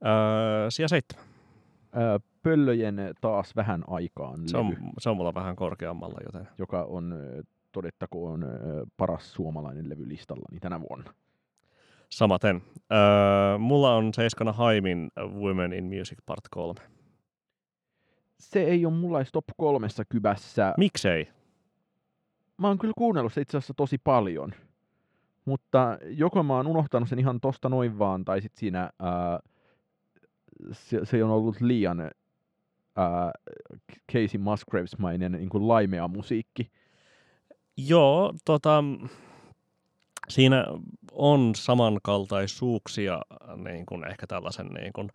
Öö, 0.06 0.72
sija 0.72 0.88
seitsemän. 0.88 1.26
Öö, 1.98 2.20
pöllöjen 2.44 2.98
taas 3.22 3.56
vähän 3.56 3.84
aikaan 3.88 4.50
se 4.50 4.58
on, 4.58 4.78
se 5.00 5.10
on 5.10 5.18
mulla 5.18 5.34
vähän 5.34 5.56
korkeammalla, 5.56 6.20
joten... 6.26 6.48
Joka 6.58 6.84
on, 6.84 7.16
todettakoon, 7.72 8.46
paras 8.98 9.34
suomalainen 9.34 9.90
levy 9.90 10.10
listallani 10.10 10.60
tänä 10.60 10.82
vuonna. 10.82 11.14
Samaten. 12.10 12.62
Öö, 12.92 13.58
mulla 13.58 13.96
on 13.96 14.14
seiskana 14.14 14.54
Haimin 14.54 15.12
Women 15.34 15.74
in 15.74 15.84
Music 15.84 16.18
Part 16.26 16.44
3. 16.52 16.82
Se 18.40 18.64
ei 18.64 18.86
ole 18.86 18.94
mulla 18.94 19.20
top 19.34 19.46
kolmessa 19.58 20.06
kyvässä. 20.06 20.74
Miksei? 20.78 21.28
Mä 22.58 22.68
oon 22.68 22.78
kyllä 22.78 22.94
kuunnellut 22.98 23.34
se 23.34 23.42
itse 23.42 23.58
asiassa 23.58 23.74
tosi 23.74 23.98
paljon. 23.98 24.54
Mutta 25.46 25.98
joko 26.02 26.44
mä 26.44 26.56
oon 26.56 26.68
unohtanut 26.68 27.10
sen 27.10 27.20
ihan 27.20 27.40
tosta 27.40 27.70
noin 27.70 28.00
vaan, 28.00 28.26
tai 28.26 28.42
sitten 28.42 28.60
siinä 28.60 28.90
ää, 29.00 29.40
se, 30.72 31.06
se 31.06 31.24
on 31.24 31.30
ollut 31.30 31.62
liian 31.62 32.00
ää, 32.00 33.32
Casey 34.12 34.40
Musgraves-mainen 34.40 35.32
niin 35.32 35.50
kuin 35.50 35.68
laimea 35.68 36.08
musiikki. 36.08 36.72
Joo, 37.78 38.34
tota, 38.46 38.84
siinä 40.30 40.66
on 41.12 41.56
samankaltaisuuksia 41.56 43.22
niin 43.56 43.86
kuin 43.86 44.08
ehkä 44.08 44.28
tällaisen 44.28 44.68
niin 44.68 44.94
kuin 44.94 45.10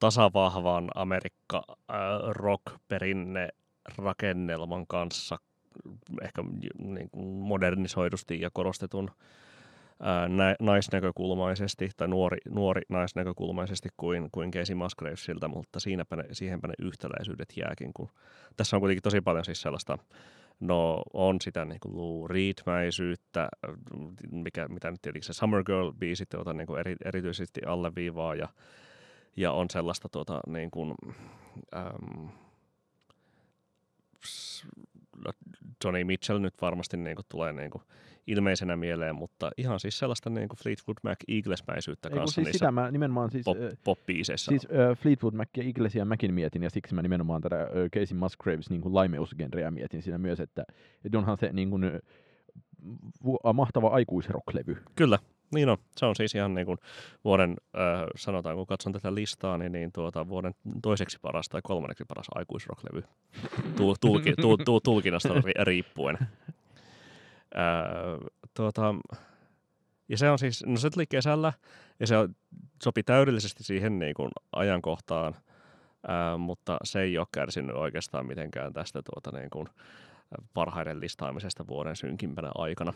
tasavahvan 0.00 0.90
Amerikka 0.94 1.64
äh, 1.68 1.76
rock-perinne 2.28 3.48
rakennelman 3.98 4.86
kanssa 4.86 5.38
ehkä 6.22 6.42
niin 6.78 7.10
kuin 7.10 7.26
modernisoidusti 7.26 8.40
ja 8.40 8.50
korostetun 8.52 9.10
ää, 10.00 10.28
naisnäkökulmaisesti 10.60 11.90
tai 11.96 12.08
nuori, 12.08 12.38
nuori 12.50 12.82
naisnäkökulmaisesti 12.88 13.88
kuin, 13.96 14.28
kuin 14.32 14.50
Casey 14.50 14.74
Musgravesilta, 14.74 15.48
mutta 15.48 15.80
siinäpä 15.80 16.16
ne, 16.16 16.24
siihenpä 16.32 16.68
ne 16.68 16.74
yhtäläisyydet 16.78 17.52
jääkin. 17.56 17.92
Kun, 17.94 18.08
tässä 18.56 18.76
on 18.76 18.80
kuitenkin 18.80 19.02
tosi 19.02 19.20
paljon 19.20 19.44
siis 19.44 19.62
sellaista, 19.62 19.98
no 20.60 21.02
on 21.12 21.36
sitä 21.40 21.64
niin 21.64 21.80
kuin 21.80 21.96
Lou 21.96 22.28
Reed-mäisyyttä, 22.28 23.48
mikä, 24.30 24.68
mitä 24.68 24.90
nyt 24.90 25.02
tietenkin 25.02 25.26
se 25.26 25.32
Summer 25.32 25.62
Girl-biisit 25.62 26.28
tuota, 26.30 26.52
niin 26.52 26.66
kuin 26.66 26.80
eri, 26.80 26.96
erityisesti 27.04 27.60
alleviivaa 27.66 28.34
ja, 28.34 28.48
ja 29.36 29.52
on 29.52 29.70
sellaista 29.70 30.08
tuota, 30.08 30.40
niin 30.46 30.70
kuin, 30.70 30.94
äm, 31.76 32.28
Johnny 35.84 36.04
Mitchell 36.04 36.38
nyt 36.38 36.54
varmasti 36.60 36.96
niin 36.96 37.16
kuin, 37.16 37.26
tulee 37.28 37.52
niin 37.52 37.70
kuin, 37.70 37.82
ilmeisenä 38.26 38.76
mieleen, 38.76 39.14
mutta 39.14 39.50
ihan 39.56 39.80
siis 39.80 39.98
sellaista 39.98 40.30
niin 40.30 40.48
kuin 40.48 40.58
Fleetwood 40.58 40.96
Mac 41.02 41.18
Eagles-mäisyyttä 41.28 42.08
Ei, 42.08 42.14
kanssa 42.14 42.42
siis 42.42 42.52
sitä 42.52 42.72
mä 42.72 42.90
nimenomaan 42.90 43.30
siis, 43.30 43.44
pop, 43.44 43.56
pop 43.84 43.98
Siis 44.34 44.64
uh, 44.64 44.96
Fleetwood 44.98 45.34
Mac 45.34 45.48
ja 45.56 45.62
Eaglesia 45.62 46.04
mäkin 46.04 46.34
mietin, 46.34 46.62
ja 46.62 46.70
siksi 46.70 46.94
mä 46.94 47.02
nimenomaan 47.02 47.40
tätä 47.42 47.68
uh, 47.70 47.90
Casey 47.90 48.18
Musgraves 48.18 48.70
niin 48.70 48.80
kuin 48.80 48.94
laimeusgenreä 48.94 49.70
mietin 49.70 50.02
siinä 50.02 50.18
myös, 50.18 50.40
että, 50.40 50.64
että 51.04 51.18
onhan 51.18 51.38
se 51.38 51.50
niin 51.52 51.70
kuin, 51.70 51.84
uh, 53.24 53.54
mahtava 53.54 53.88
aikuisrocklevy. 53.88 54.76
Kyllä, 54.96 55.18
niin 55.54 55.68
on. 55.68 55.78
Se 55.96 56.06
on 56.06 56.16
siis 56.16 56.34
ihan 56.34 56.54
niin 56.54 56.66
kuin 56.66 56.78
vuoden, 57.24 57.56
äh, 57.76 58.06
sanotaan 58.16 58.56
kun 58.56 58.66
katson 58.66 58.92
tätä 58.92 59.14
listaa, 59.14 59.58
niin, 59.58 59.72
niin 59.72 59.92
tuota, 59.92 60.28
vuoden 60.28 60.54
toiseksi 60.82 61.18
paras 61.22 61.48
tai 61.48 61.60
kolmanneksi 61.64 62.04
paras 62.04 62.26
aikuisrocklevy 62.34 63.02
tul, 63.76 63.94
tulki, 64.00 64.34
tul, 64.40 64.56
tul, 64.56 64.78
tulkinnasta 64.78 65.34
riippuen. 65.62 66.18
Äh, 67.56 68.30
tuota, 68.54 68.94
ja 70.08 70.18
se 70.18 70.30
on 70.30 70.38
siis, 70.38 70.64
no 70.66 70.76
se 70.76 70.90
tuli 70.90 71.06
kesällä 71.06 71.52
ja 72.00 72.06
se 72.06 72.14
sopi 72.82 73.02
täydellisesti 73.02 73.64
siihen 73.64 73.98
niin 73.98 74.14
kuin 74.14 74.30
ajankohtaan, 74.52 75.34
äh, 75.34 76.38
mutta 76.38 76.76
se 76.84 77.00
ei 77.00 77.18
ole 77.18 77.26
kärsinyt 77.32 77.76
oikeastaan 77.76 78.26
mitenkään 78.26 78.72
tästä 78.72 79.02
tuota, 79.02 79.38
niin 79.38 79.50
kuin 79.50 79.68
parhaiden 80.54 81.00
listaamisesta 81.00 81.66
vuoden 81.66 81.96
synkimpänä 81.96 82.50
aikana. 82.54 82.92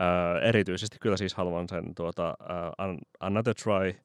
Äh, 0.00 0.48
erityisesti 0.48 0.96
kyllä 1.00 1.16
siis 1.16 1.34
haluan 1.34 1.68
sen 1.68 1.94
tuota, 1.94 2.36
uh, 2.40 2.96
Another 3.20 3.54
Try 3.54 4.00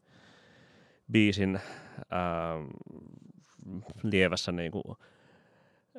biisin 1.11 1.59
uh, 1.99 2.69
lievässä 4.03 4.51
niin 4.51 4.71
kuin, 4.71 4.83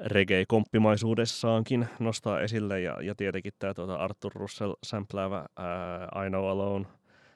reggae-komppimaisuudessaankin 0.04 1.88
nostaa 1.98 2.40
esille. 2.40 2.80
Ja, 2.80 3.02
ja 3.02 3.14
tietenkin 3.14 3.52
tämä 3.58 3.74
tuota 3.74 3.94
Arthur 3.94 4.32
Russell 4.34 4.74
sampläävä 4.82 5.46
ää, 5.56 6.24
I 6.26 6.28
Know 6.28 6.48
Alone 6.48 6.86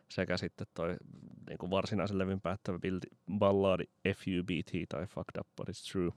sekä 0.09 0.37
sitten 0.37 0.67
toi 0.75 0.97
niin 1.49 1.59
kuin 1.59 1.71
varsinaisen 1.71 2.19
levyn 2.19 2.41
päättävä 2.41 2.79
balladi 3.39 3.85
FUBT 4.15 4.89
tai 4.89 5.07
Fucked 5.07 5.41
Up 5.41 5.47
But 5.57 5.69
It's 5.69 5.93
True. 5.93 6.11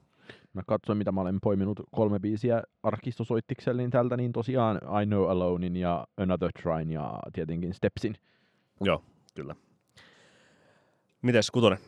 Mä 0.52 0.62
katsoin, 0.66 0.98
mitä 0.98 1.12
mä 1.12 1.20
olen 1.20 1.38
poiminut 1.42 1.80
kolme 1.90 2.18
biisiä 2.18 2.62
arkistosoittikselle, 2.82 3.82
niin 3.82 3.90
tältä 3.90 4.16
niin 4.16 4.32
tosiaan 4.32 4.80
I 5.02 5.06
Know 5.06 5.30
Alonein 5.30 5.76
ja 5.76 6.06
Another 6.16 6.52
Trine 6.62 6.94
ja 6.94 7.18
tietenkin 7.32 7.74
Stepsin. 7.74 8.14
Joo, 8.80 9.02
kyllä. 9.34 9.54
Mites 11.22 11.50
kutonen? 11.50 11.78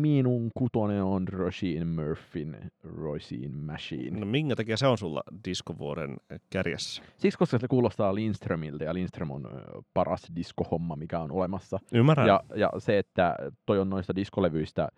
Minun 0.00 0.50
kutonen 0.54 1.02
on 1.02 1.28
Roisin 1.28 1.86
Murphyn 1.86 2.70
Roisin 2.84 3.56
Machine. 3.56 4.20
No 4.20 4.26
minkä 4.26 4.56
takia 4.56 4.76
se 4.76 4.86
on 4.86 4.98
sulla 4.98 5.22
diskovuoden 5.44 6.16
kärjessä? 6.50 7.02
Siksi, 7.16 7.38
koska 7.38 7.58
se 7.58 7.68
kuulostaa 7.68 8.14
Lindströmiltä 8.14 8.84
ja 8.84 8.94
Lindström 8.94 9.30
on 9.30 9.48
paras 9.94 10.32
diskohomma, 10.36 10.96
mikä 10.96 11.20
on 11.20 11.32
olemassa. 11.32 11.78
Ymmärrän. 11.92 12.26
Ja, 12.26 12.40
ja 12.54 12.70
se, 12.78 12.98
että 12.98 13.36
toi 13.66 13.78
on 13.78 13.90
noista 13.90 14.14
diskolevyistä 14.14 14.88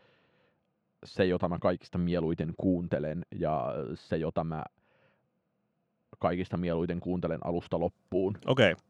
se, 1.04 1.24
jota 1.24 1.48
mä 1.48 1.58
kaikista 1.58 1.98
mieluiten 1.98 2.54
kuuntelen 2.56 3.22
ja 3.34 3.74
se, 3.94 4.16
jota 4.16 4.44
mä 4.44 4.64
kaikista 6.18 6.56
mieluiten 6.56 7.00
kuuntelen 7.00 7.38
alusta 7.44 7.80
loppuun. 7.80 8.38
Okei. 8.46 8.72
Okay. 8.72 8.84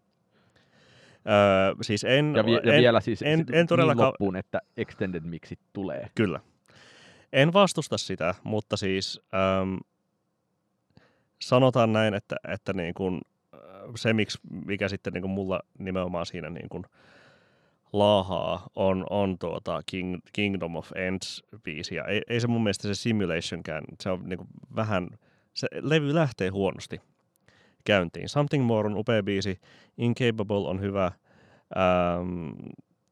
Öö, 1.29 1.75
siis 1.83 2.05
en, 2.05 2.35
ja, 2.37 2.47
vi- 2.47 2.53
ja 2.53 2.75
en, 2.75 2.81
vielä 2.81 3.01
siis 3.01 3.23
en, 3.23 3.41
en 3.41 3.47
niin 3.51 3.67
todellakaan... 3.67 4.07
loppuun, 4.07 4.37
että 4.37 4.61
extended 4.77 5.23
mixit 5.25 5.61
tulee. 5.73 6.11
Kyllä. 6.15 6.41
En 7.33 7.53
vastusta 7.53 7.99
sitä, 7.99 8.35
mutta 8.43 8.77
siis 8.77 9.21
ähm, 9.35 9.77
sanotaan 11.43 11.93
näin, 11.93 12.15
että, 12.15 12.37
että 12.49 12.73
niin 12.73 12.95
kun, 12.95 13.21
se, 13.97 14.13
miksi, 14.13 14.39
mikä 14.67 14.89
sitten 14.89 15.13
niin 15.13 15.23
kun 15.23 15.31
mulla 15.31 15.61
nimenomaan 15.79 16.27
siinä 16.27 16.51
niin 16.51 16.69
kun 16.69 16.87
laahaa, 17.99 18.71
on, 18.77 19.07
on 19.11 19.39
tuota 19.39 19.83
King, 19.87 20.19
Kingdom 20.33 20.77
of 20.77 20.91
Ends-biisiä. 20.93 22.05
Ei, 22.09 22.23
ei 22.29 22.41
se 22.41 22.47
mun 22.47 22.63
mielestä 22.63 22.89
se 22.89 22.95
Simulationkään, 22.95 23.85
se 24.01 24.11
on 24.11 24.29
niin 24.29 24.39
vähän, 24.77 25.09
se 25.55 25.69
levy 25.81 26.15
lähtee 26.15 26.49
huonosti 26.49 27.01
käyntiin. 27.85 28.29
Something 28.29 28.65
More 28.65 28.87
on 28.87 28.97
upea 28.97 29.23
biisi, 29.23 29.61
Incapable 29.99 30.69
on 30.69 30.81
hyvä, 30.81 31.13
ähm, 31.77 32.51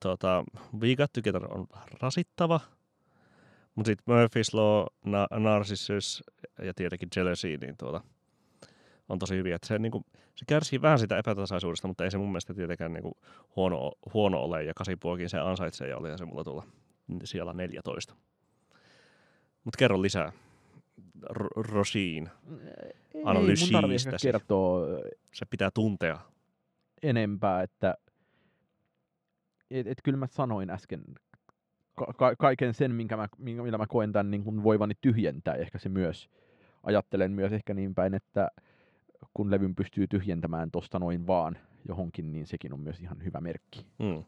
tota, 0.00 0.44
We 0.80 0.96
Got 0.96 1.12
Together 1.12 1.44
on 1.44 1.66
rasittava, 2.00 2.60
mutta 3.74 3.88
sitten 3.88 4.14
Murphy's 4.14 4.58
Law, 4.58 4.86
Na- 5.04 5.38
Narcissus 5.38 6.24
ja 6.62 6.74
tietenkin 6.74 7.08
Jealousy, 7.16 7.56
niin 7.56 7.76
tuota, 7.76 8.00
on 9.12 9.18
tosi 9.18 9.36
hyviä. 9.36 9.56
Että 9.56 9.66
se, 9.66 9.78
niin 9.78 9.92
kuin, 9.92 10.04
se 10.34 10.44
kärsii 10.48 10.82
vähän 10.82 10.98
sitä 10.98 11.18
epätasaisuudesta, 11.18 11.88
mutta 11.88 12.04
ei 12.04 12.10
se 12.10 12.18
mun 12.18 12.28
mielestä 12.28 12.54
tietenkään 12.54 12.92
niin 12.92 13.02
kuin, 13.02 13.14
huono, 13.56 13.92
huono 14.14 14.38
ole. 14.38 14.64
Ja 14.64 14.72
kasipuokin 14.74 15.30
se 15.30 15.38
ansaitsee 15.38 15.88
ja 15.88 15.96
oli 15.96 16.18
se 16.18 16.24
mulla 16.24 16.44
tulla 16.44 16.66
siellä 17.24 17.52
14. 17.52 18.14
Mutta 19.64 19.78
kerro 19.78 20.02
lisää. 20.02 20.32
R- 21.32 21.46
Rosiin 21.56 22.30
analysiistä. 23.24 24.16
kertoa 24.22 24.86
se 25.34 25.46
pitää 25.50 25.70
tuntea. 25.74 26.18
Enempää, 27.02 27.62
että 27.62 27.94
et, 29.70 29.86
et 29.86 29.98
kyllä 30.04 30.18
mä 30.18 30.26
sanoin 30.26 30.70
äsken 30.70 31.02
ka- 32.16 32.36
kaiken 32.38 32.74
sen, 32.74 32.94
minkä 32.94 33.16
mä, 33.16 33.28
minkä, 33.38 33.62
millä 33.62 33.78
mä 33.78 33.86
koen 33.86 34.12
tämän 34.12 34.30
niin 34.30 34.44
kuin 34.44 34.62
voivani 34.62 34.94
tyhjentää. 35.00 35.54
Ehkä 35.54 35.78
se 35.78 35.88
myös, 35.88 36.30
ajattelen 36.82 37.32
myös 37.32 37.52
ehkä 37.52 37.74
niin 37.74 37.94
päin, 37.94 38.14
että 38.14 38.48
kun 39.34 39.50
levyn 39.50 39.74
pystyy 39.74 40.06
tyhjentämään 40.06 40.70
tosta 40.70 40.98
noin 40.98 41.26
vaan 41.26 41.58
johonkin, 41.88 42.32
niin 42.32 42.46
sekin 42.46 42.72
on 42.72 42.80
myös 42.80 43.00
ihan 43.00 43.24
hyvä 43.24 43.40
merkki. 43.40 43.86
Hmm. 44.02 44.24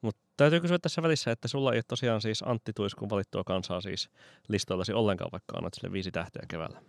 Mutta 0.00 0.20
täytyy 0.36 0.60
kysyä 0.60 0.78
tässä 0.78 1.02
välissä, 1.02 1.30
että 1.30 1.48
sulla 1.48 1.72
ei 1.72 1.76
ole 1.76 1.84
tosiaan 1.88 2.20
siis 2.20 2.42
Antti 2.46 2.72
Tuiskun 2.72 3.10
valittua 3.10 3.44
kansaa 3.44 3.80
siis 3.80 4.10
listoillasi 4.48 4.92
ollenkaan, 4.92 5.32
vaikka 5.32 5.56
annat 5.56 5.74
sille 5.74 5.92
viisi 5.92 6.10
tähteä 6.10 6.42
keväällä. 6.48 6.82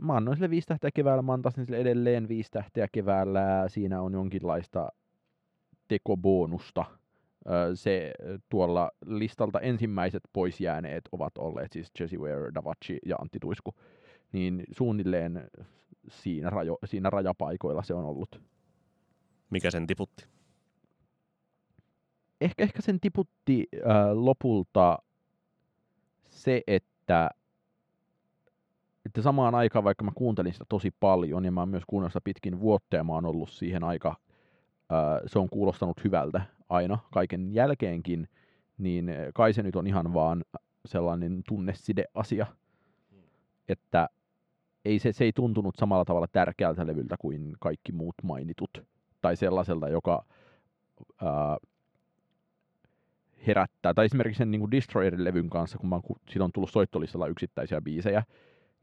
Mä 0.00 0.16
annoin 0.16 0.36
sille 0.36 0.50
viisi 0.50 0.66
tähteä 0.66 0.90
keväällä, 0.94 1.22
mä 1.22 1.32
antaisin 1.32 1.64
sille 1.64 1.78
edelleen 1.78 2.28
viisi 2.28 2.50
tähteä 2.50 2.86
keväällä. 2.92 3.64
Siinä 3.68 4.00
on 4.02 4.12
jonkinlaista 4.12 4.88
tekobonusta. 5.88 6.84
Se 7.74 8.12
tuolla 8.48 8.90
listalta 9.06 9.60
ensimmäiset 9.60 10.22
pois 10.32 10.60
jääneet 10.60 11.08
ovat 11.12 11.38
olleet 11.38 11.72
siis 11.72 11.90
Jesse 12.00 12.16
Ware, 12.16 12.54
Davachi 12.54 12.98
ja 13.06 13.16
Antti 13.16 13.38
Tuisku. 13.40 13.74
Niin 14.32 14.64
suunnilleen 14.70 15.50
siinä, 16.08 16.50
rajo, 16.50 16.78
siinä 16.84 17.10
rajapaikoilla 17.10 17.82
se 17.82 17.94
on 17.94 18.04
ollut. 18.04 18.42
Mikä 19.50 19.70
sen 19.70 19.86
tiputti? 19.86 20.26
Ehkä, 22.40 22.62
ehkä 22.62 22.82
sen 22.82 23.00
tiputti 23.00 23.68
äh, 23.76 24.12
lopulta 24.12 24.98
se, 26.24 26.62
että, 26.66 27.30
että 29.06 29.22
samaan 29.22 29.54
aikaan, 29.54 29.84
vaikka 29.84 30.04
mä 30.04 30.12
kuuntelin 30.14 30.52
sitä 30.52 30.64
tosi 30.68 30.90
paljon, 31.00 31.44
ja 31.44 31.52
mä 31.52 31.60
oon 31.60 31.68
myös 31.68 31.82
kuunnellut 31.86 32.12
sitä 32.12 32.20
pitkin 32.24 32.60
vuotta, 32.60 32.96
ja 32.96 33.04
mä 33.04 33.12
oon 33.12 33.26
ollut 33.26 33.50
siihen 33.50 33.84
aika, 33.84 34.08
äh, 34.92 35.20
se 35.26 35.38
on 35.38 35.48
kuulostanut 35.50 36.04
hyvältä 36.04 36.40
aina 36.68 36.98
kaiken 37.12 37.54
jälkeenkin, 37.54 38.28
niin 38.78 39.10
kai 39.34 39.52
se 39.52 39.62
nyt 39.62 39.76
on 39.76 39.86
ihan 39.86 40.14
vaan 40.14 40.44
sellainen 40.86 41.42
tunneside-asia, 41.48 42.46
että 43.68 44.08
ei 44.84 44.98
se, 44.98 45.12
se 45.12 45.24
ei 45.24 45.32
tuntunut 45.32 45.76
samalla 45.76 46.04
tavalla 46.04 46.26
tärkeältä 46.32 46.86
levyltä 46.86 47.16
kuin 47.18 47.52
kaikki 47.60 47.92
muut 47.92 48.14
mainitut. 48.22 48.70
Tai 49.20 49.36
sellaiselta, 49.36 49.88
joka 49.88 50.24
ää, 51.22 51.56
herättää. 53.46 53.94
Tai 53.94 54.04
esimerkiksi 54.04 54.38
sen 54.38 54.50
niin 54.50 54.70
Destroyerin 54.70 55.24
levyn 55.24 55.50
kanssa, 55.50 55.78
kun 55.78 55.88
mä, 55.88 56.00
siitä 56.28 56.44
on 56.44 56.52
tullut 56.52 56.70
soittolistalla 56.70 57.26
yksittäisiä 57.26 57.80
biisejä, 57.80 58.22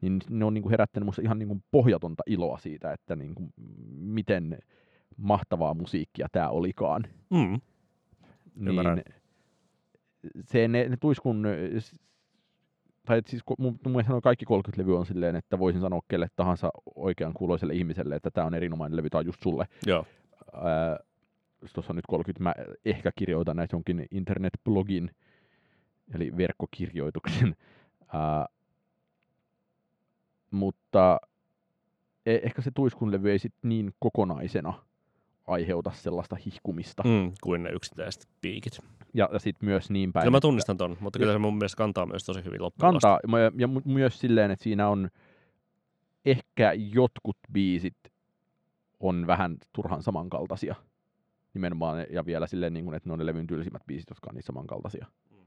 niin 0.01 0.21
ne 0.29 0.45
on 0.45 0.53
niin 0.53 0.61
kuin 0.61 0.71
herättänyt 0.71 1.05
musta 1.05 1.21
ihan 1.21 1.39
niin 1.39 1.47
kuin 1.47 1.63
pohjatonta 1.71 2.23
iloa 2.25 2.57
siitä, 2.57 2.93
että 2.93 3.15
niin 3.15 3.35
kuin, 3.35 3.53
miten 3.95 4.59
mahtavaa 5.17 5.73
musiikkia 5.73 6.27
tämä 6.31 6.49
olikaan. 6.49 7.03
Mm. 7.29 7.61
Niin, 8.55 9.03
se, 10.45 10.67
ne, 10.67 10.89
ne 10.89 10.97
tuiskun 10.97 11.47
tai 13.05 13.21
siis 13.27 13.43
mun, 13.59 13.79
mun 13.83 13.91
mielestä 13.91 14.21
kaikki 14.23 14.45
30 14.45 14.81
levy 14.81 14.97
on 14.97 15.05
silleen, 15.05 15.35
että 15.35 15.59
voisin 15.59 15.81
sanoa 15.81 16.01
kelle 16.07 16.27
tahansa 16.35 16.69
oikean 16.95 17.33
kuuloiselle 17.33 17.73
ihmiselle, 17.73 18.15
että 18.15 18.31
tämä 18.31 18.47
on 18.47 18.53
erinomainen 18.53 18.97
levy, 18.97 19.09
tämä 19.09 19.19
on 19.19 19.25
just 19.25 19.43
sulle. 19.43 19.67
Joo. 19.85 20.05
Tuossa 21.73 21.93
on 21.93 21.95
nyt 21.95 22.05
30, 22.07 22.43
mä 22.43 22.53
ehkä 22.85 23.11
kirjoitan 23.15 23.55
näitä 23.55 23.75
jonkin 23.75 24.05
internetblogin, 24.11 25.11
eli 26.15 26.37
verkkokirjoituksen. 26.37 27.55
Ää, 28.13 28.45
mutta 30.51 31.19
e- 32.25 32.39
ehkä 32.43 32.61
se 32.61 32.71
tuiskun 32.71 33.11
levy 33.11 33.31
ei 33.31 33.39
sit 33.39 33.53
niin 33.63 33.93
kokonaisena 33.99 34.73
aiheuta 35.47 35.91
sellaista 35.91 36.35
hihkumista. 36.45 37.03
Mm, 37.03 37.31
kuin 37.41 37.63
ne 37.63 37.69
yksittäiset 37.69 38.27
piikit. 38.41 38.79
Ja, 39.15 39.29
ja 39.33 39.39
sitten 39.39 39.69
myös 39.69 39.89
niin 39.89 40.13
päin. 40.13 40.23
Kyllä 40.23 40.35
mä 40.35 40.39
tunnistan 40.39 40.77
ton, 40.77 40.97
mutta 40.99 41.19
kyllä 41.19 41.33
se 41.33 41.39
mun 41.39 41.57
mielestä 41.57 41.77
kantaa 41.77 42.05
myös 42.05 42.23
tosi 42.23 42.43
hyvin 42.43 42.61
loppuun 42.61 42.91
Kantaa, 42.91 43.19
ja, 43.31 43.51
ja 43.57 43.67
myös 43.85 44.19
silleen, 44.19 44.51
että 44.51 44.63
siinä 44.63 44.89
on 44.89 45.09
ehkä 46.25 46.73
jotkut 46.73 47.37
biisit 47.53 47.97
on 48.99 49.27
vähän 49.27 49.57
turhan 49.73 50.03
samankaltaisia. 50.03 50.75
Nimenomaan, 51.53 52.05
ja 52.09 52.25
vielä 52.25 52.47
silleen, 52.47 52.73
niin 52.73 52.85
kuin, 52.85 52.95
että 52.95 53.09
ne 53.09 53.13
on 53.13 53.19
ne 53.19 53.25
levyn 53.25 53.47
tylsimmät 53.47 53.85
biisit, 53.87 54.09
jotka 54.09 54.29
on 54.29 54.35
niin 54.35 54.43
samankaltaisia. 54.43 55.05
Mm. 55.31 55.37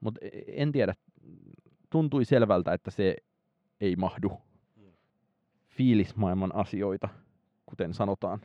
Mutta 0.00 0.20
e, 0.22 0.28
en 0.46 0.72
tiedä, 0.72 0.94
tuntui 1.90 2.24
selvältä, 2.24 2.72
että 2.72 2.90
se 2.90 3.16
ei 3.80 3.96
mahdu 3.96 4.28
mm. 4.76 4.92
fiilismaailman 5.68 6.54
asioita, 6.54 7.08
kuten 7.66 7.94
sanotaan 7.94 8.40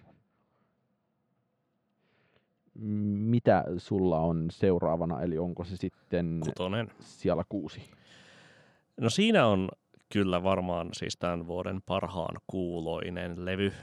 mitä 2.80 3.64
sulla 3.78 4.20
on 4.20 4.48
seuraavana, 4.52 5.22
eli 5.22 5.38
onko 5.38 5.64
se 5.64 5.78
sitten 5.78 6.40
Kutonen. 6.46 6.88
siellä 7.00 7.44
kuusi? 7.50 7.92
No 9.02 9.10
siinä 9.10 9.48
on 9.48 9.70
kyllä 10.14 10.44
varmaan 10.44 10.90
siis 10.94 11.18
tämän 11.20 11.48
vuoden 11.48 11.82
parhaan 11.86 12.36
kuuloinen 12.48 13.46
levy. 13.46 13.74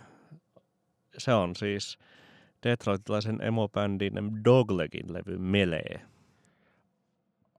Se 1.18 1.34
on 1.34 1.56
siis 1.56 1.98
Detroitilaisen 2.62 3.42
emobändin 3.42 4.12
Doglegin 4.44 5.12
levy 5.12 5.38
Melee. 5.38 6.00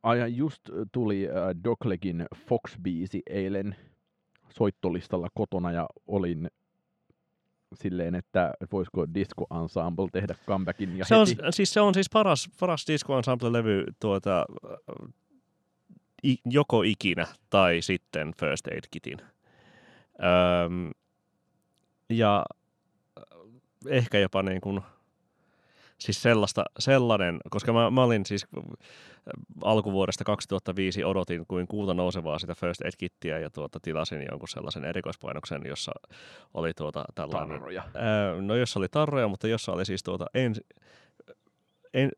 Ai 0.03 0.35
just 0.35 0.61
tuli 0.91 1.27
äh, 1.29 1.63
Doglegin 1.63 2.25
Fox-biisi 2.35 3.21
eilen 3.29 3.75
soittolistalla 4.49 5.27
kotona 5.33 5.71
ja 5.71 5.87
olin 6.07 6.49
silleen, 7.75 8.15
että 8.15 8.53
voisiko 8.71 9.13
Disco 9.13 9.47
Ensemble 9.61 10.07
tehdä 10.11 10.35
comebackin. 10.47 10.97
Ja 10.97 11.05
se, 11.05 11.15
on, 11.15 11.27
siis, 11.49 11.73
se 11.73 11.81
on 11.81 11.93
siis 11.93 12.09
paras, 12.09 12.49
paras 12.59 12.85
Disco 12.87 13.19
Ensemble-levy 13.19 13.93
tuota, 13.99 14.45
i, 16.23 16.37
joko 16.45 16.83
ikinä 16.83 17.27
tai 17.49 17.81
sitten 17.81 18.31
First 18.39 18.67
Aid 18.67 18.83
Kitin. 18.91 19.17
Öm, 19.21 20.91
ja 22.09 22.45
ehkä 23.87 24.19
jopa 24.19 24.43
niin 24.43 24.61
kuin, 24.61 24.81
siis 25.97 26.21
sellaista, 26.21 26.63
sellainen, 26.79 27.39
koska 27.49 27.73
mä, 27.73 27.91
mä 27.91 28.03
olin 28.03 28.25
siis 28.25 28.47
alkuvuodesta 29.63 30.23
2005 30.23 31.03
odotin 31.03 31.45
kuin 31.47 31.67
kuuta 31.67 31.93
nousevaa 31.93 32.39
sitä 32.39 32.55
First 32.55 32.81
Aid 32.81 32.93
Kittiä 32.97 33.39
ja 33.39 33.49
tuota, 33.49 33.79
tilasin 33.79 34.25
jonkun 34.31 34.47
sellaisen 34.47 34.85
erikoispainoksen, 34.85 35.61
jossa 35.65 35.91
oli 36.53 36.73
tuota 36.73 37.05
tällainen... 37.15 37.57
Tarroja. 37.57 37.83
Ää, 37.93 38.41
no 38.41 38.55
jossa 38.55 38.79
oli 38.79 38.87
tarroja, 38.91 39.27
mutta 39.27 39.47
jossa 39.47 39.71
oli 39.71 39.85
siis 39.85 40.03
tuota 40.03 40.25
ensi, 40.33 40.61
en, 41.93 42.09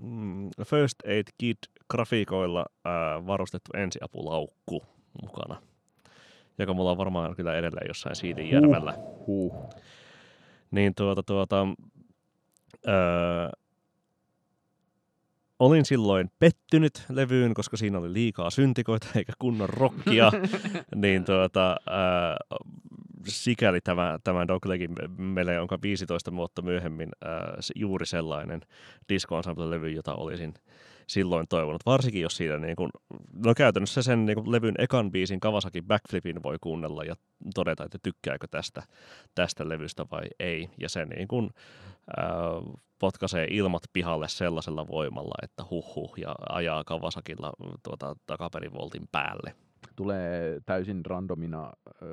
mm, 0.00 0.50
First 0.64 1.06
Aid 1.06 1.26
Kit 1.38 1.58
grafiikoilla 1.90 2.66
ää, 2.84 3.26
varustettu 3.26 3.70
ensiapulaukku 3.74 4.82
mukana, 5.22 5.62
joka 6.58 6.74
mulla 6.74 6.90
on 6.90 6.98
varmaan 6.98 7.36
kyllä 7.36 7.54
edelleen 7.54 7.88
jossain 7.88 8.16
Siidinjärvellä. 8.16 8.94
Huh. 9.26 9.54
Niin 10.70 10.94
tuota, 10.94 11.22
tuota, 11.22 11.66
öö, 12.88 13.48
olin 15.58 15.84
silloin 15.84 16.30
pettynyt 16.38 17.04
levyyn, 17.08 17.54
koska 17.54 17.76
siinä 17.76 17.98
oli 17.98 18.12
liikaa 18.12 18.50
syntikoita 18.50 19.06
eikä 19.16 19.32
kunnon 19.38 19.68
rockia. 19.68 20.32
niin 20.94 21.24
tuota, 21.24 21.76
öö, 21.88 22.58
sikäli 23.26 23.80
tämä, 23.80 24.18
tämä 24.24 24.48
Doglegin 24.48 24.94
meille 25.18 25.60
onka 25.60 25.78
15 25.82 26.36
vuotta 26.36 26.62
myöhemmin 26.62 27.08
öö, 27.24 27.30
juuri 27.74 28.06
sellainen 28.06 28.60
disco 29.08 29.40
levy 29.56 29.90
jota 29.90 30.14
olisin 30.14 30.54
silloin 31.06 31.46
toivonut. 31.48 31.86
Varsinkin 31.86 32.22
jos 32.22 32.36
siinä, 32.36 32.58
niin 32.58 32.76
kun, 32.76 32.90
no 33.44 33.54
käytännössä 33.54 34.02
sen 34.02 34.26
niin 34.26 34.36
kun 34.36 34.52
levyn 34.52 34.74
ekan 34.78 35.12
biisin 35.12 35.40
Kawasaki 35.40 35.82
Backflipin 35.82 36.42
voi 36.42 36.56
kuunnella 36.60 37.04
ja 37.04 37.14
todeta, 37.54 37.84
että 37.84 37.98
tykkääkö 38.02 38.46
tästä, 38.50 38.82
tästä 39.34 39.68
levystä 39.68 40.06
vai 40.10 40.24
ei. 40.38 40.70
Ja 40.80 40.88
se 40.88 41.04
niin 41.04 41.28
kun, 41.28 41.50
äh, 42.18 42.80
potkaisee 42.98 43.46
ilmat 43.50 43.82
pihalle 43.92 44.28
sellaisella 44.28 44.86
voimalla, 44.86 45.34
että 45.42 45.62
huh 45.70 46.14
ja 46.16 46.34
ajaa 46.48 46.84
Kawasakilla 46.84 47.52
tuota, 47.82 48.16
takaperivoltin 48.26 49.08
päälle. 49.12 49.54
Tulee 49.96 50.60
täysin 50.66 51.06
randomina 51.06 51.72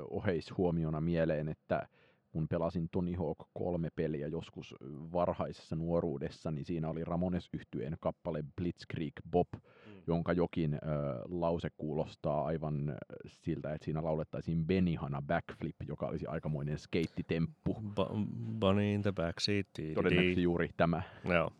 oheishuomiona 0.09 1.01
mieleen, 1.01 1.47
että 1.47 1.87
kun 2.31 2.47
pelasin 2.47 2.89
Tony 2.91 3.13
Hawk 3.15 3.37
3 3.53 3.89
peliä 3.95 4.27
joskus 4.27 4.75
varhaisessa 5.13 5.75
nuoruudessa, 5.75 6.51
niin 6.51 6.65
siinä 6.65 6.89
oli 6.89 7.03
Ramones 7.03 7.49
yhtyeen 7.53 7.97
kappale 7.99 8.43
Blitzkrieg 8.55 9.13
Bob, 9.31 9.47
mm. 9.53 9.91
jonka 10.07 10.33
jokin 10.33 10.73
ö, 10.73 10.77
lause 11.25 11.69
kuulostaa 11.77 12.45
aivan 12.45 12.95
siltä, 13.27 13.73
että 13.73 13.85
siinä 13.85 14.03
laulettaisiin 14.03 14.65
Benihana 14.65 15.21
Backflip, 15.21 15.75
joka 15.87 16.07
olisi 16.07 16.25
aikamoinen 16.25 16.79
skeittitemppu. 16.79 17.73
Ba- 17.73 18.25
bunny 18.59 18.93
in 18.93 19.01
the 19.01 19.11
backseat. 19.11 19.67
Todennäköisesti 19.93 20.43
juuri 20.43 20.69
tämä. 20.77 21.01
Joo. 21.29 21.51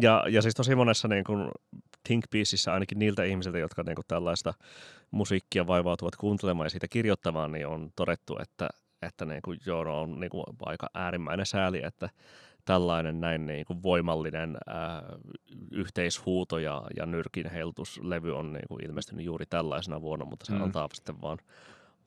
Ja, 0.00 0.24
ja 0.28 0.42
siis 0.42 0.54
tosi 0.54 0.74
monessa 0.74 1.08
niin 1.08 1.24
kuin 1.24 1.50
Think 2.06 2.24
Pieceissä 2.30 2.72
ainakin 2.72 2.98
niiltä 2.98 3.24
ihmisiltä, 3.24 3.58
jotka 3.58 3.82
niin 3.82 3.94
kuin 3.94 4.04
tällaista 4.08 4.54
musiikkia 5.10 5.66
vaivautuvat 5.66 6.16
kuuntelemaan 6.16 6.66
ja 6.66 6.70
siitä 6.70 6.88
kirjoittamaan, 6.88 7.52
niin 7.52 7.66
on 7.66 7.90
todettu, 7.96 8.38
että, 8.42 8.68
että 9.02 9.24
niin 9.24 9.42
kuin, 9.42 9.58
joo, 9.66 9.84
no 9.84 10.00
on 10.00 10.20
niin 10.20 10.30
kuin 10.30 10.44
aika 10.62 10.86
äärimmäinen 10.94 11.46
sääli, 11.46 11.84
että 11.84 12.08
tällainen 12.64 13.20
näin 13.20 13.46
niin 13.46 13.64
kuin 13.66 13.82
voimallinen 13.82 14.56
ää, 14.66 15.02
yhteishuuto 15.70 16.58
ja, 16.58 16.82
ja 16.96 17.06
nyrkin 17.06 17.50
heiltuslevy 17.50 18.36
on 18.36 18.52
niin 18.52 18.68
kuin 18.68 18.84
ilmestynyt 18.84 19.24
juuri 19.24 19.46
tällaisena 19.46 20.00
vuonna, 20.00 20.24
mutta 20.24 20.46
se 20.46 20.52
mm. 20.52 20.62
antaa 20.62 20.88
sitten 20.92 21.22
vaan 21.22 21.38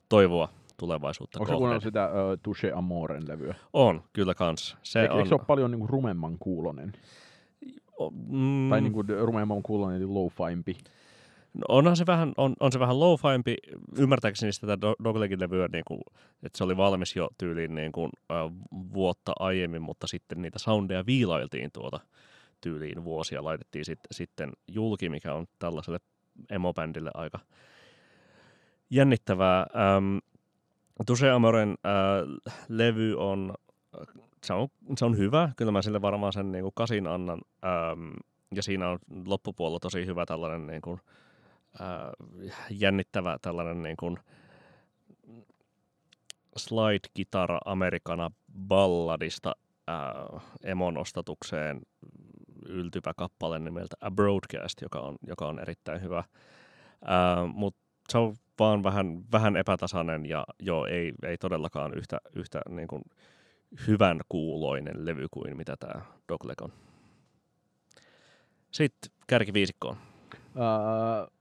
toivoa 0.08 0.48
tulevaisuutta 0.76 1.40
Onko 1.40 1.58
kohden. 1.58 1.80
sitä 1.80 2.06
uh, 2.06 2.38
Touche 2.42 2.72
Amoren 2.72 3.28
levyä? 3.28 3.54
On, 3.72 4.04
kyllä 4.12 4.34
kans. 4.34 4.76
Se 4.82 5.00
Eikö, 5.00 5.12
on, 5.12 5.18
eikö 5.18 5.28
se 5.28 5.34
ole 5.34 5.44
paljon 5.46 5.70
niin 5.70 5.78
kuin 5.78 5.88
rumemman 5.88 6.38
kuulonen? 6.38 6.92
Mm, 8.28 8.70
Tai 8.70 8.80
niin 8.80 8.92
kuin 8.92 9.06
rumemman 9.20 9.62
kuulonen, 9.62 9.96
eli 9.96 10.04
low-faimpi? 10.04 10.78
No 11.54 11.64
onhan 11.68 11.96
se 11.96 12.06
vähän, 12.06 12.32
on, 12.36 12.54
on 12.60 12.72
se 12.72 12.80
vähän 12.80 13.00
low 13.00 13.14
faimpi 13.18 13.56
ymmärtääkseni 13.96 14.52
sitä 14.52 14.74
Do- 14.74 15.04
Doglegin 15.04 15.40
levyä, 15.40 15.68
niin 15.72 15.84
kuin, 15.86 16.00
että 16.42 16.58
se 16.58 16.64
oli 16.64 16.76
valmis 16.76 17.16
jo 17.16 17.28
tyyliin 17.38 17.74
niin 17.74 17.92
kuin, 17.92 18.10
äh, 18.32 18.36
vuotta 18.92 19.32
aiemmin, 19.38 19.82
mutta 19.82 20.06
sitten 20.06 20.42
niitä 20.42 20.58
soundeja 20.58 21.06
viilailtiin 21.06 21.70
tuota 21.72 22.00
tyyliin 22.60 23.04
vuosia, 23.04 23.44
laitettiin 23.44 23.84
sit, 23.84 23.98
sitten 24.10 24.52
julki, 24.68 25.08
mikä 25.08 25.34
on 25.34 25.46
tällaiselle 25.58 25.98
emobändille 26.50 27.10
aika 27.14 27.38
jännittävää. 28.90 29.60
Ähm, 29.60 30.16
Tuse 31.06 31.30
Amoren 31.30 31.70
äh, 31.70 32.54
levy 32.68 33.14
on, 33.14 33.54
se 34.44 34.52
on, 34.52 34.68
se 34.98 35.04
on 35.04 35.16
hyvä, 35.16 35.52
kyllä 35.56 35.72
mä 35.72 35.82
sille 35.82 36.02
varmaan 36.02 36.32
sen 36.32 36.52
niin 36.52 36.62
kuin 36.62 36.74
kasin 36.74 37.06
annan, 37.06 37.40
ähm, 37.64 38.10
ja 38.54 38.62
siinä 38.62 38.88
on 38.88 38.98
loppupuolella 39.26 39.80
tosi 39.80 40.06
hyvä 40.06 40.26
tällainen 40.26 40.66
niin 40.66 40.82
kuin, 40.82 41.00
äh, 41.80 42.56
jännittävä 42.70 43.38
tällainen 43.42 43.82
niin 43.82 43.96
kuin 43.96 44.18
slide-kitara 46.56 47.58
amerikana 47.64 48.30
balladista 48.68 49.56
äh, 49.88 50.42
emonostatukseen 50.64 51.80
yltyvä 52.66 53.14
kappale 53.16 53.58
nimeltä 53.58 53.96
A 54.00 54.10
Broadcast, 54.10 54.80
joka 54.82 55.00
on, 55.00 55.16
joka 55.26 55.46
on 55.46 55.58
erittäin 55.58 56.02
hyvä. 56.02 56.18
Äh, 56.18 57.54
Mutta 57.54 57.80
se 58.08 58.18
on 58.18 58.36
vaan 58.58 58.82
vähän, 58.82 59.24
vähän 59.32 59.56
epätasainen 59.56 60.26
ja 60.26 60.44
joo, 60.60 60.86
ei, 60.86 61.12
ei 61.22 61.38
todellakaan 61.38 61.94
yhtä, 61.94 62.20
yhtä 62.34 62.60
niin 62.68 62.88
kuin 62.88 63.02
hyvän 63.86 64.20
kuuloinen 64.28 65.06
levy 65.06 65.26
kuin 65.30 65.56
mitä 65.56 65.76
tämä 65.76 66.02
Dogleg 66.28 66.62
on. 66.62 66.72
Sitten 68.70 69.10
kärkiviisikkoon. 69.26 69.96
Uh, 70.36 71.32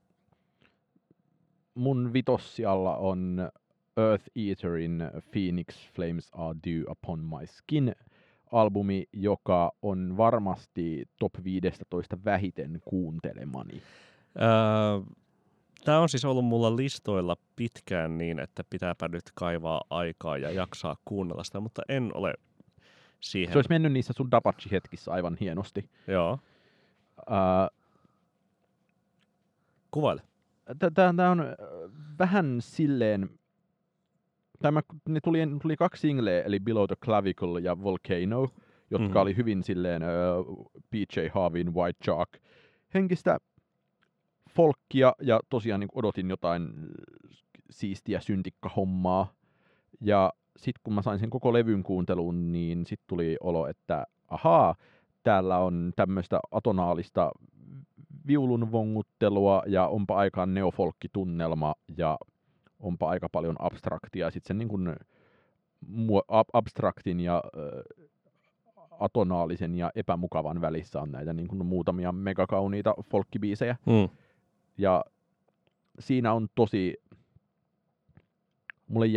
mun 1.75 2.13
vitossialla 2.13 2.97
on 2.97 3.49
Earth 3.97 4.25
Eaterin 4.35 5.03
Phoenix 5.31 5.75
Flames 5.95 6.29
Are 6.33 6.59
Due 6.67 6.83
Upon 6.89 7.19
My 7.19 7.47
Skin 7.47 7.95
albumi, 8.51 9.05
joka 9.13 9.71
on 9.81 10.17
varmasti 10.17 11.05
top 11.19 11.33
15 11.43 12.17
vähiten 12.25 12.81
kuuntelemani. 12.85 13.81
Öö, 14.41 15.15
Tämä 15.87 15.99
on 15.99 16.09
siis 16.09 16.25
ollut 16.25 16.45
mulla 16.45 16.75
listoilla 16.75 17.37
pitkään 17.55 18.17
niin, 18.17 18.39
että 18.39 18.63
pitääpä 18.69 19.07
nyt 19.07 19.23
kaivaa 19.35 19.81
aikaa 19.89 20.37
ja 20.37 20.51
jaksaa 20.51 20.95
kuunnella 21.05 21.43
sitä, 21.43 21.59
mutta 21.59 21.81
en 21.89 22.11
ole 22.13 22.33
siihen. 23.19 23.53
Se 23.53 23.57
olisi 23.57 23.69
mennyt 23.69 23.91
niissä 23.91 24.13
sun 24.13 24.31
Dapachi-hetkissä 24.31 25.11
aivan 25.11 25.37
hienosti. 25.39 25.89
Joo, 26.07 26.39
Uh, 27.17 27.77
kuvaile. 29.91 30.21
Tämä 30.93 31.31
on 31.31 31.39
äh, 31.39 31.47
vähän 32.19 32.57
silleen, 32.59 33.29
tämä, 34.59 34.81
ne 35.09 35.19
tuli, 35.23 35.39
tuli 35.61 35.75
kaksi 35.75 36.01
singleä, 36.01 36.41
eli 36.41 36.59
Below 36.59 36.85
the 36.85 36.95
Clavicle 36.95 37.59
ja 37.59 37.83
Volcano, 37.83 38.47
jotka 38.91 39.19
mm. 39.19 39.21
oli 39.21 39.35
hyvin 39.37 39.63
silleen 39.63 40.01
uh, 40.03 40.71
PJ 40.89 41.27
Harvin 41.33 41.73
White 41.73 41.99
Chalk 42.03 42.29
henkistä 42.93 43.37
folkkia, 44.57 45.13
ja 45.21 45.39
tosiaan 45.49 45.79
niin 45.79 45.89
odotin 45.95 46.29
jotain 46.29 46.69
siistiä 47.69 48.19
syntikkahommaa. 48.19 49.33
Ja 50.01 50.33
sitten 50.57 50.81
kun 50.83 50.93
mä 50.93 51.01
sain 51.01 51.19
sen 51.19 51.29
koko 51.29 51.53
levyn 51.53 51.83
kuunteluun, 51.83 52.51
niin 52.51 52.85
sitten 52.85 53.07
tuli 53.07 53.37
olo, 53.41 53.67
että 53.67 54.05
ahaa, 54.27 54.75
täällä 55.23 55.57
on 55.57 55.93
tämmöistä 55.95 56.39
atonaalista 56.51 57.31
viulun 58.27 58.71
vonguttelua 58.71 59.63
ja 59.67 59.87
onpa 59.87 60.15
aika 60.17 60.45
neofolkkitunnelma 60.45 61.75
ja 61.97 62.17
onpa 62.79 63.09
aika 63.09 63.29
paljon 63.29 63.55
abstraktia. 63.59 64.31
Sitten 64.31 64.47
sen 64.47 64.57
niin 64.57 64.69
kuin 64.69 64.89
abstraktin 66.53 67.19
ja 67.19 67.43
ö, 67.55 67.83
atonaalisen 68.99 69.75
ja 69.75 69.91
epämukavan 69.95 70.61
välissä 70.61 71.01
on 71.01 71.11
näitä 71.11 71.33
niin 71.33 71.47
kuin 71.47 71.65
muutamia 71.65 72.11
megakauniita 72.11 72.95
folkkibiisejä. 73.09 73.75
Mm. 73.85 74.09
Ja 74.77 75.05
siinä 75.99 76.33
on 76.33 76.47
tosi... 76.55 76.93
Mulle 78.87 79.07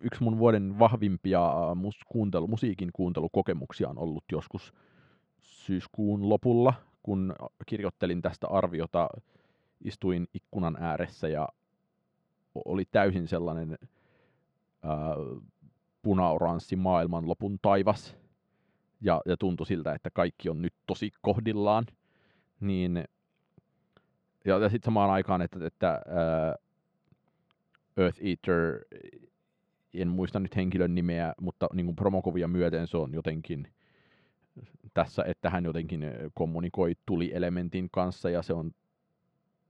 yksi 0.00 0.22
mun 0.22 0.38
vuoden 0.38 0.78
vahvimpia 0.78 1.40
mus, 1.74 2.00
kuuntelu, 2.08 2.46
musiikin 2.46 2.90
kuuntelukokemuksia 2.92 3.88
on 3.88 3.98
ollut 3.98 4.24
joskus 4.32 4.72
syyskuun 5.38 6.28
lopulla, 6.28 6.74
kun 7.02 7.34
kirjoittelin 7.66 8.22
tästä 8.22 8.48
arviota, 8.48 9.08
istuin 9.84 10.28
ikkunan 10.34 10.76
ääressä 10.80 11.28
ja 11.28 11.48
oli 12.64 12.84
täysin 12.84 13.28
sellainen 13.28 13.78
ää, 14.82 15.14
punaoranssi 16.02 16.76
maailmanlopun 16.76 17.58
taivas. 17.62 18.16
Ja, 19.00 19.20
ja 19.26 19.36
tuntui 19.36 19.66
siltä, 19.66 19.92
että 19.94 20.10
kaikki 20.10 20.48
on 20.48 20.62
nyt 20.62 20.74
tosi 20.86 21.10
kohdillaan, 21.20 21.86
niin 22.60 23.04
ja, 24.44 24.58
ja 24.58 24.68
sitten 24.68 24.86
samaan 24.86 25.10
aikaan, 25.10 25.42
että, 25.42 25.66
että 25.66 25.88
ää, 25.88 26.54
Earth 27.96 28.20
Eater, 28.22 28.84
en 29.94 30.08
muista 30.08 30.40
nyt 30.40 30.56
henkilön 30.56 30.94
nimeä, 30.94 31.34
mutta 31.40 31.68
niin 31.74 31.86
kuin 31.86 31.96
promokuvia 31.96 32.48
myöten 32.48 32.86
se 32.86 32.96
on 32.96 33.14
jotenkin 33.14 33.68
tässä, 34.94 35.24
että 35.26 35.50
hän 35.50 35.64
jotenkin 35.64 36.04
kommunikoi 36.34 36.94
tulielementin 37.06 37.88
kanssa 37.90 38.30
ja 38.30 38.42
se 38.42 38.52
on 38.52 38.70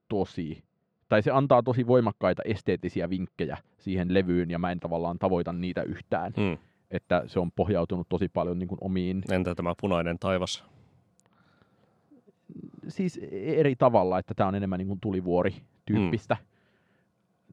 tosi, 0.08 0.64
tai 1.08 1.22
se 1.22 1.30
antaa 1.30 1.62
tosi 1.62 1.86
voimakkaita 1.86 2.42
esteettisiä 2.44 3.10
vinkkejä 3.10 3.58
siihen 3.78 4.14
levyyn 4.14 4.50
ja 4.50 4.58
mä 4.58 4.70
en 4.72 4.80
tavallaan 4.80 5.18
tavoita 5.18 5.52
niitä 5.52 5.82
yhtään. 5.82 6.32
Hmm. 6.36 6.58
Että 6.90 7.22
se 7.26 7.40
on 7.40 7.52
pohjautunut 7.52 8.08
tosi 8.08 8.28
paljon 8.28 8.58
niin 8.58 8.68
kuin 8.68 8.78
omiin, 8.80 9.22
Entä 9.30 9.54
tämä 9.54 9.74
punainen 9.80 10.18
taivas? 10.18 10.64
Siis 12.88 13.20
eri 13.32 13.76
tavalla, 13.76 14.18
että 14.18 14.34
tämä 14.34 14.48
on 14.48 14.54
enemmän 14.54 14.78
niin 14.78 14.88
kuin 14.88 15.00
tulivuori-tyyppistä. 15.00 16.36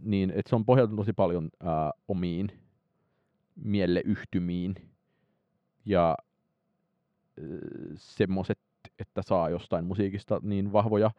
Niin, 0.04 0.30
että 0.30 0.50
se 0.50 0.56
on 0.56 0.66
pohjautunut 0.66 1.02
tosi 1.02 1.14
paljon 1.14 1.50
ää, 1.64 1.92
omiin 2.08 2.52
mieleyhtymiin 3.56 4.76
ja 5.86 6.18
semmoiset, 7.96 8.60
että 9.00 9.22
saa 9.22 9.50
jostain 9.50 9.86
musiikista 9.86 10.40
niin 10.44 10.72
vahvoja 10.74 11.12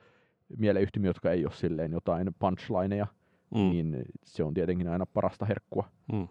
mieleyhtymiä, 0.58 1.08
jotka 1.08 1.32
ei 1.32 1.44
ole 1.44 1.52
silleen 1.54 1.92
jotain 1.92 2.28
punchlineja, 2.38 3.06
Mm. 3.54 3.60
mm. 3.60 3.70
niin 3.70 3.96
se 4.24 4.44
on 4.44 4.54
tietenkin 4.54 4.88
aina 4.88 5.06
parasta 5.06 5.44
herkkua. 5.46 5.88
Mm. 6.12 6.28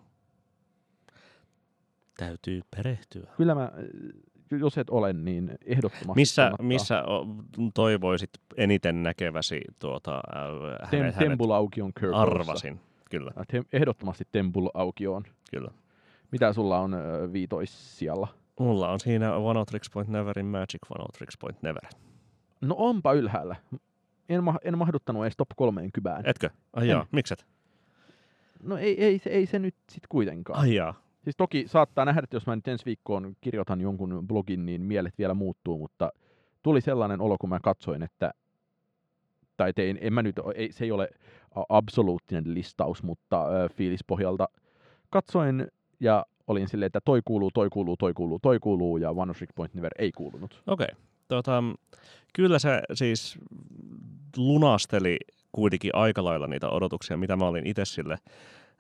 Täytyy 2.18 2.62
perehtyä. 2.76 3.28
Kyllä 3.38 3.56
mä, 3.56 3.72
jos 4.52 4.78
et 4.78 4.90
ole, 4.90 5.14
niin 5.14 5.52
ehdottomasti 5.66 6.20
Missä, 6.22 6.42
kannattaa. 6.42 6.66
missä 6.68 7.04
toivoisit 7.74 8.30
eniten 8.58 9.04
näkeväsi 9.04 9.62
tuota, 9.80 10.16
äh, 10.16 10.90
Tem, 10.90 11.00
hänet, 11.00 11.16
hänet 11.16 11.30
Temple 11.30 11.56
Aukion 11.56 11.92
Kirkossa. 12.00 12.22
arvasin? 12.22 12.80
Kyllä, 13.12 13.32
Äh, 13.40 13.46
Tem, 13.48 13.64
ehdottomasti 13.74 14.24
Temple 14.32 14.70
Aukioon. 14.74 15.24
kyllä. 15.52 15.72
Mitä 16.32 16.54
sulla 16.54 16.80
on 16.80 16.94
ö, 16.94 17.34
viitoissijalla? 17.34 18.28
Mulla 18.60 18.92
on 18.92 19.00
siinä 19.00 19.36
One 19.36 19.66
Tricks 19.66 19.90
Point 19.90 20.10
Neverin 20.10 20.46
Magic 20.46 20.80
One 20.90 21.06
Tricks 21.18 21.38
Point 21.38 21.62
Never. 21.62 21.82
No 22.62 22.76
onpa 22.78 23.14
ylhäällä. 23.14 23.56
En, 24.30 24.44
ma- 24.44 24.60
en 24.64 24.78
mahduttanut 24.78 25.24
edes 25.24 25.38
top 25.38 25.50
30. 25.56 26.22
Etkö? 26.24 26.50
Ai 26.74 26.88
jaa, 26.88 27.06
mikset? 27.12 27.46
No 28.64 28.78
ei, 28.78 29.04
ei, 29.04 29.20
se, 29.20 29.30
ei 29.30 29.46
se 29.46 29.60
nyt 29.60 29.76
sit 29.92 30.04
kuitenkaan. 30.10 30.60
Ai 30.60 30.76
jaa. 30.76 31.02
Siis 31.24 31.36
toki 31.38 31.64
saattaa 31.68 32.06
nähdä, 32.06 32.22
että 32.24 32.36
jos 32.36 32.48
mä 32.48 32.56
nyt 32.56 32.68
ensi 32.68 32.86
viikkoon 32.86 33.36
kirjoitan 33.42 33.82
jonkun 33.82 34.24
blogin, 34.28 34.66
niin 34.66 34.82
mielet 34.82 35.18
vielä 35.18 35.34
muuttuu, 35.34 35.78
mutta 35.78 36.12
tuli 36.64 36.82
sellainen 36.82 37.22
olo, 37.22 37.38
kun 37.40 37.50
mä 37.50 37.60
katsoin, 37.60 38.04
että 38.04 38.34
tai 39.58 39.74
tein, 39.74 39.98
en 40.02 40.14
mä 40.14 40.22
nyt, 40.22 40.36
ei, 40.56 40.72
se 40.72 40.86
ei 40.86 40.92
ole 40.92 41.10
absoluuttinen 41.70 42.54
listaus, 42.54 43.04
mutta 43.04 43.48
ö, 43.48 43.70
fiilispohjalta 43.70 44.48
katsoin 45.10 45.68
ja 46.00 46.26
olin 46.48 46.68
silleen, 46.68 46.88
että 46.88 47.02
toi 47.06 47.22
kuuluu, 47.26 47.52
toi 47.52 47.70
kuuluu, 47.70 47.98
toi 47.98 48.14
kuuluu, 48.14 48.40
toi 48.40 48.60
kuuluu 48.60 48.98
ja 48.98 49.12
One 49.12 49.34
Trick 49.34 49.56
Point 49.56 49.74
Never 49.74 49.92
ei 50.00 50.12
kuulunut. 50.12 50.64
Okei. 50.68 50.88
Tota, 51.28 51.64
kyllä 52.34 52.60
se 52.60 52.82
siis 52.94 53.40
lunasteli 54.38 55.18
kuitenkin 55.52 55.96
aika 55.96 56.24
lailla 56.24 56.48
niitä 56.48 56.70
odotuksia, 56.70 57.18
mitä 57.18 57.36
mä 57.36 57.48
olin 57.48 57.68
itse 57.68 57.86
sille 57.86 58.18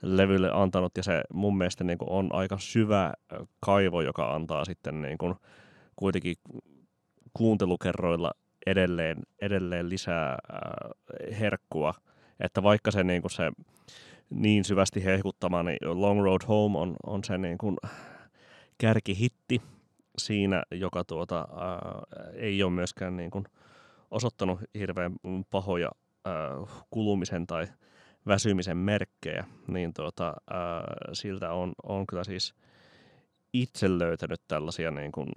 levylle 0.02 0.52
antanut, 0.54 0.98
ja 0.98 1.04
se 1.04 1.22
mun 1.34 1.58
mielestä 1.58 1.84
niin 1.84 1.98
kuin 1.98 2.10
on 2.10 2.30
aika 2.32 2.58
syvä 2.60 3.14
kaivo, 3.60 4.02
joka 4.02 4.36
antaa 4.36 4.66
sitten 4.66 5.02
niin 5.02 5.18
kuin 5.18 5.36
kuitenkin 5.96 6.36
kuuntelukerroilla 7.34 8.32
edelleen, 8.66 9.18
edelleen 9.42 9.90
lisää 9.90 10.38
herkkua, 11.40 11.94
että 12.40 12.64
vaikka 12.64 12.92
se, 12.92 13.04
niin 13.04 13.22
kuin 13.22 13.32
se 13.32 13.52
niin 14.30 14.64
syvästi 14.64 15.06
hehkuttama, 15.06 15.64
niin 15.64 15.78
Long 16.02 16.24
Road 16.24 16.42
Home 16.48 16.80
on, 16.80 16.96
on 17.06 17.24
se 17.24 17.38
niin 17.38 17.58
kuin 17.58 17.78
kärkihitti 18.78 19.62
siinä, 20.18 20.64
joka 20.72 21.04
tuota, 21.04 21.38
ää, 21.38 22.02
ei 22.34 22.64
ole 22.64 22.72
myöskään 22.72 23.18
niin 23.18 23.32
kuin 23.32 23.46
osoittanut 24.12 24.60
hirveän 24.74 25.16
pahoja 25.52 25.90
ää, 26.26 26.34
kulumisen 26.90 27.48
tai 27.48 27.68
väsymisen 28.30 28.78
merkkejä, 28.78 29.46
niin 29.68 29.94
tuota, 29.94 30.34
ää, 30.50 30.84
siltä 31.14 31.52
on, 31.52 31.72
on 31.84 32.08
kyllä 32.08 32.24
siis 32.24 32.56
itse 33.54 34.00
löytänyt 34.00 34.42
tällaisia 34.48 34.92
niin 34.92 35.12
kuin 35.12 35.30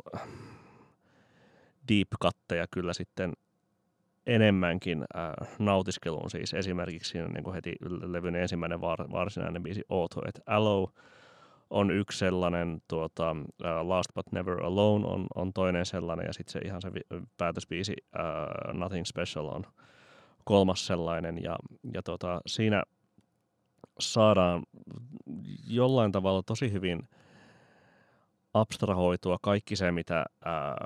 deep 1.89 2.09
cutteja 2.23 2.67
kyllä 2.71 2.93
sitten 2.93 3.33
enemmänkin 4.27 5.05
äh, 5.17 5.49
nautiskeluun. 5.59 6.31
Siis 6.31 6.55
esimerkiksi 6.55 7.11
siinä 7.11 7.29
niin 7.29 7.45
kuin 7.45 7.55
heti 7.55 7.77
levyn 8.03 8.37
ensimmäinen 8.37 8.81
var, 8.81 9.13
varsinainen 9.13 9.63
biisi 9.63 9.83
Auto, 9.89 10.21
että 10.29 10.41
Allow 10.47 10.85
on 11.71 11.91
yksi 11.91 12.19
sellainen, 12.19 12.83
tuota, 12.89 13.31
uh, 13.31 13.89
Last 13.89 14.15
But 14.15 14.33
Never 14.33 14.63
Alone 14.63 15.07
on, 15.07 15.27
on 15.35 15.53
toinen 15.53 15.87
sellainen, 15.87 16.27
ja 16.27 16.33
sitten 16.33 16.53
se 16.53 16.59
ihan 16.59 16.83
se 16.83 16.93
vi- 16.95 17.27
päätösbiisi 17.39 17.95
uh, 17.99 18.75
Nothing 18.79 19.05
Special 19.05 19.47
on 19.47 19.65
kolmas 20.45 20.87
sellainen, 20.87 21.43
ja, 21.43 21.57
ja 21.95 22.03
tota, 22.03 22.41
siinä 22.47 22.83
saadaan 24.01 24.63
jollain 25.69 26.13
tavalla 26.13 26.43
tosi 26.43 26.73
hyvin 26.73 27.09
abstrahoitua 28.55 29.39
kaikki 29.43 29.77
se, 29.77 29.93
mitä 29.93 30.25
ää, 30.45 30.77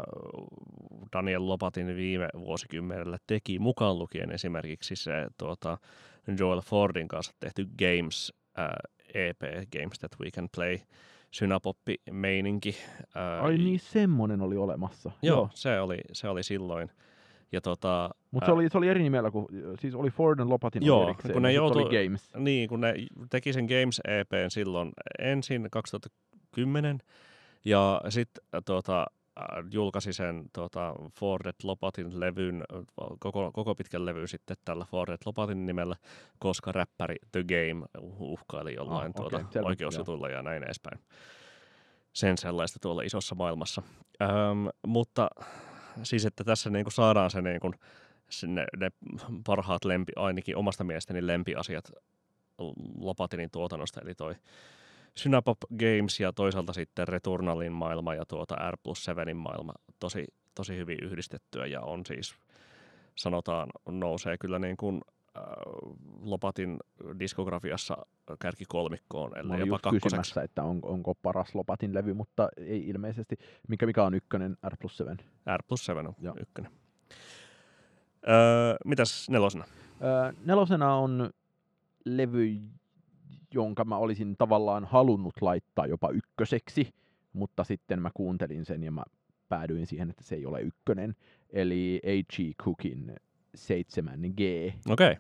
Daniel 1.12 1.48
Lopatin 1.48 1.96
viime 1.96 2.28
vuosikymmenellä 2.38 3.18
teki, 3.26 3.59
mukaan 3.59 3.98
lukien 3.98 4.32
esimerkiksi 4.32 4.96
se 4.96 5.12
tuota, 5.38 5.78
Joel 6.38 6.61
Fordin 6.61 7.09
kanssa 7.09 7.32
tehty 7.40 7.66
Games 7.78 8.32
ää, 8.57 8.76
EP, 9.14 9.40
Games 9.72 9.98
That 9.98 10.12
We 10.20 10.30
Can 10.30 10.48
Play, 10.57 10.78
synapoppi-meininki. 11.30 12.76
Ää, 13.14 13.40
Ai 13.40 13.59
niin, 13.59 13.80
semmonen 13.80 14.40
oli 14.40 14.57
olemassa. 14.57 15.11
Joo, 15.22 15.48
Se, 15.54 15.80
oli, 15.80 15.98
se 16.12 16.28
oli 16.28 16.42
silloin. 16.42 16.90
Ja 17.53 17.61
tota, 17.61 18.11
Mutta 18.30 18.47
se 18.47 18.53
oli, 18.53 18.68
se 18.68 18.78
oli 18.78 18.88
eri 18.88 19.03
nimellä, 19.03 19.30
kuin, 19.30 19.47
siis 19.80 19.94
oli 19.94 20.11
Ford 20.11 20.40
Lopatin 20.44 20.82
oli 20.82 20.86
Joo, 20.86 21.03
erikseen, 21.03 21.32
kun 21.32 21.42
ne 21.42 21.49
sit 21.49 21.57
joutui- 21.57 21.82
oli 21.82 22.05
Games. 22.05 22.30
Niin, 22.36 22.68
kun 22.68 22.80
ne 22.80 22.94
teki 23.30 23.53
sen 23.53 23.64
Games 23.64 24.01
EPn 24.09 24.51
silloin 24.51 24.92
ensin 25.18 25.68
2010 25.70 26.99
ja 27.64 28.01
sitten 28.09 28.44
tuota, 28.64 29.01
äh, 29.40 29.47
julkaisi 29.72 30.12
sen 30.12 30.44
tuota, 30.53 30.94
Fordet 31.18 31.64
Lopatin 31.64 32.20
levyn, 32.20 32.62
koko, 33.18 33.51
koko 33.53 33.74
pitkän 33.74 34.07
levy 34.07 34.26
sitten 34.26 34.57
tällä 34.64 34.84
Fordet 34.84 35.26
Lopatin 35.26 35.66
nimellä, 35.66 35.97
koska 36.38 36.72
räppäri 36.72 37.16
The 37.32 37.44
Game 37.44 37.86
uhkaili 38.18 38.74
jollain 38.74 39.09
Ah, 39.11 39.14
tuota, 39.14 39.44
selvä, 39.51 39.66
oikeusjutulla 39.68 40.28
ja 40.28 40.42
näin 40.42 40.62
edespäin. 40.64 40.99
Sen 42.12 42.38
sellaista 42.38 42.78
tuolla 42.82 43.03
isossa 43.03 43.34
maailmassa. 43.34 43.82
Öm, 44.22 44.28
mutta 44.86 45.30
siis, 46.03 46.26
että 46.26 46.44
tässä 46.44 46.70
niinku 46.70 46.90
saadaan 46.90 47.30
se 47.30 47.42
niinku, 47.42 47.72
sinne 48.30 48.66
ne 48.76 48.90
parhaat 49.47 49.84
lempi, 49.84 50.12
ainakin 50.16 50.57
omasta 50.57 50.84
mielestäni 50.84 51.26
lempiasiat 51.26 51.92
Lopatinin 52.99 53.51
tuotannosta, 53.51 54.01
eli 54.01 54.14
toi 54.14 54.34
Synapop 55.14 55.59
Games 55.78 56.20
ja 56.20 56.32
toisaalta 56.32 56.72
sitten 56.72 57.09
Returnalin 57.09 57.72
maailma 57.72 58.14
ja 58.14 58.26
tuota 58.26 58.70
R 58.70 58.76
plus 58.82 59.05
7 59.05 59.36
maailma 59.36 59.72
tosi, 60.01 60.24
tosi 60.55 60.76
hyvin 60.76 60.99
yhdistettyä 61.03 61.66
ja 61.66 61.80
on 61.80 62.07
siis, 62.07 62.34
sanotaan, 63.14 63.70
nousee 63.88 64.38
kyllä 64.38 64.59
niin 64.59 64.76
kuin 64.76 65.01
Lopatin 66.22 66.78
diskografiassa 67.18 68.07
kärkikolmikkoon, 68.39 69.39
ellei 69.39 69.61
jopa 69.61 69.78
kakkoseksi. 69.78 70.41
että 70.41 70.62
on, 70.62 70.78
onko 70.82 71.14
paras 71.14 71.55
Lopatin 71.55 71.95
levy, 71.95 72.14
mutta 72.14 72.49
ei 72.57 72.89
ilmeisesti. 72.89 73.37
Mikä, 73.68 73.87
mikä 73.87 74.05
on 74.05 74.14
ykkönen 74.14 74.57
R 74.68 74.76
plus 74.80 74.97
7? 74.97 75.16
R 75.57 75.62
plus 75.68 75.87
7 75.87 76.07
on 76.07 76.14
Joo. 76.20 76.34
ykkönen. 76.41 76.72
Öö, 78.28 78.76
mitäs 78.84 79.30
nelosena? 79.30 79.64
Öö, 80.03 80.32
nelosena 80.45 80.95
on 80.95 81.30
levy, 82.05 82.61
jonka 83.55 83.84
mä 83.84 83.97
olisin 83.97 84.37
tavallaan 84.37 84.84
halunnut 84.84 85.34
laittaa 85.41 85.87
jopa 85.87 86.11
ykköseksi, 86.11 86.95
mutta 87.32 87.64
sitten 87.64 88.03
mä 88.03 88.11
kuuntelin 88.14 88.64
sen 88.64 88.82
ja 88.82 88.93
mä 88.93 89.03
päädyin 89.49 89.87
siihen, 89.87 90.11
että 90.11 90.24
se 90.24 90.34
ei 90.34 90.47
ole 90.47 90.61
ykkönen. 90.61 91.16
Eli 91.51 92.01
A.G. 92.05 92.57
Cookin 92.62 93.16
7G. 93.57 94.72
Okei. 94.90 95.11
Okay. 95.11 95.14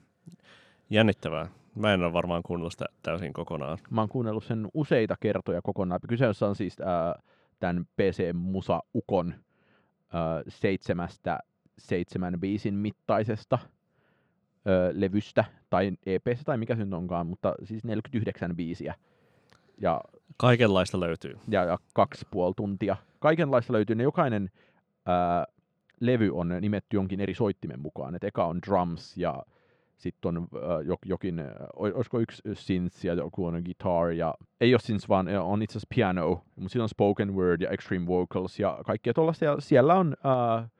Jännittävää. 0.90 1.48
Mä 1.74 1.94
en 1.94 2.02
ole 2.02 2.12
varmaan 2.12 2.42
kuunnellut 2.42 2.72
sitä 2.72 2.84
täysin 3.02 3.32
kokonaan. 3.32 3.78
Mä 3.90 4.00
oon 4.00 4.08
kuunnellut 4.08 4.44
sen 4.44 4.68
useita 4.74 5.16
kertoja 5.20 5.62
kokonaan. 5.62 6.00
Kyseessä 6.08 6.46
on 6.46 6.56
siis 6.56 6.80
ää, 6.80 7.22
tämän 7.60 7.84
PC 7.96 8.32
Musa 8.34 8.82
Ukon 8.94 9.34
ää, 10.12 10.42
seitsemästä 10.48 11.38
seitsemän 11.78 12.40
biisin 12.40 12.74
mittaisesta 12.74 13.58
ää, 13.58 14.74
levystä, 14.92 15.44
tai 15.70 15.92
EPstä 16.06 16.44
tai 16.44 16.58
mikä 16.58 16.76
se 16.76 16.84
nyt 16.84 16.94
onkaan, 16.94 17.26
mutta 17.26 17.54
siis 17.64 17.84
49 17.84 18.56
biisiä. 18.56 18.94
Ja, 19.78 20.00
Kaikenlaista 20.36 21.00
löytyy. 21.00 21.38
ja, 21.48 21.64
ja 21.64 21.78
kaksi 21.94 22.26
puoli 22.30 22.54
tuntia. 22.56 22.96
Kaikenlaista 23.18 23.72
löytyy. 23.72 23.96
Ne 23.96 24.02
jokainen 24.02 24.50
ää, 25.06 25.46
levy 26.00 26.30
on 26.32 26.48
nimetty 26.60 26.96
jonkin 26.96 27.20
eri 27.20 27.34
soittimen 27.34 27.80
mukaan. 27.80 28.14
Et 28.14 28.24
eka 28.24 28.46
on 28.46 28.60
drums 28.66 29.16
ja 29.16 29.42
sitten 29.96 30.28
on 30.28 30.48
äh, 30.54 30.98
jokin, 31.04 31.40
äh, 31.40 31.46
olisiko 31.76 32.18
yksi 32.18 32.42
synth 32.52 33.04
ja 33.04 33.14
joku 33.14 33.46
on 33.46 33.62
guitar 33.64 34.10
ja 34.10 34.34
ei 34.60 34.74
ole 34.74 34.80
synth 34.80 35.08
vaan 35.08 35.28
on 35.28 35.62
itse 35.62 35.72
asiassa 35.72 35.94
piano, 35.94 36.42
mutta 36.56 36.68
sitten 36.68 36.82
on 36.82 36.88
spoken 36.88 37.34
word 37.34 37.60
ja 37.60 37.70
extreme 37.70 38.06
vocals 38.06 38.60
ja 38.60 38.78
kaikkea 38.86 39.14
tuollaista 39.14 39.44
ja 39.44 39.56
siellä 39.60 39.94
on 39.94 40.16
äh, 40.26 40.70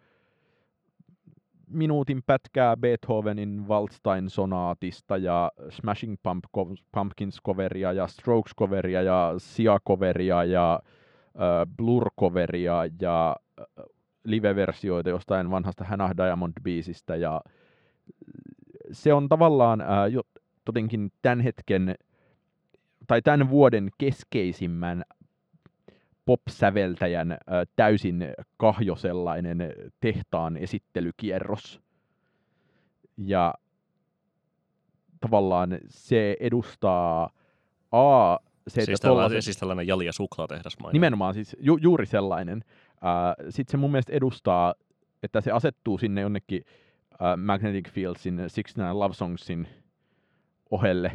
minuutin 1.67 2.23
pätkää 2.27 2.77
Beethovenin 2.77 3.69
Waldstein-sonaatista 3.69 5.17
ja 5.17 5.53
Smashing 5.71 6.17
Pump, 6.23 6.45
Pumpkins-coveria 6.93 7.93
ja 7.93 8.07
Strokes-coveria 8.07 9.03
ja 9.03 9.35
Sia-coveria 9.39 10.45
ja 10.45 10.81
äh, 10.85 11.67
Blur-coveria 11.77 12.91
ja 13.01 13.37
äh, 13.61 13.65
live-versioita 14.27 15.11
jostain 15.11 15.51
vanhasta 15.51 15.85
Hannah 15.85 16.11
Diamond-biisistä 16.11 17.17
ja 17.17 17.41
se 18.93 19.13
on 19.15 19.29
tavallaan 19.29 19.81
äh, 19.81 19.87
jo, 20.11 20.23
jotenkin 20.67 21.13
tämän 21.23 21.41
hetken 21.41 21.95
tai 23.07 23.23
tämän 23.23 23.51
vuoden 23.51 23.91
keskeisimmän 23.99 25.05
pop-säveltäjän 26.25 27.33
äh, 27.33 27.39
täysin 27.77 28.35
kahjo 28.57 28.97
sellainen 28.97 29.59
tehtaan 30.01 30.57
esittelykierros. 30.57 31.81
Ja 33.17 33.55
tavallaan 35.21 35.79
se 35.89 36.37
edustaa 36.41 37.31
A, 37.93 38.37
se, 38.69 38.75
siis, 38.75 38.89
että 38.89 39.09
tällainen, 39.09 39.43
siis 39.43 39.57
tällainen 39.57 39.87
jali- 39.87 40.07
ja 40.07 40.13
suklaatehdas 40.13 40.79
mainita. 40.79 40.93
Nimenomaan, 40.93 41.35
siis 41.35 41.57
ju, 41.61 41.77
juuri 41.77 42.07
sellainen. 42.07 42.65
Äh, 43.05 43.47
Sitten 43.49 43.71
se 43.71 43.77
mun 43.77 43.91
mielestä 43.91 44.13
edustaa, 44.13 44.75
että 45.23 45.41
se 45.41 45.51
asettuu 45.51 45.99
sinne 45.99 46.21
jonnekin 46.21 46.65
uh, 47.13 47.43
Magnetic 47.45 47.91
Fieldsin 47.91 48.43
Six 48.49 48.77
Nine 48.77 48.93
Love 48.93 49.15
Songsin 49.15 49.69
ohelle 50.71 51.13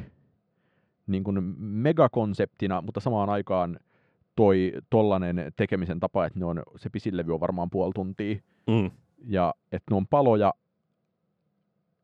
niin 1.07 1.23
kuin 1.23 1.43
megakonseptina, 1.59 2.81
mutta 2.81 2.99
samaan 2.99 3.29
aikaan 3.29 3.79
toi 4.35 4.73
tollanen 4.89 5.51
tekemisen 5.55 5.99
tapa, 5.99 6.25
että 6.25 6.39
ne 6.39 6.45
on, 6.45 6.63
se 6.75 6.89
pisillevy 6.89 7.33
on 7.33 7.39
varmaan 7.39 7.69
puoli 7.69 7.91
tuntia, 7.95 8.35
mm. 8.67 8.91
ja 9.27 9.53
että 9.71 9.91
ne 9.91 9.95
on 9.97 10.07
paloja, 10.07 10.53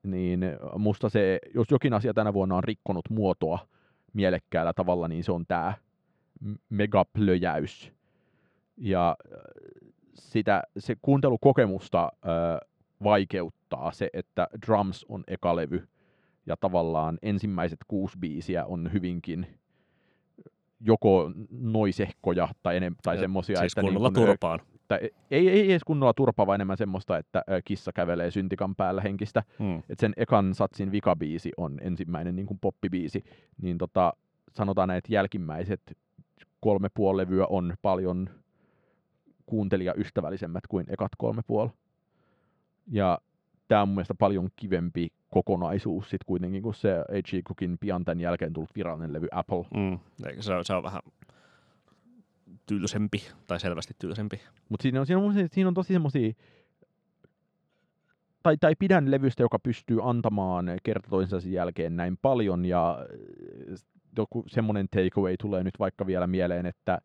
niin 0.03 0.39
musta 0.77 1.09
se, 1.09 1.39
jos 1.55 1.67
jokin 1.71 1.93
asia 1.93 2.13
tänä 2.13 2.33
vuonna 2.33 2.55
on 2.55 2.63
rikkonut 2.63 3.09
muotoa 3.09 3.59
mielekkäällä 4.13 4.73
tavalla, 4.73 5.07
niin 5.07 5.23
se 5.23 5.31
on 5.31 5.45
tämä 5.45 5.73
megaplöjäys. 6.69 7.96
Ja 8.77 9.17
sitä, 10.13 10.63
se 10.77 10.95
kuuntelukokemusta 11.01 12.11
vaikeuttaa 13.03 13.91
se, 13.91 14.09
että 14.13 14.47
Drums 14.65 15.05
on 15.09 15.23
eka 15.27 15.55
levy 15.55 15.87
ja 16.45 16.57
tavallaan 16.57 17.17
ensimmäiset 17.21 17.79
kuusi 17.87 18.17
biisiä 18.19 18.65
on 18.65 18.93
hyvinkin 18.93 19.47
joko 20.79 21.31
noisehkoja 21.51 22.47
tai, 22.63 22.77
enem, 22.77 22.95
tai 23.03 23.17
semmoisia, 23.17 23.59
siis 23.59 23.73
että... 23.73 23.81
kunnolla 23.81 24.09
niin 24.09 24.25
turpaan. 24.25 24.59
Tai 24.87 24.99
ei, 25.31 25.49
ei 25.49 25.71
edes 25.71 25.83
kunnolla 25.83 26.13
turpaa, 26.13 26.47
vaan 26.47 26.55
enemmän 26.55 26.77
semmoista, 26.77 27.17
että 27.17 27.43
kissa 27.65 27.93
kävelee 27.93 28.31
syntikan 28.31 28.75
päällä 28.75 29.01
henkistä. 29.01 29.43
Hmm. 29.59 29.77
Että 29.77 29.99
sen 29.99 30.13
ekan 30.17 30.55
satsin 30.55 30.91
vikabiisi 30.91 31.51
on 31.57 31.77
ensimmäinen 31.81 32.35
niin 32.35 32.45
kuin 32.45 32.59
poppibiisi. 32.59 33.23
Niin 33.61 33.77
tota, 33.77 34.13
sanotaan, 34.51 34.91
että 34.91 35.13
jälkimmäiset 35.13 35.97
kolme 36.59 36.87
puoli 36.93 37.17
levyä 37.17 37.45
on 37.45 37.73
paljon 37.81 38.29
kuuntelijaystävällisemmät 39.47 40.67
kuin 40.67 40.85
ekat 40.89 41.11
kolme 41.17 41.41
puoli. 41.47 41.69
Ja 42.87 43.19
tämä 43.67 43.81
on 43.81 43.87
mun 43.87 43.95
mielestä 43.95 44.15
paljon 44.15 44.49
kivempi 44.55 45.07
kokonaisuus 45.29 46.09
sitten 46.09 46.25
kuitenkin, 46.25 46.63
kun 46.63 46.73
se 46.73 46.89
H.G. 47.11 47.43
Cookin 47.43 47.77
pian 47.77 48.05
tämän 48.05 48.19
jälkeen 48.19 48.53
tullut 48.53 48.75
virallinen 48.75 49.13
levy 49.13 49.27
Apple. 49.31 49.65
Mm, 49.75 49.99
se, 50.39 50.53
on, 50.53 50.65
se 50.65 50.73
on 50.73 50.83
vähän 50.83 51.01
tylsempi, 52.65 53.27
tai 53.47 53.59
selvästi 53.59 53.93
tylsempi. 53.99 54.41
Mutta 54.69 54.83
siinä 54.83 54.99
on, 54.99 55.05
siinä, 55.05 55.21
on, 55.21 55.33
siinä 55.51 55.67
on 55.67 55.73
tosi 55.73 55.93
semmoisia, 55.93 56.33
tai, 58.43 58.57
tai 58.57 58.75
pidän 58.79 59.11
levystä, 59.11 59.43
joka 59.43 59.59
pystyy 59.59 60.09
antamaan 60.09 60.65
kerta 60.83 61.09
toisensa 61.09 61.49
jälkeen 61.49 61.95
näin 61.95 62.17
paljon, 62.21 62.65
ja 62.65 63.05
joku 64.17 64.43
semmoinen 64.47 64.87
takeaway 64.89 65.35
tulee 65.41 65.63
nyt 65.63 65.79
vaikka 65.79 66.07
vielä 66.07 66.27
mieleen, 66.27 66.65
että 66.65 67.01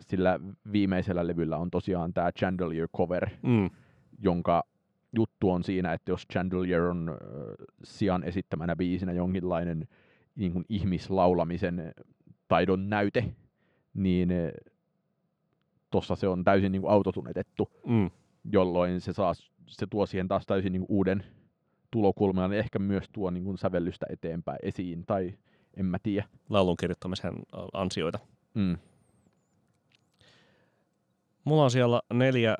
sillä 0.00 0.40
viimeisellä 0.72 1.26
levyllä 1.26 1.56
on 1.56 1.70
tosiaan 1.70 2.14
tämä 2.14 2.32
Chandelier 2.32 2.88
cover, 2.96 3.28
mm. 3.42 3.70
jonka 4.18 4.64
juttu 5.16 5.50
on 5.50 5.64
siinä, 5.64 5.92
että 5.92 6.12
jos 6.12 6.26
Chandelier 6.32 6.82
on 6.82 7.08
äh, 7.08 7.16
sian 7.84 8.24
esittämänä 8.24 8.76
biisinä 8.76 9.12
jonkinlainen 9.12 9.88
niin 10.36 10.52
kuin 10.52 10.64
ihmislaulamisen 10.68 11.92
taidon 12.48 12.90
näyte, 12.90 13.24
niin 13.94 14.30
äh, 14.30 14.72
tuossa 15.90 16.16
se 16.16 16.28
on 16.28 16.44
täysin 16.44 16.72
niin 16.72 16.82
kuin 16.82 16.92
autotunetettu, 16.92 17.70
mm. 17.86 18.10
jolloin 18.52 19.00
se, 19.00 19.12
saa, 19.12 19.32
se 19.66 19.86
tuo 19.90 20.06
siihen 20.06 20.28
taas 20.28 20.46
täysin 20.46 20.72
niin 20.72 20.86
kuin 20.86 20.96
uuden 20.96 21.24
tulokulman 21.90 22.52
ehkä 22.52 22.78
myös 22.78 23.04
tuo 23.12 23.30
niin 23.30 23.44
kuin 23.44 23.58
sävellystä 23.58 24.06
eteenpäin 24.10 24.58
esiin, 24.62 25.06
tai 25.06 25.34
en 25.76 25.86
mä 25.86 25.98
tiedä. 26.02 26.28
Laulun 26.48 26.76
kirjoittamisen 26.76 27.34
ansioita. 27.72 28.18
Mm. 28.54 28.78
Mulla 31.44 31.64
on 31.64 31.70
siellä 31.70 32.00
neljä 32.12 32.56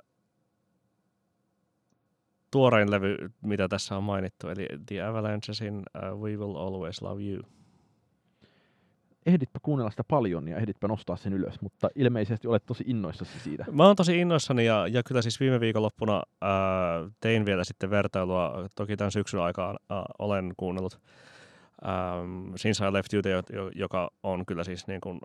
tuorein 2.51 2.91
levy, 2.91 3.17
mitä 3.43 3.69
tässä 3.69 3.97
on 3.97 4.03
mainittu, 4.03 4.49
eli 4.49 4.67
The 4.87 5.03
Avalanchesin 5.03 5.77
uh, 5.77 6.21
We 6.21 6.37
Will 6.37 6.57
Always 6.57 7.03
Love 7.03 7.23
You. 7.23 7.43
Ehditpä 9.27 9.59
kuunnella 9.63 9.91
sitä 9.91 10.05
paljon 10.05 10.49
ja 10.49 10.57
ehditpä 10.57 10.89
nostaa 10.89 11.17
sen 11.17 11.33
ylös, 11.33 11.61
mutta 11.61 11.89
ilmeisesti 11.95 12.49
olet 12.49 12.67
tosi 12.67 12.85
innoissasi 12.87 13.41
siitä. 13.41 13.65
Mä 13.73 13.87
oon 13.87 13.97
tosi 13.97 14.19
innoissani 14.21 14.67
ja, 14.67 14.87
ja 14.87 15.03
kyllä 15.03 15.23
siis 15.23 15.41
viime 15.41 15.61
viikonloppuna 15.61 16.23
ää, 16.41 16.51
tein 17.21 17.47
vielä 17.47 17.65
sitten 17.65 17.91
vertailua, 17.91 18.69
toki 18.77 18.97
tämän 18.97 19.13
syksyn 19.13 19.41
aikaan 19.41 19.79
ää, 19.91 20.05
olen 20.19 20.53
kuunnellut 20.57 21.01
Um, 21.83 22.53
Since 22.57 22.89
I 22.89 22.93
Left 22.93 23.13
You, 23.13 23.23
joka 23.75 24.11
on 24.23 24.47
kyllä 24.47 24.65
siis 24.65 24.87
niin 24.87 25.01
kuin 25.01 25.21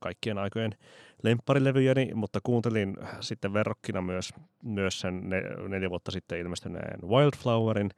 kaikkien 0.00 0.38
aikojen 0.38 0.74
lempparilevyjäni, 1.22 2.10
mutta 2.14 2.40
kuuntelin 2.42 2.96
sitten 3.20 3.52
verrokkina 3.52 4.02
myös, 4.02 4.34
myös 4.62 5.00
sen 5.00 5.28
ne, 5.28 5.42
neljä 5.68 5.90
vuotta 5.90 6.10
sitten 6.10 6.38
ilmestyneen 6.38 7.08
Wildflowerin, 7.08 7.90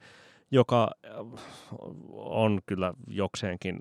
joka 0.51 0.91
äh, 1.05 1.11
on 2.11 2.59
kyllä 2.65 2.93
jokseenkin 3.07 3.79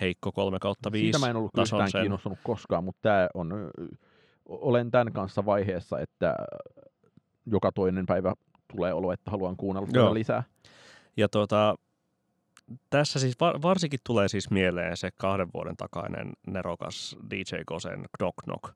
heikko 0.00 0.32
3 0.32 0.58
kautta 0.60 0.92
5 0.92 1.04
Siitä 1.04 1.18
mä 1.18 1.30
en 1.30 1.36
ollut 1.36 1.52
yhtään 1.58 1.90
sen. 1.90 2.00
kiinnostunut 2.00 2.38
koskaan, 2.42 2.84
mutta 2.84 3.00
tämä 3.02 3.28
on, 3.34 3.70
olen 4.46 4.90
tämän 4.90 5.12
kanssa 5.12 5.44
vaiheessa, 5.44 5.98
että 5.98 6.34
joka 7.46 7.72
toinen 7.72 8.06
päivä 8.06 8.34
tulee 8.72 8.92
olo, 8.92 9.12
että 9.12 9.30
haluan 9.30 9.56
kuunnella 9.56 10.14
lisää. 10.14 10.42
Ja 11.16 11.28
tuota, 11.28 11.76
tässä 12.90 13.18
siis 13.18 13.36
varsinkin 13.40 14.00
tulee 14.04 14.28
siis 14.28 14.50
mieleen 14.50 14.96
se 14.96 15.10
kahden 15.16 15.48
vuoden 15.54 15.76
takainen 15.76 16.32
nerokas 16.46 17.16
DJ 17.30 17.56
Kosen 17.66 18.04
Knock 18.18 18.34
Knock, 18.44 18.64
äh, 18.64 18.74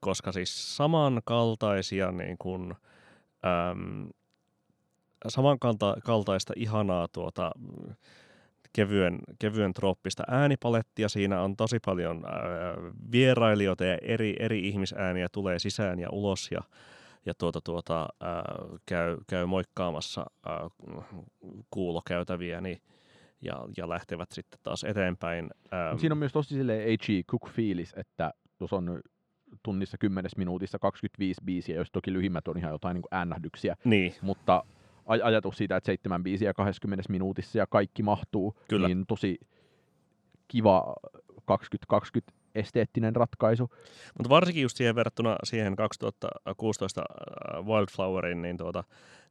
koska 0.00 0.32
siis 0.32 0.76
samankaltaisia 0.76 2.12
niin 2.12 2.38
kuin, 2.38 2.74
äm, 3.70 4.08
samankaltaista 5.28 6.52
ihanaa 6.56 7.08
tuota, 7.12 7.52
kevyen, 8.72 9.18
kevyen 9.38 9.74
trooppista 9.74 10.22
äänipalettia. 10.28 11.08
Siinä 11.08 11.42
on 11.42 11.56
tosi 11.56 11.78
paljon 11.86 12.24
äh, 12.24 12.32
vierailijoita 13.12 13.84
ja 13.84 13.98
eri, 14.02 14.36
eri 14.38 14.68
ihmisääniä 14.68 15.28
tulee 15.32 15.58
sisään 15.58 15.98
ja 15.98 16.08
ulos 16.10 16.48
ja 16.50 16.60
ja 17.28 17.34
tuota, 17.34 17.60
tuota, 17.60 18.08
ää, 18.20 18.42
käy, 18.86 19.16
käy 19.26 19.46
moikkaamassa 19.46 20.26
ää, 20.46 20.70
kuulokäytäviä 21.70 22.60
niin, 22.60 22.82
ja, 23.42 23.68
ja 23.76 23.88
lähtevät 23.88 24.32
sitten 24.32 24.60
taas 24.62 24.84
eteenpäin. 24.84 25.50
Ää, 25.70 25.98
Siinä 25.98 26.12
on 26.12 26.18
myös 26.18 26.32
tosi 26.32 26.54
silleen 26.54 26.98
H.E. 26.98 27.22
Cook-fiilis, 27.22 27.92
että 28.00 28.32
jos 28.60 28.72
on 28.72 29.00
tunnissa 29.62 29.98
10 29.98 30.30
minuutissa 30.36 30.78
25 30.78 31.40
biisiä, 31.44 31.76
jos 31.76 31.90
toki 31.92 32.12
lyhimmät 32.12 32.48
on 32.48 32.58
ihan 32.58 32.72
jotain 32.72 32.94
niin 32.94 33.04
äännähdyksiä, 33.10 33.76
niin. 33.84 34.14
mutta 34.22 34.62
aj- 35.08 35.24
ajatus 35.24 35.56
siitä, 35.56 35.76
että 35.76 35.86
seitsemän 35.86 36.22
biisiä 36.22 36.54
20 36.54 37.04
minuutissa 37.08 37.58
ja 37.58 37.66
kaikki 37.66 38.02
mahtuu, 38.02 38.56
Kyllä. 38.68 38.88
niin 38.88 39.06
tosi 39.06 39.38
kiva 40.48 40.94
2020 41.44 42.37
esteettinen 42.58 43.16
ratkaisu. 43.16 43.70
Mutta 44.18 44.28
varsinkin 44.28 44.62
just 44.62 44.76
siihen 44.76 44.94
verrattuna 44.94 45.36
siihen 45.44 45.76
2016 45.76 47.00
äh, 47.00 47.66
Wildflowerin, 47.66 48.42
niin 48.42 48.56
tuota, 48.56 48.84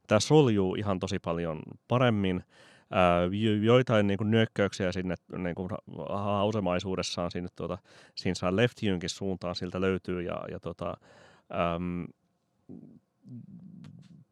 tämä 0.06 0.20
soljuu 0.20 0.74
ihan 0.74 0.98
tosi 0.98 1.18
paljon 1.18 1.62
paremmin. 1.88 2.44
Äh, 2.92 3.62
joitain 3.62 4.06
niin 4.06 4.18
kuin, 4.18 4.30
nyökkäyksiä 4.30 4.92
sinne 4.92 5.14
niin 5.38 5.54
kuin, 5.54 5.68
hausemaisuudessaan 6.08 7.30
sinne, 7.30 7.48
tuota, 7.56 7.78
siinä 8.14 8.34
saa 8.34 8.56
Left 8.56 8.82
Junkin 8.82 9.10
suuntaan 9.10 9.54
siltä 9.54 9.80
löytyy 9.80 10.22
ja, 10.22 10.44
ja 10.50 10.60
tota, 10.60 10.96
äm, 11.74 12.06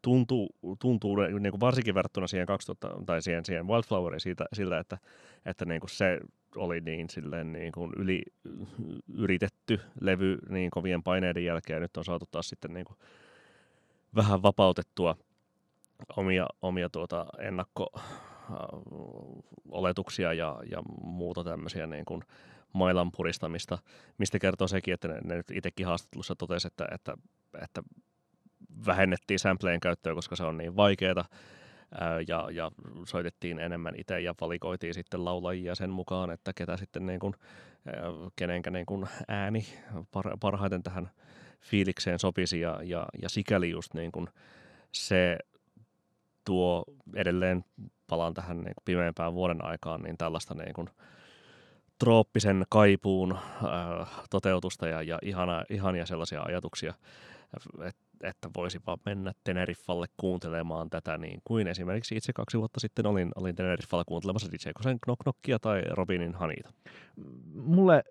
tuntuu, 0.01 0.49
tuntuu 0.79 1.15
niin 1.15 1.51
kuin 1.51 1.59
varsinkin 1.59 1.95
verrattuna 1.95 2.27
siihen 2.27 2.47
2000, 2.47 3.05
tai 3.05 3.21
siihen, 3.21 3.45
siihen 3.45 3.67
Wildfloweriin 3.67 4.19
siitä, 4.19 4.45
sillä, 4.53 4.79
että, 4.79 4.97
että 5.45 5.65
niin 5.65 5.81
kuin 5.81 5.89
se 5.89 6.19
oli 6.55 6.81
niin, 6.81 7.09
silleen 7.09 7.53
niin 7.53 7.71
kuin 7.71 7.91
yli 7.97 8.21
yritetty 9.13 9.79
levy 10.01 10.37
niin 10.49 10.71
kovien 10.71 11.03
paineiden 11.03 11.45
jälkeen, 11.45 11.81
nyt 11.81 11.97
on 11.97 12.05
saatu 12.05 12.25
taas 12.31 12.49
sitten 12.49 12.73
niin 12.73 12.85
kuin 12.85 12.97
vähän 14.15 14.41
vapautettua 14.41 15.17
omia, 16.17 16.47
omia 16.61 16.89
tuota 16.89 17.25
ennakko 17.39 17.89
oletuksia 19.69 20.33
ja, 20.33 20.59
ja 20.71 20.81
muuta 21.03 21.43
tämmöisiä 21.43 21.87
niin 21.87 22.05
kuin 22.05 22.21
mailan 22.73 23.11
puristamista, 23.11 23.77
mistä 24.17 24.39
kertoo 24.39 24.67
sekin, 24.67 24.93
että 24.93 25.07
ne, 25.07 25.19
ne 25.23 25.35
nyt 25.35 25.51
itsekin 25.51 25.85
haastattelussa 25.85 26.35
totesi, 26.35 26.67
että, 26.67 26.87
että, 26.91 27.17
että 27.63 27.83
vähennettiin 28.85 29.39
sampleen 29.39 29.79
käyttöä, 29.79 30.13
koska 30.15 30.35
se 30.35 30.43
on 30.43 30.57
niin 30.57 30.75
vaikeaa, 30.75 31.25
ja, 32.27 32.47
ja 32.51 32.71
soitettiin 33.05 33.59
enemmän 33.59 33.93
itse 33.97 34.19
ja 34.19 34.35
valikoitiin 34.41 34.93
sitten 34.93 35.25
laulajia 35.25 35.75
sen 35.75 35.89
mukaan, 35.89 36.31
että 36.31 36.53
ketä 36.55 36.77
sitten 36.77 37.05
niin 37.05 37.19
kuin, 37.19 37.33
kenenkä 38.35 38.71
niin 38.71 38.85
kuin 38.85 39.07
ääni 39.27 39.65
parhaiten 40.39 40.83
tähän 40.83 41.09
fiilikseen 41.61 42.19
sopisi. 42.19 42.59
Ja, 42.59 42.79
ja, 42.83 43.05
ja 43.21 43.29
sikäli 43.29 43.69
just 43.69 43.93
niin 43.93 44.11
kuin 44.11 44.27
se 44.91 45.37
tuo 46.45 46.83
edelleen, 47.15 47.65
palaan 48.07 48.33
tähän 48.33 48.57
niin 48.57 48.75
kuin 48.75 48.85
pimeämpään 48.85 49.33
vuoden 49.33 49.65
aikaan, 49.65 50.01
niin 50.01 50.17
tällaista 50.17 50.53
niin 50.53 50.73
kuin 50.73 50.89
trooppisen 51.99 52.65
kaipuun 52.69 53.31
äh, 53.33 54.09
toteutusta 54.29 54.87
ja, 54.87 55.01
ja 55.01 55.19
ihana, 55.21 55.63
ihania 55.69 56.05
sellaisia 56.05 56.41
ajatuksia, 56.41 56.93
että 57.83 58.07
että 58.23 58.49
voisipa 58.55 58.97
mennä 59.05 59.33
Teneriffalle 59.43 60.05
kuuntelemaan 60.17 60.89
tätä, 60.89 61.17
niin 61.17 61.41
kuin 61.43 61.67
esimerkiksi 61.67 62.15
itse 62.15 62.33
kaksi 62.33 62.57
vuotta 62.57 62.79
sitten 62.79 63.05
olin, 63.05 63.31
olin 63.35 63.55
Teneriffalla 63.55 64.05
kuuntelemassa 64.05 64.51
DJ 64.51 64.69
Kosen 64.73 64.99
Knock 64.99 65.19
Knockia 65.23 65.59
tai 65.59 65.81
Robinin 65.89 66.33
Hanita. 66.33 66.73
Mulle 67.53 68.03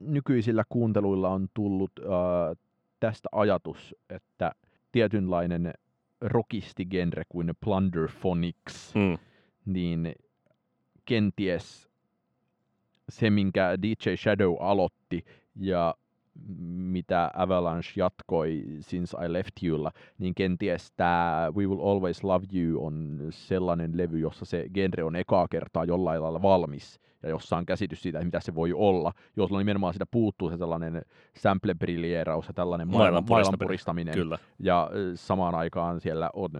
nykyisillä 0.00 0.64
kuunteluilla 0.68 1.28
on 1.28 1.48
tullut 1.54 1.92
äh, 1.98 2.58
tästä 3.00 3.28
ajatus, 3.32 3.94
että 4.10 4.52
tietynlainen 4.92 5.74
rockisti-genre 6.20 7.22
kuin 7.28 7.52
Plunderphonics, 7.60 8.94
mm. 8.94 9.18
niin 9.66 10.12
kenties 11.04 11.85
se, 13.08 13.30
minkä 13.30 13.78
DJ 13.82 14.16
Shadow 14.16 14.56
aloitti 14.60 15.24
ja 15.56 15.94
mitä 16.66 17.30
Avalanche 17.34 17.92
jatkoi 17.96 18.64
Since 18.80 19.16
I 19.26 19.32
Left 19.32 19.62
Youlla, 19.62 19.92
niin 20.18 20.34
kenties 20.34 20.92
tämä 20.96 21.52
We 21.56 21.66
Will 21.66 21.80
Always 21.80 22.24
Love 22.24 22.44
You 22.54 22.86
on 22.86 23.18
sellainen 23.30 23.96
levy, 23.96 24.18
jossa 24.18 24.44
se 24.44 24.66
genre 24.74 25.04
on 25.04 25.16
ekaa 25.16 25.48
kertaa 25.48 25.84
jollain 25.84 26.22
lailla 26.22 26.42
valmis 26.42 27.00
ja 27.22 27.28
jossa 27.28 27.56
on 27.56 27.66
käsitys 27.66 28.02
siitä, 28.02 28.24
mitä 28.24 28.40
se 28.40 28.54
voi 28.54 28.72
olla, 28.72 29.12
jolloin 29.36 29.60
nimenomaan 29.60 29.92
siitä 29.92 30.06
puuttuu 30.10 30.50
se 30.50 30.58
tällainen 30.58 31.02
sample 31.36 31.74
ja 32.12 32.52
tällainen 32.54 32.88
maailman, 32.88 33.24
maailman 33.28 33.58
puristaminen. 33.58 34.14
Kyllä. 34.14 34.38
Ja 34.58 34.90
samaan 35.14 35.54
aikaan 35.54 36.00
siellä 36.00 36.30
on 36.34 36.50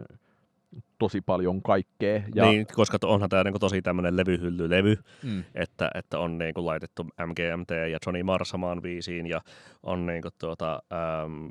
tosi 0.99 1.21
paljon 1.21 1.63
kaikkea. 1.63 2.23
Ja... 2.35 2.45
Niin, 2.45 2.67
koska 2.75 2.99
onhan 3.05 3.31
tämä 3.31 3.45
niinku 3.45 3.59
tosi 3.59 3.83
tämmöinen 3.83 4.17
levyhyllylevy, 4.17 4.99
mm. 5.23 5.45
että, 5.55 5.91
että 5.95 6.19
on 6.19 6.39
niinku 6.39 6.67
laitettu 6.67 7.03
MGMT 7.05 7.71
ja 7.71 7.99
Johnny 8.07 8.23
Marr 8.23 8.45
samaan 8.45 8.83
viisiin 8.83 9.27
ja 9.27 9.41
on 9.83 10.07
niinku 10.07 10.29
tuota, 10.39 10.83
äm, 11.25 11.51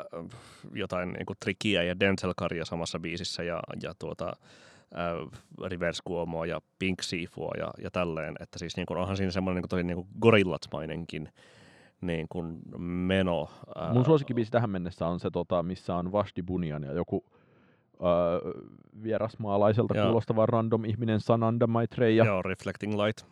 äh, 0.00 0.38
jotain 0.74 1.12
niinku 1.12 1.34
Trickiä 1.40 1.82
ja 1.82 2.00
Denzel 2.00 2.34
Caria 2.34 2.64
samassa 2.64 2.98
biisissä 2.98 3.42
ja, 3.42 3.60
ja 3.82 3.92
tuota, 3.98 4.32
äh, 4.98 5.40
Reverse 5.70 6.02
Cuomoa 6.08 6.46
ja 6.46 6.60
Pink 6.78 7.02
Seafua 7.02 7.52
ja, 7.58 7.70
ja 7.82 7.90
tälleen, 7.90 8.34
että 8.40 8.58
siis 8.58 8.76
niinku, 8.76 8.94
onhan 8.94 9.16
siinä 9.16 9.30
semmoinen 9.30 9.56
niinku, 9.56 9.68
tosi 9.68 9.82
niinku 9.82 10.06
gorillatsmainenkin 10.20 11.28
niin 12.00 12.26
kuin 12.28 12.58
meno. 12.82 13.50
Mun 13.92 14.04
suosikkibiisi 14.04 14.50
tähän 14.50 14.70
mennessä 14.70 15.06
on 15.06 15.20
se, 15.20 15.30
tota, 15.30 15.62
missä 15.62 15.94
on 15.94 16.12
Vashti 16.12 16.42
Bunyan 16.42 16.82
ja 16.82 16.92
joku 16.92 17.24
öö, 18.00 18.52
vierasmaalaiselta 19.02 19.96
Joo. 19.96 20.06
kuulostava 20.06 20.46
random 20.46 20.84
ihminen 20.84 21.20
Sananda 21.20 21.66
Maitreya. 21.66 22.24
Joo, 22.24 22.42
Reflecting 22.42 22.94
Light. 22.94 23.26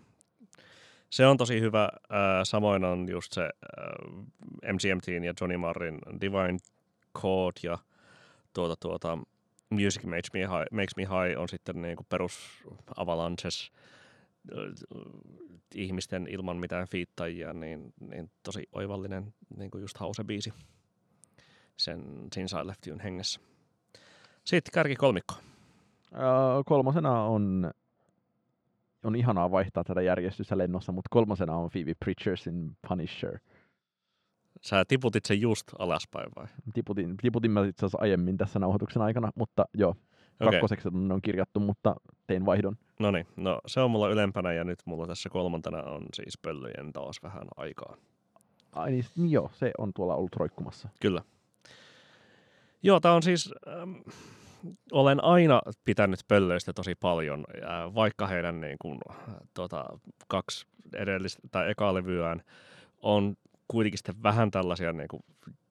Se 1.10 1.26
on 1.26 1.36
tosi 1.36 1.60
hyvä. 1.60 1.82
Äh, 1.82 2.18
samoin 2.42 2.84
on 2.84 3.08
just 3.08 3.32
se 3.32 3.42
äh, 3.42 4.72
MGMTin 4.72 5.24
ja 5.24 5.34
Johnny 5.40 5.56
Marrin 5.56 5.98
Divine 6.20 6.58
Chord 7.18 7.56
ja 7.62 7.78
tuota, 8.52 8.76
tuota, 8.80 9.18
Music 9.70 10.04
Makes 10.04 10.32
Me 10.32 10.40
High, 10.40 10.72
Makes 10.72 10.96
Me 10.96 11.02
High 11.02 11.40
on 11.40 11.48
sitten 11.48 11.82
niin 11.82 11.96
kuin 11.96 12.06
perus 12.10 12.38
Avalanches 12.96 13.72
ihmisten 15.74 16.26
ilman 16.30 16.56
mitään 16.56 16.88
fiittajia, 16.88 17.52
niin, 17.52 17.92
niin 18.00 18.30
tosi 18.42 18.68
oivallinen 18.72 19.34
niin 19.56 19.70
kuin 19.70 19.82
just 19.82 19.98
hause-biisi 19.98 20.52
sen 21.76 22.28
Since 22.34 22.60
I 22.60 22.66
Left 22.66 22.86
You'n 22.86 23.02
hengessä. 23.02 23.40
Sitten 24.44 24.72
kärki 24.72 24.96
kolmikko. 24.96 25.34
Öö, 26.14 26.20
kolmosena 26.66 27.22
on, 27.22 27.70
on 29.04 29.16
ihanaa 29.16 29.50
vaihtaa 29.50 29.84
tätä 29.84 30.02
järjestystä 30.02 30.58
lennossa, 30.58 30.92
mutta 30.92 31.08
kolmosena 31.10 31.56
on 31.56 31.70
Phoebe 31.70 31.94
Pritchersin 31.94 32.76
Punisher. 32.88 33.38
Sä 34.60 34.84
tiputit 34.88 35.24
sen 35.24 35.40
just 35.40 35.66
alaspäin 35.78 36.30
vai? 36.36 36.46
Tiputin, 36.74 37.16
tiputin 37.16 37.50
mä 37.50 37.66
itse 37.66 37.86
asiassa 37.86 37.98
aiemmin 38.00 38.36
tässä 38.36 38.58
nauhoituksen 38.58 39.02
aikana, 39.02 39.30
mutta 39.34 39.64
joo, 39.74 39.90
okay. 39.90 40.50
kakkoseksi 40.50 40.88
on 40.88 41.20
kirjattu, 41.22 41.60
mutta 41.60 41.96
tein 42.26 42.46
vaihdon. 42.46 42.76
No 43.00 43.10
niin, 43.10 43.26
no 43.36 43.60
se 43.66 43.80
on 43.80 43.90
mulla 43.90 44.08
ylempänä 44.08 44.52
ja 44.52 44.64
nyt 44.64 44.78
mulla 44.84 45.06
tässä 45.06 45.28
kolmantena 45.28 45.82
on 45.82 46.06
siis 46.14 46.38
pöllöjen 46.42 46.92
taas 46.92 47.22
vähän 47.22 47.46
aikaa. 47.56 47.96
Ai 48.72 48.90
niin, 48.90 49.04
niin 49.16 49.30
joo, 49.30 49.50
se 49.52 49.70
on 49.78 49.92
tuolla 49.94 50.14
ollut 50.14 50.36
roikkumassa. 50.36 50.88
Kyllä. 51.00 51.22
Joo, 52.84 53.00
tämä 53.00 53.14
on 53.14 53.22
siis, 53.22 53.54
ähm, 53.68 53.92
olen 54.92 55.24
aina 55.24 55.62
pitänyt 55.84 56.20
pöllöistä 56.28 56.72
tosi 56.72 56.94
paljon, 56.94 57.44
ja 57.60 57.90
vaikka 57.94 58.26
heidän 58.26 58.60
niin 58.60 58.76
kuin, 58.82 58.98
tota, 59.54 59.84
kaksi 60.28 60.66
edellistä 60.94 61.42
tai 61.50 61.70
ekaa 61.70 61.94
levyään 61.94 62.42
on 63.02 63.36
kuitenkin 63.68 63.98
sitten 63.98 64.22
vähän 64.22 64.50
tällaisia 64.50 64.92
niin 64.92 65.08
kuin, 65.08 65.22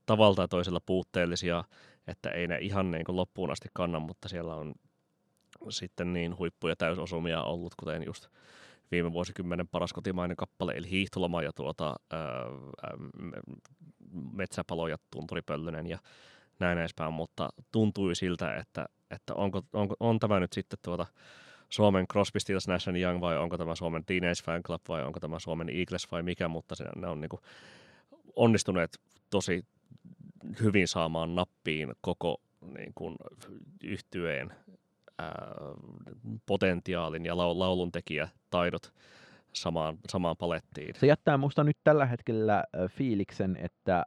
tavalla 0.05 0.36
tai 0.36 0.47
toisella 0.47 0.80
puutteellisia, 0.86 1.64
että 2.07 2.30
ei 2.30 2.47
ne 2.47 2.57
ihan 2.57 2.91
niin 2.91 3.05
kuin, 3.05 3.16
loppuun 3.16 3.51
asti 3.51 3.70
kanna, 3.74 3.99
mutta 3.99 4.30
siellä 4.30 4.55
on 4.55 4.74
sitten 5.70 6.14
niin 6.14 6.38
huippuja 6.38 6.76
täysosumia 6.76 7.43
ollut, 7.43 7.76
kuten 7.76 8.03
just 8.05 8.28
viime 8.91 9.14
vuosikymmenen 9.14 9.68
paras 9.68 9.93
kotimainen 9.93 10.38
kappale, 10.38 10.74
eli 10.76 10.89
Hiihtoloma 10.89 11.41
ja 11.41 11.51
tuota, 11.55 11.95
ää, 12.11 12.20
ää, 12.84 12.93
Metsäpalo 14.34 14.88
ja 14.88 14.97
Tunturipöllönen 15.11 15.88
ja 15.88 15.99
näin 16.64 16.78
edespäin, 16.78 17.14
mutta 17.14 17.49
tuntui 17.72 18.16
siltä, 18.16 18.55
että, 18.55 18.86
että 19.11 19.34
onko, 19.34 19.61
onko, 19.74 19.95
on 19.99 20.20
tämä 20.20 20.39
nyt 20.39 20.53
sitten 20.53 20.80
tuota 20.82 21.05
Suomen 21.70 22.07
Crosby, 22.07 22.39
Stills, 22.39 22.68
Nash 22.68 22.89
Young 22.89 23.22
vai 23.22 23.38
onko 23.38 23.57
tämä 23.57 23.76
Suomen 23.76 24.05
Teenage 24.05 24.43
Fan 24.45 24.64
Club 24.64 24.82
vai 24.88 25.03
onko 25.03 25.20
tämä 25.20 25.39
Suomen 25.39 25.70
Eagles 25.70 26.11
vai 26.11 26.24
mikä, 26.24 26.47
mutta 26.47 26.76
se, 26.76 26.86
ne 26.95 27.07
on 27.07 27.22
niin 27.22 27.30
kuin 27.30 27.41
onnistuneet 28.36 28.99
tosi 29.30 29.66
hyvin 30.61 30.88
saamaan 30.88 31.36
nappiin 31.36 31.93
koko 32.01 32.41
niin 32.78 32.91
kuin, 32.95 33.16
yhtyeen 33.84 34.53
ää, 35.20 35.55
potentiaalin 36.45 37.26
ja 37.26 37.38
laulun 37.38 37.91
taidot 38.49 38.93
samaan, 39.53 39.97
samaan 40.09 40.38
palettiin. 40.38 40.95
Se 40.95 41.07
jättää 41.07 41.38
musta 41.38 41.64
nyt 41.64 41.78
tällä 41.84 42.05
hetkellä 42.05 42.64
fiiliksen, 42.89 43.57
että 43.61 44.05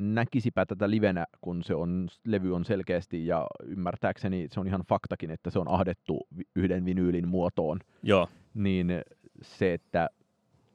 näkisipä 0.00 0.66
tätä 0.66 0.90
livenä, 0.90 1.26
kun 1.40 1.62
se 1.62 1.74
on, 1.74 2.08
levy 2.24 2.54
on 2.54 2.64
selkeästi 2.64 3.26
ja 3.26 3.46
ymmärtääkseni 3.64 4.48
se 4.50 4.60
on 4.60 4.66
ihan 4.66 4.82
faktakin, 4.88 5.30
että 5.30 5.50
se 5.50 5.58
on 5.58 5.68
ahdettu 5.68 6.26
yhden 6.56 6.84
vinyylin 6.84 7.28
muotoon. 7.28 7.78
Joo. 8.02 8.28
Niin 8.54 9.02
se, 9.42 9.74
että 9.74 10.10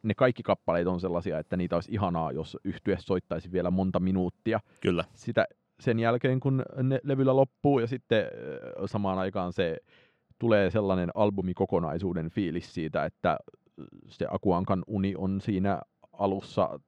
ne 0.03 0.13
kaikki 0.13 0.43
kappaleet 0.43 0.87
on 0.87 0.99
sellaisia, 0.99 1.39
että 1.39 1.57
niitä 1.57 1.75
olisi 1.75 1.91
ihanaa, 1.91 2.31
jos 2.31 2.57
yhtye 2.63 2.97
soittaisi 2.99 3.51
vielä 3.51 3.71
monta 3.71 3.99
minuuttia. 3.99 4.59
Kyllä. 4.81 5.03
Sitä 5.13 5.45
sen 5.79 5.99
jälkeen, 5.99 6.39
kun 6.39 6.63
ne 6.83 6.99
levyllä 7.03 7.35
loppuu 7.35 7.79
ja 7.79 7.87
sitten 7.87 8.25
samaan 8.85 9.19
aikaan 9.19 9.53
se 9.53 9.77
tulee 10.39 10.69
sellainen 10.69 11.09
albumikokonaisuuden 11.15 12.29
fiilis 12.29 12.73
siitä, 12.73 13.05
että 13.05 13.37
se 14.07 14.25
Akuankan 14.29 14.83
uni 14.87 15.13
on 15.17 15.41
siinä 15.41 15.81
alussa 16.13 16.79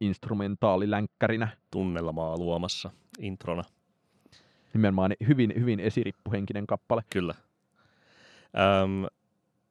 instrumentaalilänkkärinä. 0.00 1.48
Tunnelmaa 1.70 2.36
luomassa 2.36 2.90
introna. 3.18 3.62
Nimenomaan 4.74 5.12
hyvin, 5.28 5.52
hyvin 5.60 5.80
esirippuhenkinen 5.80 6.66
kappale. 6.66 7.02
Kyllä. 7.10 7.34
Öm, 8.82 9.06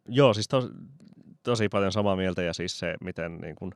joo, 0.07 0.33
siis 0.33 0.47
tos, 0.47 0.69
tosi 1.43 1.69
paljon 1.69 1.91
samaa 1.91 2.15
mieltä 2.15 2.41
ja 2.41 2.53
siis 2.53 2.79
se, 2.79 2.95
miten 3.01 3.37
niin 3.37 3.55
kun, 3.55 3.71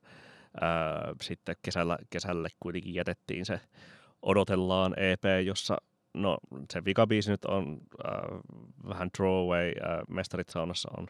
ää, 0.62 1.14
sitten 1.22 1.56
kesällä, 1.62 1.98
kesälle 2.10 2.50
kuitenkin 2.60 2.94
jätettiin 2.94 3.46
se 3.46 3.60
odotellaan 4.22 4.94
EP, 4.98 5.24
jossa 5.46 5.78
no 6.14 6.38
se 6.74 6.86
vikabiisi 6.86 7.32
nyt 7.32 7.46
on 7.46 7.82
äh, 8.06 8.40
vähän 8.88 9.12
throwaway, 9.12 9.68
äh, 9.68 10.00
Mestarit 10.10 10.50
saunassa 10.50 10.90
on 10.98 11.08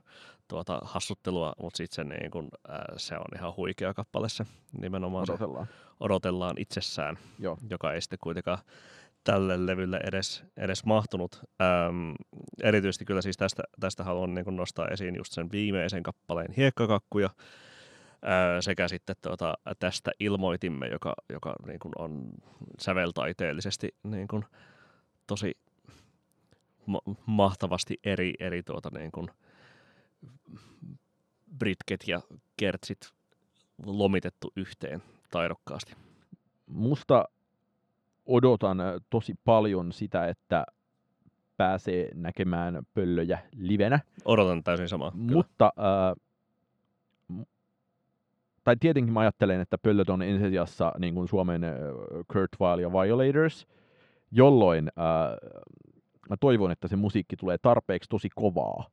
tuota 0.47 0.79
hassuttelua, 0.83 1.53
mutta 1.61 1.77
sitten 1.77 1.95
se, 1.95 2.03
niin 2.03 2.31
kun, 2.31 2.49
äh, 2.69 2.77
se 2.97 3.15
on 3.15 3.25
ihan 3.35 3.55
huikea 3.57 3.93
kappale 3.93 4.29
se 4.29 4.45
nimenomaan. 4.81 5.23
Odotellaan. 5.29 5.65
Se 5.65 5.73
odotellaan 5.99 6.55
itsessään, 6.57 7.17
Joo. 7.39 7.57
joka 7.69 7.93
ei 7.93 8.01
sitten 8.01 8.19
kuitenkaan 8.21 8.57
tälle 9.23 9.65
levylle 9.65 9.99
edes, 10.03 10.43
edes 10.57 10.85
mahtunut. 10.85 11.41
Ähm, 11.61 12.11
erityisesti 12.63 13.05
kyllä 13.05 13.21
siis 13.21 13.37
tästä, 13.37 13.63
tästä 13.79 14.03
haluan 14.03 14.33
niin 14.33 14.55
nostaa 14.55 14.87
esiin 14.87 15.15
just 15.15 15.33
sen 15.33 15.51
viimeisen 15.51 16.03
kappaleen 16.03 16.53
Hiekkakakkuja, 16.57 17.25
äh, 17.25 18.57
sekä 18.59 18.87
sitten 18.87 19.15
tuota, 19.21 19.53
tästä 19.79 20.11
ilmoitimme, 20.19 20.87
joka, 20.87 21.13
joka 21.29 21.55
niin 21.67 21.79
kuin 21.79 21.91
on 21.97 22.23
säveltaiteellisesti 22.79 23.95
niin 24.03 24.27
kuin 24.27 24.45
tosi 25.27 25.57
ma- 26.85 27.01
mahtavasti 27.25 27.99
eri, 28.03 28.33
eri 28.39 28.63
tuota, 28.63 28.89
niin 28.93 29.11
kuin 29.11 29.27
britket 31.57 32.07
ja 32.07 32.21
kertsit 32.57 32.99
lomitettu 33.85 34.51
yhteen 34.55 35.03
taidokkaasti. 35.31 35.93
Musta 36.67 37.25
odotan 38.25 38.81
äh, 38.81 38.93
tosi 39.09 39.35
paljon 39.45 39.91
sitä, 39.91 40.27
että 40.27 40.65
pääsee 41.57 42.09
näkemään 42.13 42.83
pöllöjä 42.93 43.39
livenä. 43.55 43.99
Odotan 44.25 44.63
täysin 44.63 44.89
samaa. 44.89 45.11
Mutta, 45.15 45.73
äh, 45.79 46.23
tai 48.63 48.75
tietenkin 48.79 49.13
mä 49.13 49.19
ajattelen, 49.19 49.61
että 49.61 49.77
pöllöt 49.77 50.09
on 50.09 50.21
ensisijassa 50.21 50.93
niin 50.99 51.13
kuin 51.13 51.27
Suomen 51.27 51.63
äh, 51.63 51.71
Kurt 52.33 52.51
Weill 52.61 52.79
ja 52.79 52.91
Violators, 52.91 53.67
jolloin 54.33 54.87
äh, 54.87 55.51
mä 56.29 56.37
toivon, 56.39 56.71
että 56.71 56.87
se 56.87 56.95
musiikki 56.95 57.35
tulee 57.35 57.57
tarpeeksi 57.57 58.09
tosi 58.09 58.29
kovaa, 58.35 58.89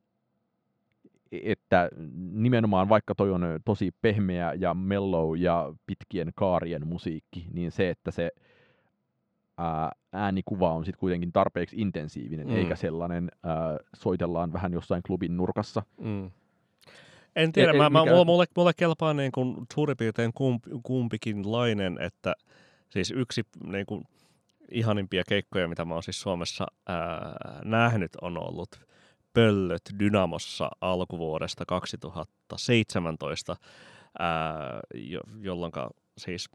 että 1.32 1.90
nimenomaan 2.32 2.88
vaikka 2.88 3.14
toi 3.14 3.30
on 3.30 3.42
tosi 3.64 3.90
pehmeä 4.02 4.54
ja 4.54 4.74
mellow 4.74 5.38
ja 5.38 5.74
pitkien 5.86 6.32
kaarien 6.34 6.86
musiikki, 6.86 7.46
niin 7.52 7.70
se, 7.70 7.90
että 7.90 8.10
se 8.10 8.30
ää, 9.58 9.92
äänikuva 10.12 10.74
on 10.74 10.84
sitten 10.84 11.00
kuitenkin 11.00 11.32
tarpeeksi 11.32 11.76
intensiivinen, 11.80 12.46
mm. 12.46 12.56
eikä 12.56 12.76
sellainen 12.76 13.30
ää, 13.42 13.78
soitellaan 13.96 14.52
vähän 14.52 14.72
jossain 14.72 15.02
klubin 15.02 15.36
nurkassa. 15.36 15.82
Mm. 16.00 16.30
En 17.36 17.52
tiedä, 17.52 17.72
e, 17.72 17.76
mä, 17.76 17.90
mikä... 17.90 18.04
mä, 18.04 18.24
mulle, 18.24 18.46
mulle 18.56 18.72
kelpaa 18.76 19.14
niin 19.14 19.32
kuin 19.32 19.56
suurin 19.74 19.96
piirtein 19.96 20.32
kump, 20.34 20.64
kumpikin 20.82 21.52
lainen, 21.52 21.98
että 22.00 22.32
siis 22.88 23.10
yksi 23.10 23.42
niin 23.64 23.86
kuin 23.86 24.04
ihanimpia 24.70 25.22
keikkoja, 25.28 25.68
mitä 25.68 25.84
mä 25.84 25.94
oon 25.94 26.02
siis 26.02 26.20
Suomessa 26.20 26.66
ää, 26.88 27.60
nähnyt, 27.64 28.12
on 28.22 28.38
ollut 28.38 28.80
Pöllöt 29.32 29.82
Dynamossa 29.98 30.70
alkuvuodesta 30.80 31.64
2017, 31.66 33.56
ää, 34.18 34.80
jo, 34.94 35.20
jolloin 35.40 35.72
siis 36.18 36.48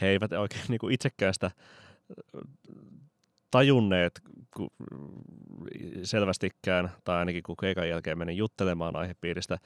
he 0.00 0.08
eivät 0.08 0.32
oikein 0.32 0.62
niin 0.68 0.92
itsekään 0.92 1.34
sitä 1.34 1.50
tajunneet 3.50 4.20
ku, 4.56 4.68
selvästikään, 6.02 6.90
tai 7.04 7.18
ainakin 7.18 7.42
kun 7.42 7.56
keikan 7.60 7.88
jälkeen 7.88 8.18
menin 8.18 8.36
juttelemaan 8.36 8.96
aihepiiristä, 8.96 9.58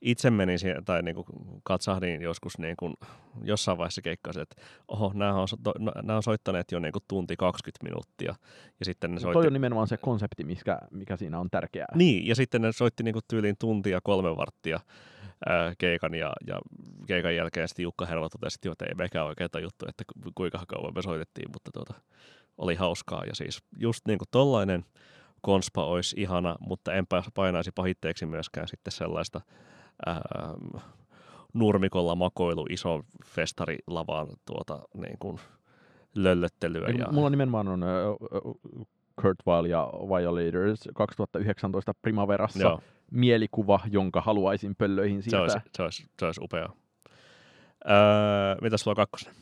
itse 0.00 0.30
menin 0.30 0.58
siihen, 0.58 0.84
tai 0.84 1.02
niin 1.02 1.14
kuin 1.14 1.26
katsahdin 1.62 2.22
joskus 2.22 2.58
niin 2.58 2.76
kuin 2.78 2.94
jossain 3.42 3.78
vaiheessa 3.78 4.02
keikkaa, 4.02 4.32
että 4.42 4.62
oho, 4.88 5.12
nämä 5.14 5.34
on, 5.34 5.48
no, 5.78 5.92
nämä 6.02 6.16
on 6.16 6.22
soittaneet 6.22 6.72
jo 6.72 6.78
niin 6.78 6.92
kuin 6.92 7.04
tunti 7.08 7.36
20 7.36 7.84
minuuttia. 7.84 8.34
Ja 8.78 8.84
sitten 8.84 9.14
ne 9.14 9.20
soitti... 9.20 9.32
Toi 9.32 9.46
on 9.46 9.52
nimenomaan 9.52 9.88
se 9.88 9.96
konsepti, 9.96 10.44
mikä, 10.44 10.78
mikä 10.90 11.16
siinä 11.16 11.38
on 11.38 11.50
tärkeää. 11.50 11.94
Niin, 11.94 12.26
ja 12.26 12.34
sitten 12.34 12.62
ne 12.62 12.72
soitti 12.72 13.02
niin 13.02 13.12
kuin 13.12 13.24
tyyliin 13.28 13.56
tuntia 13.58 14.00
kolme 14.04 14.36
varttia 14.36 14.80
ää, 15.46 15.72
keikan, 15.78 16.14
ja, 16.14 16.32
ja 16.46 16.60
keikan 17.06 17.36
jälkeen 17.36 17.68
sitten 17.68 17.82
Jukka 17.82 18.06
Herva 18.06 18.28
totesi, 18.28 18.58
että 18.72 18.84
ei 18.84 18.94
mekään 18.94 19.26
oikein 19.26 19.50
juttu, 19.62 19.86
että 19.88 20.04
kuinka 20.34 20.62
kauan 20.68 20.94
me 20.94 21.02
soitettiin, 21.02 21.50
mutta 21.52 21.70
tuota, 21.72 21.94
oli 22.58 22.74
hauskaa. 22.74 23.24
Ja 23.24 23.34
siis 23.34 23.62
just 23.78 24.00
niin 24.06 24.18
kuin 24.18 24.28
tollainen 24.30 24.84
konspa 25.40 25.84
olisi 25.84 26.16
ihana, 26.18 26.56
mutta 26.60 26.92
en 26.92 27.06
painaisi 27.34 27.70
pahitteeksi 27.74 28.26
myöskään 28.26 28.68
sitten 28.68 28.92
sellaista 28.92 29.40
ähm, 30.08 30.82
nurmikolla 31.54 32.14
makoilu 32.14 32.66
iso 32.70 33.04
festarilavaan 33.24 34.28
tuota, 34.46 34.82
niin 34.94 35.18
kuin 35.18 35.38
löllöttelyä. 36.14 36.88
Ja... 36.88 37.06
Mulla 37.12 37.30
nimenomaan 37.30 37.68
on 37.68 37.84
Kurt 39.22 39.38
Weill 39.46 39.64
ja 39.64 39.92
Violators 39.92 40.88
2019 40.94 41.94
Primaverassa 42.02 42.62
Joo. 42.62 42.80
mielikuva, 43.10 43.80
jonka 43.90 44.20
haluaisin 44.20 44.76
pöllöihin 44.76 45.22
siirtää. 45.22 45.48
Se 45.48 45.54
olisi, 45.54 45.68
se 45.76 45.82
olisi, 45.82 46.06
se 46.18 46.26
olisi 46.26 46.40
upea. 46.44 46.68
Öö, 47.90 47.94
mitä 48.62 48.76
sulla 48.76 48.92
on 48.92 48.96
kakkosena? 48.96 49.36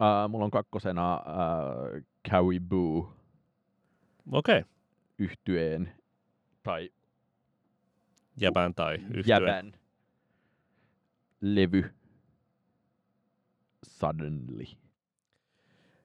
Uh, 0.00 0.30
mulla 0.30 0.44
on 0.44 0.50
kakkosena 0.50 1.16
uh, 1.16 2.02
Cowie 2.30 2.60
Boo. 2.60 3.12
Okei. 4.32 4.58
Okay. 4.58 4.70
Yhtyeen 5.18 5.92
tai 6.62 6.90
Jäbän 8.40 8.74
tai 8.74 8.94
yhtyeen. 8.94 9.24
Jäbän 9.26 9.72
levy 11.40 11.90
Suddenly? 14.00 14.64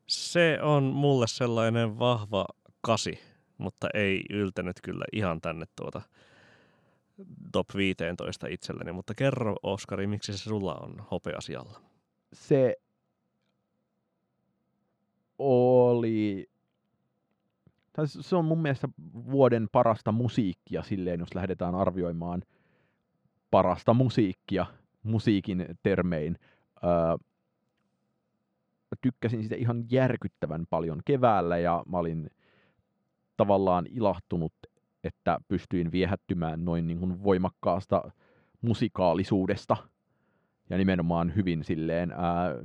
Se 0.08 0.60
on 0.62 0.84
mulle 0.84 1.28
sellainen 1.28 2.00
vahva 2.00 2.46
kasi, 2.82 3.20
mutta 3.58 3.88
ei 3.94 4.24
yltänyt 4.30 4.82
kyllä 4.84 5.06
ihan 5.14 5.42
tänne 5.42 5.66
tuota 5.76 6.02
top 7.52 7.68
15 7.76 8.48
itselleni. 8.48 8.92
Mutta 8.92 9.14
kerro, 9.16 9.56
Oskari, 9.64 10.08
miksi 10.08 10.38
se 10.38 10.38
sulla 10.38 10.76
on 10.76 11.04
hopeasijalla? 11.12 11.82
Se 12.34 12.76
oli... 15.40 16.50
Tai 17.94 18.08
se 18.08 18.36
on 18.36 18.46
mun 18.46 18.62
mielestä 18.62 18.90
vuoden 19.14 19.68
parasta 19.72 20.12
musiikkia 20.12 20.84
silleen, 20.84 21.20
jos 21.20 21.36
lähdetään 21.36 21.76
arvioimaan 21.76 22.44
parasta 23.52 23.94
musiikkia– 23.94 24.66
musiikin 25.06 25.66
termein. 25.84 26.38
Öö, 26.84 27.18
tykkäsin 29.02 29.44
sitä 29.44 29.56
ihan 29.56 29.86
järkyttävän 29.92 30.66
paljon 30.70 31.02
keväällä 31.06 31.58
ja 31.58 31.84
mä 31.88 31.98
olin 31.98 32.30
tavallaan 33.38 33.86
ilahtunut, 33.90 34.54
että 35.04 35.40
pystyin 35.48 35.92
viehättymään 35.92 36.66
noin 36.66 36.88
niin 36.88 37.00
kuin 37.00 37.24
voimakkaasta 37.24 38.12
musikaalisuudesta 38.62 39.78
ja 40.70 40.78
nimenomaan 40.78 41.36
hyvin 41.36 41.64
silleen 41.64 42.12
ää, 42.12 42.56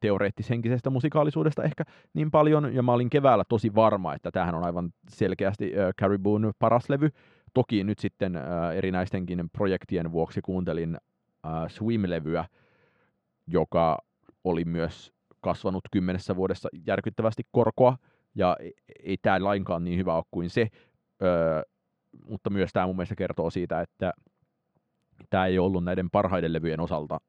teoreettishenkisestä 0.00 0.90
musikaalisuudesta 0.90 1.64
ehkä 1.64 1.84
niin 2.14 2.30
paljon, 2.30 2.74
ja 2.74 2.82
mä 2.82 2.92
olin 2.92 3.10
keväällä 3.10 3.44
tosi 3.48 3.74
varma, 3.74 4.14
että 4.14 4.30
tämähän 4.30 4.54
on 4.54 4.64
aivan 4.64 4.92
selkeästi 5.08 5.72
äh, 5.78 5.94
Caribou 6.00 6.38
paras 6.58 6.90
levy. 6.90 7.10
Toki 7.54 7.84
nyt 7.84 7.98
sitten 7.98 8.36
äh, 8.36 8.42
erinäistenkin 8.76 9.50
projektien 9.52 10.12
vuoksi 10.12 10.40
kuuntelin 10.42 10.98
Swim-levyä, 11.68 12.44
joka 13.46 13.98
oli 14.44 14.64
myös 14.64 15.12
kasvanut 15.40 15.84
kymmenessä 15.92 16.36
vuodessa 16.36 16.68
järkyttävästi 16.86 17.42
korkoa, 17.50 17.98
ja 18.34 18.56
ei, 18.60 18.74
ei 19.04 19.16
tämä 19.22 19.44
lainkaan 19.44 19.84
niin 19.84 19.98
hyvä 19.98 20.14
ole 20.14 20.24
kuin 20.30 20.50
se, 20.50 20.68
öö, 21.22 21.62
mutta 22.28 22.50
myös 22.50 22.72
tämä 22.72 22.86
mun 22.86 22.96
mielestä 22.96 23.14
kertoo 23.14 23.50
siitä, 23.50 23.80
että 23.80 24.12
tämä 25.30 25.46
ei 25.46 25.58
ollut 25.58 25.84
näiden 25.84 26.10
parhaiden 26.10 26.52
levyjen 26.52 26.80
osalta, 26.80 27.20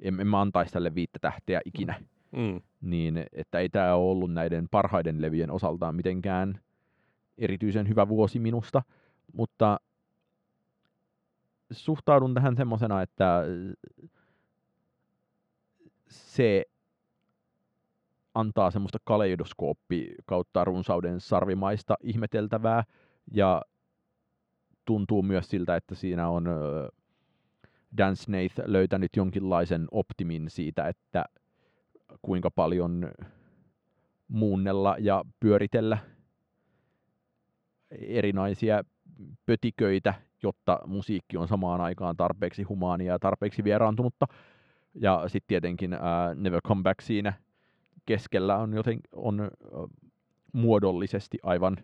en, 0.00 0.20
en 0.20 0.26
mä 0.26 0.40
antaisi 0.40 0.72
tälle 0.72 0.94
viittä 0.94 1.18
tähteä 1.18 1.60
ikinä, 1.64 2.00
mm. 2.36 2.60
niin 2.80 3.26
että 3.32 3.58
ei 3.58 3.68
tämä 3.68 3.94
ollut 3.94 4.32
näiden 4.32 4.68
parhaiden 4.70 5.22
levyjen 5.22 5.50
osalta 5.50 5.92
mitenkään 5.92 6.60
erityisen 7.38 7.88
hyvä 7.88 8.08
vuosi 8.08 8.38
minusta, 8.38 8.82
mutta 9.32 9.80
suhtaudun 11.70 12.34
tähän 12.34 12.56
semmoisena, 12.56 13.02
että 13.02 13.42
se 16.08 16.64
antaa 18.34 18.70
semmoista 18.70 18.98
kaleidoskooppi 19.04 20.14
kautta 20.26 20.64
runsauden 20.64 21.20
sarvimaista 21.20 21.94
ihmeteltävää. 22.02 22.84
Ja 23.32 23.62
tuntuu 24.84 25.22
myös 25.22 25.50
siltä, 25.50 25.76
että 25.76 25.94
siinä 25.94 26.28
on 26.28 26.46
Dan 27.98 28.16
Snaith 28.16 28.60
löytänyt 28.64 29.16
jonkinlaisen 29.16 29.88
optimin 29.90 30.50
siitä, 30.50 30.88
että 30.88 31.24
kuinka 32.22 32.50
paljon 32.50 33.10
muunnella 34.28 34.96
ja 34.98 35.24
pyöritellä 35.40 35.98
erinäisiä 37.90 38.84
pötiköitä 39.46 40.14
jotta 40.42 40.80
musiikki 40.86 41.36
on 41.36 41.48
samaan 41.48 41.80
aikaan 41.80 42.16
tarpeeksi 42.16 42.62
humaania 42.62 43.12
ja 43.12 43.18
tarpeeksi 43.18 43.64
vieraantunutta. 43.64 44.26
Ja 44.94 45.24
sitten 45.26 45.48
tietenkin 45.48 45.92
ää, 45.92 46.34
Never 46.34 46.60
Come 46.68 46.82
Back 46.82 47.00
siinä 47.00 47.32
keskellä 48.06 48.56
on, 48.56 48.72
joten, 48.74 49.00
on 49.12 49.40
ö, 49.40 49.48
muodollisesti 50.52 51.38
aivan 51.42 51.76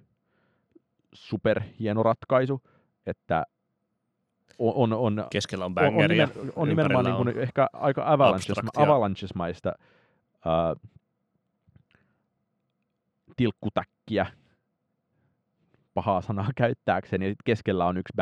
superhieno 1.13 2.03
ratkaisu, 2.03 2.63
että 3.07 3.47
on, 4.59 4.93
on, 4.93 4.93
on 4.93 5.27
Keskellä 5.31 5.65
on 5.65 5.75
on, 5.77 5.85
on, 5.85 5.93
bangeria. 5.93 6.27
nimen, 6.27 6.53
on 6.57 6.69
nimenomaan 6.69 7.05
niin 7.05 7.13
ympärillä 7.13 7.33
kuin 7.33 7.43
ehkä 7.43 7.69
aika 7.73 8.05
avalanches-maista 8.77 9.73
tilkkutäkkiä 13.37 14.27
pahaa 15.95 16.21
sanaa 16.21 16.51
käyttääkseni, 16.57 17.25
ja 17.25 17.31
sit 17.31 17.43
keskellä 17.45 17.87
on 17.87 17.97
yksi 17.97 18.13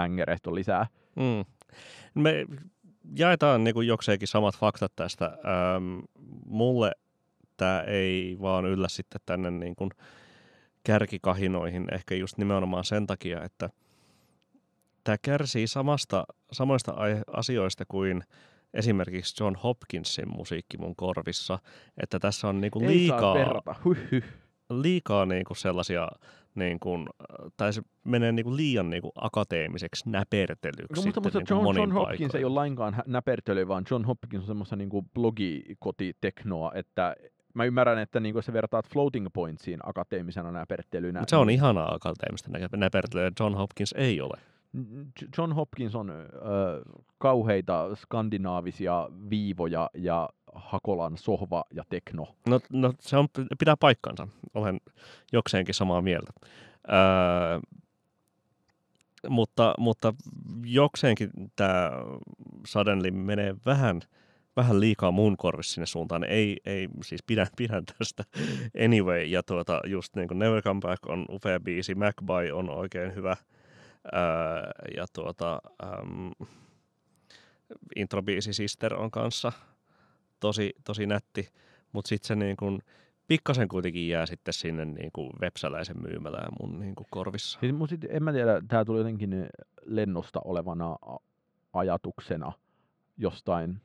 on 0.46 0.54
lisää. 0.54 0.86
Mm. 1.16 1.44
Me 2.14 2.46
jaetaan 3.18 3.64
niin 3.64 3.86
jokseenkin 3.86 4.28
samat 4.28 4.56
faktat 4.56 4.92
tästä. 4.96 5.24
Ähm, 5.24 5.98
mulle 6.46 6.92
tämä 7.56 7.80
ei 7.80 8.36
vaan 8.40 8.64
yllä 8.64 8.88
sitten 8.88 9.20
tänne 9.26 9.50
niin 9.50 9.76
kuin 9.76 9.90
kärkikahinoihin, 10.84 11.86
ehkä 11.94 12.14
just 12.14 12.38
nimenomaan 12.38 12.84
sen 12.84 13.06
takia, 13.06 13.42
että 13.42 13.70
tämä 15.04 15.16
kärsii 15.22 15.66
samasta, 15.66 16.24
samoista 16.52 16.94
asioista 17.32 17.84
kuin 17.88 18.22
esimerkiksi 18.74 19.42
John 19.42 19.56
Hopkinsin 19.56 20.28
musiikki 20.28 20.78
mun 20.78 20.96
korvissa, 20.96 21.58
että 22.02 22.18
tässä 22.18 22.48
on 22.48 22.60
niin 22.60 22.70
saa 22.70 22.88
liikaa, 22.88 23.34
liikaa 24.70 25.26
niin 25.26 25.44
kuin 25.44 25.56
sellaisia, 25.56 26.08
niin 26.54 26.80
kuin, 26.80 27.06
tai 27.56 27.72
se 27.72 27.82
menee 28.04 28.32
niin 28.32 28.44
kuin 28.44 28.56
liian 28.56 28.90
niin 28.90 29.02
kuin 29.02 29.12
akateemiseksi 29.14 30.10
näpertelyksi. 30.10 31.00
No, 31.00 31.06
mutta, 31.06 31.20
mutta 31.20 31.38
niin 31.38 31.64
kuin 31.64 31.76
John, 31.76 31.92
Hopkins 31.92 32.18
paikoin. 32.18 32.40
ei 32.40 32.44
ole 32.44 32.54
lainkaan 32.54 32.96
näpertely, 33.06 33.68
vaan 33.68 33.84
John 33.90 34.04
Hopkins 34.04 34.42
on 34.42 34.46
semmoista 34.46 34.76
niinku 34.76 35.02
blogikotiteknoa, 35.14 36.72
että 36.74 37.16
mä 37.54 37.64
ymmärrän, 37.64 37.98
että 37.98 38.20
niinku 38.20 38.42
se 38.42 38.52
vertaat 38.52 38.88
floating 38.88 39.26
pointsiin 39.32 39.80
akateemisena 39.82 40.52
näpertelynä. 40.52 41.20
Mut 41.20 41.28
se 41.28 41.36
on 41.36 41.46
niin 41.46 41.54
ihanaa 41.54 41.94
akateemista 41.94 42.50
nä- 42.50 42.68
näpertelyä, 42.76 43.30
John 43.40 43.54
Hopkins 43.54 43.94
ei 43.98 44.20
ole. 44.20 44.40
John 45.38 45.52
Hopkins 45.52 45.94
on 45.94 46.10
ö, 46.10 46.24
kauheita 47.18 47.96
skandinaavisia 47.96 49.08
viivoja 49.30 49.90
ja 49.94 50.28
Hakolan 50.54 51.18
sohva 51.18 51.64
ja 51.74 51.84
tekno. 51.88 52.26
No, 52.48 52.60
no 52.72 52.92
se 53.00 53.16
on, 53.16 53.28
pitää 53.58 53.76
paikkansa. 53.76 54.28
Olen 54.54 54.80
jokseenkin 55.32 55.74
samaa 55.74 56.02
mieltä. 56.02 56.32
Öö, 56.88 57.60
mutta, 59.28 59.74
mutta 59.78 60.14
jokseenkin 60.64 61.30
tämä 61.56 61.90
Suddenly 62.66 63.10
menee 63.10 63.54
vähän, 63.66 64.00
vähän 64.56 64.80
liikaa 64.80 65.10
mun 65.10 65.36
korvissa 65.36 65.74
sinne 65.74 65.86
suuntaan. 65.86 66.24
Ei, 66.24 66.56
ei 66.64 66.88
siis 67.04 67.22
pidän, 67.22 67.46
pidän 67.56 67.84
tästä 67.98 68.24
anyway. 68.84 69.22
Ja 69.24 69.42
tuota, 69.42 69.80
just 69.86 70.16
niin 70.16 70.28
kuin 70.28 70.38
Never 70.38 70.62
Come 70.62 70.80
Back 70.80 71.06
on 71.06 71.26
upea 71.30 71.60
biisi, 71.60 71.94
MacBy 71.94 72.50
on 72.52 72.70
oikein 72.70 73.14
hyvä. 73.14 73.36
Öö, 74.04 74.20
ja 74.96 75.06
tuota, 75.12 75.60
ähm, 75.84 76.30
introbiisi 77.96 78.52
Sister 78.52 78.94
on 78.94 79.10
kanssa 79.10 79.52
tosi, 80.40 80.74
tosi 80.84 81.06
nätti, 81.06 81.48
mutta 81.92 82.08
sitten 82.08 82.28
se 82.28 82.34
niin 82.34 82.56
kuin, 82.56 82.80
pikkasen 83.30 83.68
kuitenkin 83.68 84.08
jää 84.08 84.26
sitten 84.26 84.54
sinne 84.54 84.84
niin 84.84 85.10
kuin 85.12 85.30
vepsäläisen 85.40 86.02
myymälään 86.02 86.52
mun 86.60 86.80
niin 86.80 86.94
kuin 86.94 87.06
korvissa. 87.10 87.60
Siis 87.60 87.72
mun 87.72 87.88
sit, 87.88 88.04
en 88.08 88.22
mä 88.22 88.32
tiedä, 88.32 88.62
tää 88.68 88.84
tuli 88.84 88.98
jotenkin 88.98 89.48
lennosta 89.84 90.40
olevana 90.44 90.96
ajatuksena 91.72 92.52
jostain, 93.16 93.80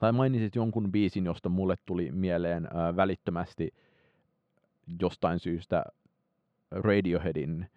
tai 0.00 0.12
mainitsit 0.12 0.54
jonkun 0.54 0.92
biisin, 0.92 1.24
josta 1.24 1.48
mulle 1.48 1.74
tuli 1.86 2.12
mieleen 2.12 2.68
ää, 2.74 2.96
välittömästi 2.96 3.74
jostain 5.00 5.38
syystä 5.38 5.84
Radioheadin 6.70 7.70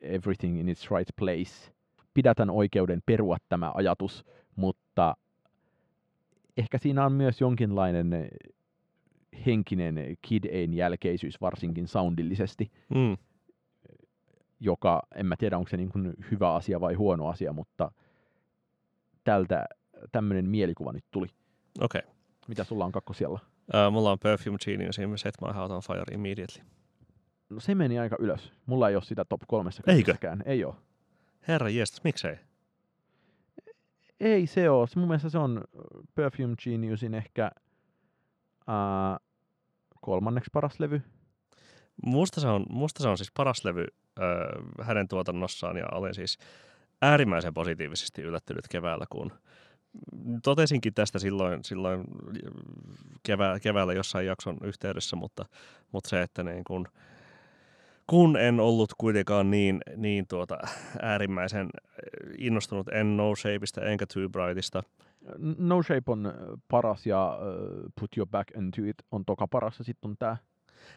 Everything 0.00 0.60
in 0.60 0.68
its 0.68 0.90
right 0.90 1.16
place. 1.16 1.72
Pidätän 2.14 2.50
oikeuden 2.50 3.02
perua 3.06 3.36
tämä 3.48 3.72
ajatus, 3.74 4.24
mutta 4.56 5.16
ehkä 6.56 6.78
siinä 6.78 7.06
on 7.06 7.12
myös 7.12 7.40
jonkinlainen 7.40 8.28
henkinen 9.46 10.16
Kid 10.22 10.44
Ain 10.44 10.74
jälkeisyys, 10.74 11.40
varsinkin 11.40 11.88
soundillisesti, 11.88 12.70
Mm. 12.94 13.16
joka, 14.60 15.02
en 15.14 15.26
mä 15.26 15.36
tiedä 15.36 15.58
onko 15.58 15.68
se 15.68 15.76
niin 15.76 15.88
kuin 15.88 16.14
hyvä 16.30 16.54
asia 16.54 16.80
vai 16.80 16.94
huono 16.94 17.28
asia, 17.28 17.52
mutta 17.52 17.92
tältä 19.24 19.64
tämmöinen 20.12 20.48
mielikuva 20.48 20.92
nyt 20.92 21.04
tuli. 21.10 21.26
Okei. 21.80 21.98
Okay. 21.98 22.14
Mitä 22.48 22.64
sulla 22.64 22.84
on 22.84 22.92
kakkosijalla? 22.92 23.40
Uh, 23.42 23.92
mulla 23.92 24.12
on 24.12 24.18
Perfume 24.18 24.58
Genius 24.64 24.98
ja 24.98 25.16
Set 25.16 25.34
My 25.40 25.54
Heart 25.54 25.70
on 25.70 25.82
Fire 25.82 26.14
Immediately. 26.14 26.64
No 27.50 27.60
se 27.60 27.74
meni 27.74 27.98
aika 27.98 28.16
ylös. 28.18 28.52
Mulla 28.66 28.88
ei 28.88 28.94
ole 28.94 29.04
sitä 29.04 29.24
top 29.24 29.40
kolmessa 29.46 29.82
Eikö? 29.86 30.14
Ei 30.44 30.64
ole. 30.64 30.74
Herra 31.48 31.68
jestas, 31.68 32.04
miksei? 32.04 32.36
Ei 34.20 34.46
se 34.46 34.70
ole. 34.70 34.88
Mun 34.96 35.08
mielestä 35.08 35.28
se 35.28 35.38
on 35.38 35.64
Perfume 36.14 36.56
Geniusin 36.64 37.14
ehkä 37.14 37.50
ää, 38.66 39.18
kolmanneksi 40.00 40.50
paras 40.52 40.80
levy. 40.80 41.02
Musta 42.06 42.40
se 42.40 42.48
on, 42.48 42.66
musta 42.70 43.02
se 43.02 43.08
on 43.08 43.18
siis 43.18 43.32
paras 43.36 43.64
levy 43.64 43.84
äh, 44.20 44.86
hänen 44.86 45.08
tuotannossaan 45.08 45.76
ja 45.76 45.86
olen 45.92 46.14
siis 46.14 46.38
äärimmäisen 47.02 47.54
positiivisesti 47.54 48.22
yllättynyt 48.22 48.68
keväällä, 48.68 49.04
kun 49.10 49.32
totesinkin 50.42 50.94
tästä 50.94 51.18
silloin, 51.18 51.64
silloin 51.64 52.04
kevää, 53.22 53.60
keväällä 53.60 53.92
jossain 53.92 54.26
jakson 54.26 54.56
yhteydessä, 54.62 55.16
mutta, 55.16 55.44
mutta 55.92 56.10
se, 56.10 56.22
että 56.22 56.42
niin 56.42 56.64
kun, 56.64 56.88
kun 58.08 58.36
en 58.36 58.60
ollut 58.60 58.90
kuitenkaan 58.98 59.50
niin, 59.50 59.80
niin 59.96 60.26
tuota, 60.28 60.58
äärimmäisen 61.02 61.68
innostunut 62.38 62.88
en 62.88 63.16
No 63.16 63.36
Shapeista 63.36 63.80
enkä 63.80 64.06
Too 64.14 64.28
Brightista, 64.28 64.82
No 65.58 65.82
Shape 65.82 66.02
on 66.12 66.32
paras 66.68 67.06
ja 67.06 67.32
äh, 67.32 67.92
Put 68.00 68.16
Your 68.16 68.28
Back 68.28 68.50
Into 68.56 68.82
It 68.84 68.96
on 69.12 69.24
toka 69.24 69.48
paras 69.48 69.78
ja 69.78 69.84
sitten 69.84 70.10
on 70.10 70.16
tää. 70.18 70.36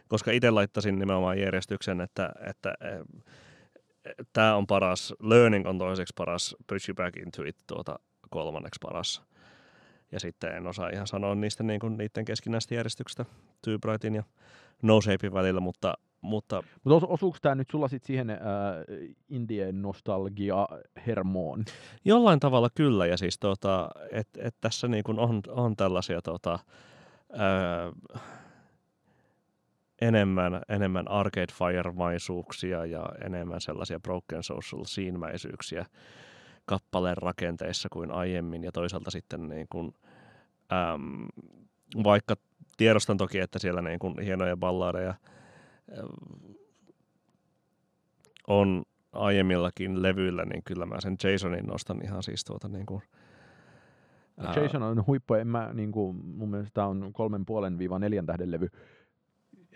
koska 0.08 0.32
itse 0.32 0.52
laittaisin 0.52 1.00
nimenomaan 1.00 1.40
järjestyksen, 1.40 2.02
että, 2.02 2.34
että 2.50 2.74
tämä 4.34 4.56
on 4.56 4.68
paras, 4.68 5.14
Learning 5.20 5.68
on 5.68 5.78
toiseksi 5.78 6.14
paras, 6.18 6.56
Put 6.68 6.82
You 6.90 6.96
Back 6.96 7.18
Into 7.18 7.44
It 7.44 7.58
tuota, 7.68 8.00
kolmanneksi 8.30 8.80
paras. 8.82 9.24
Ja 10.12 10.20
sitten 10.20 10.56
en 10.56 10.68
osaa 10.68 10.90
ihan 10.90 11.08
sanoa 11.08 11.36
niistä 11.36 11.64
niin 11.64 11.80
kuin 11.80 11.98
niiden 11.98 12.26
keskinäistä 12.26 12.76
järjestyksestä 12.76 13.26
Too 13.66 13.80
Brightin 13.80 14.16
ja 14.16 14.24
No 14.82 15.02
Shapein 15.02 15.34
välillä, 15.34 15.60
mutta, 15.60 15.94
mutta 16.22 16.64
Mutta 16.84 16.96
os, 16.96 17.04
osuuko 17.04 17.38
tämä 17.42 17.56
nyt 17.56 17.70
sulla 17.72 17.88
sit 17.88 18.04
siihen 18.04 18.30
äh, 18.30 18.38
indien 19.30 19.82
nostalgia 19.82 20.68
hermoon? 21.08 21.66
jollain 22.06 22.40
tavalla 22.40 22.70
kyllä. 22.76 23.06
Ja 23.06 23.18
siis 23.18 23.40
tota, 23.40 23.90
että 24.12 24.40
et 24.44 24.56
tässä 24.62 24.88
niin 24.88 25.04
kuin 25.04 25.20
on, 25.20 25.42
on 25.48 25.76
tällaisia 25.76 26.22
tota, 26.22 26.60
ää, 27.34 27.92
enemmän, 30.02 30.62
enemmän 30.70 31.08
Arcade 31.08 31.54
Fire-maisuuksia 31.54 32.86
ja 32.86 33.06
enemmän 33.26 33.62
sellaisia 33.62 34.00
Broken 34.00 34.44
Social 34.44 34.84
Scene-mäisyyksiä 34.84 35.86
kappaleen 36.66 37.18
rakenteissa 37.18 37.90
kuin 37.92 38.12
aiemmin. 38.12 38.64
Ja 38.64 38.72
toisaalta 38.72 39.12
sitten 39.12 39.48
niin 39.48 39.68
kuin, 39.70 39.94
äm, 40.72 41.28
vaikka 42.04 42.36
tiedostan 42.78 43.18
toki, 43.18 43.40
että 43.40 43.60
siellä 43.60 43.82
niin 43.82 44.00
kuin 44.00 44.20
hienoja 44.20 44.58
balladeja 44.58 45.10
äm, 45.10 45.16
on 48.48 48.84
aiemmillakin 49.12 50.02
levyillä, 50.02 50.46
niin 50.46 50.64
kyllä 50.64 50.86
mä 50.86 51.02
sen 51.02 51.18
Jasonin 51.24 51.66
nostan 51.66 52.02
ihan 52.04 52.24
siis 52.24 52.44
tuota 52.44 52.68
niin 52.68 52.86
kuin, 52.86 53.02
ää, 54.38 54.54
Jason 54.56 54.84
on 54.84 55.08
huippu, 55.08 55.34
en 55.34 55.48
mä, 55.48 55.74
niinku, 55.74 56.14
mun 56.14 56.50
mielestä 56.50 56.72
tää 56.74 56.88
on 56.88 57.14
kolmen 57.14 57.46
puolen 57.46 57.78
viiva 57.78 58.00
neljän 58.00 58.26
tähden 58.26 58.52
levy. 58.52 58.68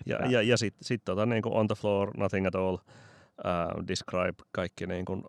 Ja, 0.06 0.16
Että- 0.16 0.32
ja, 0.32 0.42
ja 0.42 0.58
sitten 0.58 0.84
sit 0.84 1.02
tota, 1.06 1.26
niin 1.26 1.42
On 1.46 1.68
the 1.68 1.76
Floor, 1.76 2.12
Nothing 2.18 2.48
at 2.48 2.56
All, 2.56 2.76
uh, 2.76 3.88
Describe, 3.88 4.44
kaikki 4.52 4.88
niin 4.88 5.06
kuin, 5.06 5.24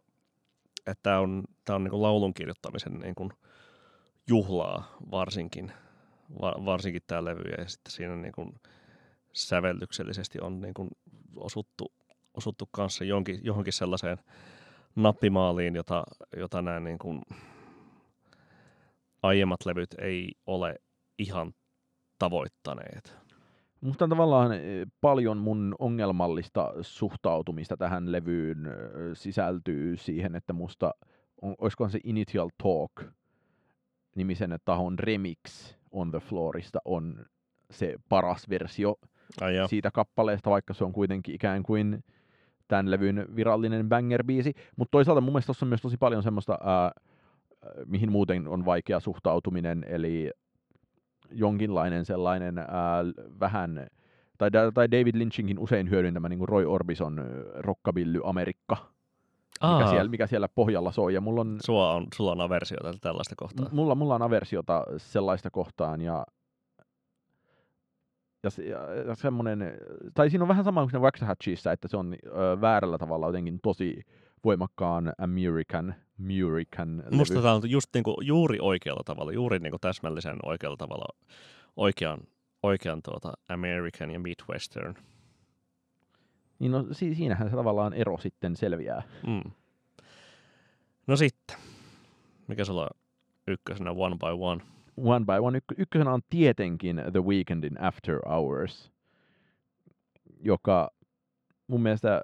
että 0.79 1.03
tämä 1.03 1.21
on, 1.21 1.45
tää 1.65 1.77
on 1.77 1.85
niin 1.85 1.91
kuin 1.91 2.03
laulun 2.03 2.35
kirjoittamisen 2.35 2.93
niin 2.93 3.15
kuin 3.15 3.31
juhlaa 4.29 4.97
varsinkin, 5.11 5.73
va, 6.41 6.55
varsinkin 6.65 7.03
tämä 7.07 7.25
levy 7.25 7.43
ja 7.59 7.69
sitten 7.69 7.93
siinä 7.93 8.17
niin 8.17 8.33
kuin 8.33 8.55
sävellyksellisesti 9.37 10.41
on 10.41 10.61
niin 10.61 10.75
kuin 10.75 10.89
osuttu, 11.37 11.93
osuttu 12.35 12.69
kanssa 12.71 13.05
jonkin, 13.05 13.41
johonkin 13.43 13.73
sellaiseen 13.73 14.19
nappimaaliin, 14.97 15.75
jota, 15.77 16.05
jota 16.37 16.63
nämä 16.63 16.81
niin 16.81 16.99
kuin 16.99 17.23
aiemmat 19.23 19.67
levyt 19.67 19.95
ei 19.99 20.33
ole 20.47 20.77
ihan 21.19 21.55
tavoittaneet. 22.19 23.17
Musta 23.81 24.05
on 24.05 24.11
tavallaan 24.11 24.53
eh, 24.53 24.87
paljon 25.01 25.39
mun 25.39 25.75
ongelmallista 25.79 26.73
suhtautumista 26.81 27.77
tähän 27.77 28.13
levyyn 28.13 28.67
ö, 28.67 29.15
sisältyy 29.15 29.97
siihen, 29.97 30.35
että 30.35 30.53
musta, 30.53 30.95
on, 31.43 31.55
olisikohan 31.59 31.91
se 31.91 32.01
Initial 32.05 32.51
Talk 32.63 33.13
nimisen 34.15 34.59
tahon 34.65 34.99
remix 34.99 35.75
On 35.91 36.11
the 36.11 36.21
Floorista 36.21 36.79
on 36.85 37.27
se 37.71 37.97
paras 38.09 38.49
versio 38.49 38.97
Ai 39.41 39.55
siitä 39.69 39.91
kappaleesta, 39.91 40.51
vaikka 40.51 40.75
se 40.75 40.85
on 40.85 40.93
kuitenkin 40.93 41.35
ikään 41.35 41.63
kuin 41.63 42.05
tämän 42.69 42.91
levyn 42.91 43.27
virallinen 43.37 43.89
banger-biisi. 43.89 44.53
Mutta 44.77 44.91
toisaalta 44.91 45.21
mun 45.21 45.33
mielestä 45.33 45.47
tuossa 45.47 45.67
on 45.67 45.69
myös 45.69 45.83
tosi 45.83 45.97
paljon 45.97 46.23
semmoista, 46.23 46.59
ää, 46.65 46.91
mihin 47.87 48.13
muuten 48.13 48.49
on 48.49 48.65
vaikea 48.65 49.01
suhtautuminen, 49.01 49.85
eli 49.89 50.31
jonkinlainen 51.31 52.05
sellainen 52.05 52.59
ää, 52.59 52.67
vähän, 53.41 53.87
tai, 54.39 54.51
tai 54.75 54.91
David 54.91 55.15
Lynchinkin 55.15 55.59
usein 55.59 55.91
hyödyntämä 55.91 56.29
niin 56.29 56.39
kuin 56.39 56.49
Roy 56.49 56.67
Orbison 56.67 57.25
rockabilly 57.55 58.21
Amerikka, 58.25 58.77
mikä 59.77 59.91
siellä, 59.91 60.11
mikä 60.11 60.27
siellä 60.27 60.49
pohjalla 60.49 60.93
soi. 60.93 61.15
Ja 61.15 61.21
mulla 61.21 61.41
on, 61.41 61.57
Sua 61.65 61.93
on, 61.93 62.07
sulla 62.15 62.33
on 62.33 62.41
aversiota 62.41 62.95
tällaista 63.01 63.35
kohtaa. 63.37 63.69
mulla, 63.73 63.95
mulla 63.95 64.15
on 64.15 64.23
aversiota 64.23 64.85
sellaista 64.97 65.51
kohtaan, 65.51 66.01
ja 66.01 66.27
ja, 68.47 68.51
se, 68.51 68.63
ja, 68.63 68.95
ja 68.95 69.15
semmoinen, 69.15 69.75
tai 70.15 70.31
siinä 70.31 70.45
on 70.45 70.49
vähän 70.49 70.65
sama 70.65 70.81
kuin 70.81 70.91
siinä 70.91 71.03
Waxahachissa, 71.03 71.73
että 71.73 71.89
se 71.89 71.97
on 71.97 72.15
ö, 72.27 72.61
väärällä 72.61 72.99
tavalla 72.99 73.27
jotenkin 73.27 73.59
tosi 73.63 74.03
voimakkaan 74.45 75.13
American, 75.19 75.95
American 76.21 76.99
levy. 76.99 77.17
Musta 77.17 77.43
tämä 77.43 77.53
on 77.55 77.71
just 77.71 77.89
niinku, 77.95 78.17
juuri 78.23 78.59
oikealla 78.61 79.03
tavalla, 79.05 79.33
juuri 79.33 79.59
niinku 79.59 79.79
täsmällisen 79.79 80.37
oikealla 80.43 80.77
tavalla 80.77 81.17
oikean, 81.77 82.19
oikean 82.63 83.03
tuota 83.03 83.33
American 83.49 84.11
ja 84.11 84.21
Midwestern. 84.21 84.95
Niin 86.59 86.73
no, 86.73 86.87
si- 86.93 87.15
siinähän 87.15 87.51
se 87.51 87.57
tavallaan 87.57 87.95
ero 87.95 88.19
sitten 88.19 88.57
selviää. 88.57 89.03
Mm. 89.27 89.51
No 91.07 91.17
sitten, 91.17 91.57
mikä 92.49 92.65
sulla 92.65 92.83
on 92.83 92.91
ykkösenä 93.49 93.91
One 93.91 94.17
by 94.17 94.41
One? 94.41 94.63
One 94.97 95.25
by 95.25 95.33
One. 95.41 95.59
Ykkö- 95.59 95.75
ykkösenä 95.79 96.13
on 96.13 96.21
tietenkin 96.31 97.03
The 97.13 97.25
Weekendin 97.25 97.81
After 97.81 98.21
Hours, 98.29 98.93
joka 100.41 100.91
mun 101.67 101.83
mielestä 101.83 102.23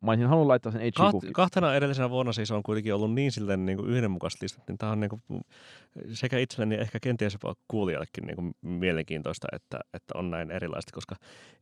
mä 0.00 0.10
olisin 0.10 0.26
halunnut 0.26 0.46
laittaa 0.46 0.72
sen 0.72 0.80
H.G. 0.80 0.96
Kaht, 0.96 1.16
kahtena 1.34 1.74
edellisenä 1.74 2.10
vuonna 2.10 2.32
siis 2.32 2.50
on 2.50 2.62
kuitenkin 2.62 2.94
ollut 2.94 3.14
niin 3.14 3.32
silleen 3.32 3.66
niin 3.66 3.78
kuin 3.78 3.90
yhdenmukaiset 3.90 4.42
listat, 4.42 4.68
niin 4.68 4.78
tämä 4.78 4.92
on 4.92 5.00
niin 5.00 5.10
kuin 5.10 5.22
sekä 6.12 6.38
itselleni 6.38 6.74
ehkä 6.74 6.98
kenties 7.00 7.32
jopa 7.32 7.54
kuulijallekin 7.68 8.26
niin 8.26 8.36
kuin 8.36 8.54
mielenkiintoista, 8.62 9.48
että, 9.52 9.80
että 9.94 10.18
on 10.18 10.30
näin 10.30 10.50
erilaista, 10.50 10.92
koska 10.94 11.16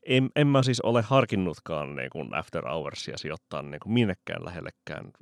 en, 0.06 0.30
en 0.36 0.46
mä 0.46 0.62
siis 0.62 0.80
ole 0.80 1.02
harkinnutkaan 1.02 1.96
niin 1.96 2.10
kuin 2.10 2.34
After 2.34 2.68
Hoursia 2.68 3.18
sijoittaa 3.18 3.62
niin 3.62 3.80
kuin 3.80 3.92
minnekään 3.92 4.44
lähellekään 4.44 5.12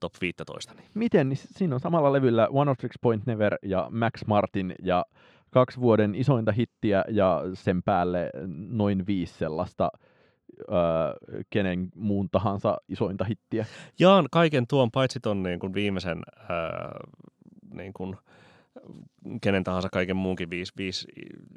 top 0.00 0.12
15. 0.20 0.74
Niin. 0.74 0.84
Miten? 0.94 1.28
Niin 1.28 1.36
siinä 1.36 1.74
on 1.74 1.80
samalla 1.80 2.12
levyllä 2.12 2.48
One 2.50 2.70
of 2.70 2.78
Tricks 2.78 2.98
Point 3.00 3.26
Never 3.26 3.58
ja 3.62 3.88
Max 3.90 4.26
Martin 4.26 4.74
ja 4.82 5.04
kaksi 5.50 5.80
vuoden 5.80 6.14
isointa 6.14 6.52
hittiä 6.52 7.04
ja 7.08 7.42
sen 7.54 7.82
päälle 7.82 8.30
noin 8.68 9.06
viisi 9.06 9.34
sellaista 9.34 9.90
öö, 10.60 11.44
kenen 11.50 11.88
muun 11.94 12.28
tahansa 12.30 12.76
isointa 12.88 13.24
hittiä. 13.24 13.66
Jaan 13.98 14.26
kaiken 14.30 14.66
tuon, 14.66 14.90
paitsi 14.90 15.20
ton 15.20 15.42
niin 15.42 15.58
kuin 15.58 15.74
viimeisen 15.74 16.18
ää, 16.48 17.00
niin 17.74 17.92
kuin, 17.92 18.16
kenen 19.40 19.64
tahansa 19.64 19.88
kaiken 19.92 20.16
muunkin 20.16 20.50
viisi, 20.50 20.72
viisi 20.76 21.08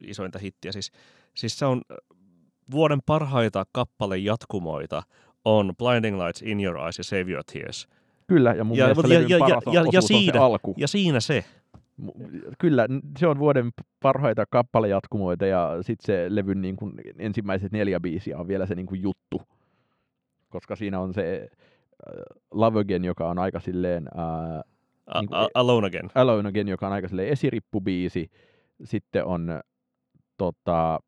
isointa 0.02 0.40
hittiä. 0.40 0.72
Siis, 0.72 0.92
siis 1.36 1.60
se 1.60 1.66
on 1.66 1.82
vuoden 2.72 3.00
parhaita 3.06 3.66
kappale 3.72 4.18
jatkumoita 4.18 5.04
on 5.46 5.74
Blinding 5.78 6.18
Lights, 6.18 6.42
In 6.42 6.64
Your 6.64 6.78
Eyes 6.78 6.98
ja 6.98 7.04
Save 7.04 7.32
Your 7.32 7.44
Tears. 7.54 7.88
Kyllä, 8.28 8.54
ja 8.54 8.64
mun 8.64 8.78
Ja- 8.78 8.86
mielestä 8.86 9.14
ja- 9.14 9.20
ja- 9.30 9.40
paras 9.40 9.64
ja- 9.66 9.74
ja 9.74 10.00
on 10.00 10.04
siinä- 10.04 10.34
se 10.34 10.40
alku. 10.40 10.74
Ja 10.78 10.88
siinä 10.88 11.20
se. 11.20 11.44
Kyllä, 12.60 12.88
se 13.20 13.28
on 13.28 13.40
vuoden 13.40 13.70
parhaita 14.02 14.44
kappalejatkumoita 14.50 15.46
ja 15.46 15.78
sitten 15.82 16.06
se 16.06 16.26
levyn 16.36 16.62
niin 16.62 16.76
kuin 16.76 16.94
ensimmäiset 17.20 17.72
neljä 17.72 18.00
biisiä 18.00 18.38
on 18.38 18.48
vielä 18.48 18.66
se 18.66 18.76
niin 18.76 18.86
kuin 18.86 19.02
juttu. 19.02 19.42
Koska 20.50 20.76
siinä 20.76 21.00
on 21.00 21.14
se 21.14 21.42
äh, 21.52 22.24
Love 22.52 22.80
Again, 22.80 23.06
joka 23.06 23.30
on 23.30 23.40
aika 23.40 23.60
silleen 23.60 24.08
äh, 24.18 24.60
A- 25.08 25.20
Niin 25.22 25.28
kuin- 25.28 25.40
a- 25.40 25.48
Alone 25.54 25.88
Again. 25.88 26.10
Alone 26.16 26.50
Again, 26.50 26.68
joka 26.68 26.88
on 26.88 26.94
aika 26.94 27.08
silleen 27.08 27.30
esirippubiisi. 27.30 28.32
Sitten 28.84 29.26
on 29.26 29.50
äh, 29.50 29.60
tota, 30.38 31.00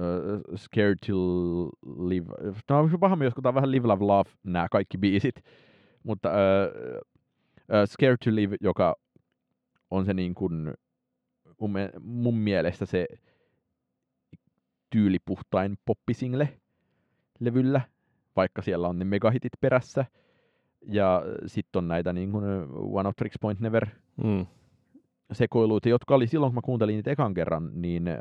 äh, 0.00 0.56
Scared 0.56 0.98
to 1.06 1.16
Live. 2.08 2.26
Tämä 2.66 2.80
on 2.80 2.90
paha 3.00 3.16
myös, 3.16 3.34
kun 3.34 3.42
tämä 3.42 3.50
on 3.50 3.54
vähän 3.54 3.70
Live, 3.70 3.88
Love, 3.88 4.04
Love, 4.04 4.30
nämä 4.44 4.66
kaikki 4.70 4.98
biisit. 4.98 5.34
Mutta 6.02 6.28
äh, 6.28 6.36
äh, 7.78 7.84
Scared 7.86 8.16
to 8.24 8.34
Live, 8.34 8.56
joka 8.60 8.96
on 9.90 10.04
se 10.04 10.14
niin 10.14 10.34
kuin, 10.34 10.74
mun, 11.60 11.72
mun 12.00 12.38
mielestä 12.38 12.86
se 12.86 13.06
tyylipuhtain 14.90 15.78
poppisingle 15.84 16.60
levyllä, 17.40 17.80
vaikka 18.36 18.62
siellä 18.62 18.88
on 18.88 18.98
ne 18.98 19.04
megahitit 19.04 19.52
perässä. 19.60 20.04
Ja 20.86 21.22
sitten 21.46 21.78
on 21.78 21.88
näitä 21.88 22.12
niin 22.12 22.32
kuin 22.32 22.44
One 22.72 23.08
of 23.08 23.16
Tricks 23.16 23.36
Point 23.40 23.60
Never 23.60 23.86
Mm. 24.24 24.46
Sekoiluita, 25.32 25.88
jotka 25.88 26.14
oli 26.14 26.26
silloin, 26.26 26.50
kun 26.50 26.54
mä 26.54 26.60
kuuntelin 26.64 26.96
niitä 26.96 27.10
ekan 27.10 27.34
kerran, 27.34 27.70
niin 27.74 28.08
äh, 28.08 28.16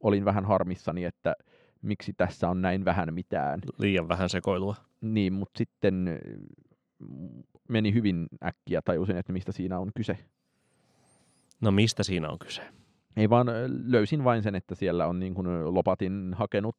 olin 0.00 0.24
vähän 0.24 0.44
harmissani, 0.44 1.04
että 1.04 1.34
miksi 1.82 2.12
tässä 2.12 2.48
on 2.48 2.62
näin 2.62 2.84
vähän 2.84 3.14
mitään. 3.14 3.60
Liian 3.78 4.08
vähän 4.08 4.28
sekoilua. 4.28 4.74
Niin, 5.00 5.32
mutta 5.32 5.58
sitten 5.58 6.20
meni 7.68 7.94
hyvin 7.94 8.26
äkkiä, 8.44 8.82
tajusin, 8.84 9.16
että 9.16 9.32
mistä 9.32 9.52
siinä 9.52 9.78
on 9.78 9.90
kyse. 9.96 10.18
No 11.60 11.70
mistä 11.70 12.02
siinä 12.02 12.28
on 12.28 12.38
kyse? 12.38 12.62
Ei 13.16 13.30
vaan 13.30 13.46
löysin 13.86 14.24
vain 14.24 14.42
sen, 14.42 14.54
että 14.54 14.74
siellä 14.74 15.06
on 15.06 15.20
niin 15.20 15.34
kuin 15.34 15.74
Lopatin 15.74 16.34
hakenut 16.36 16.76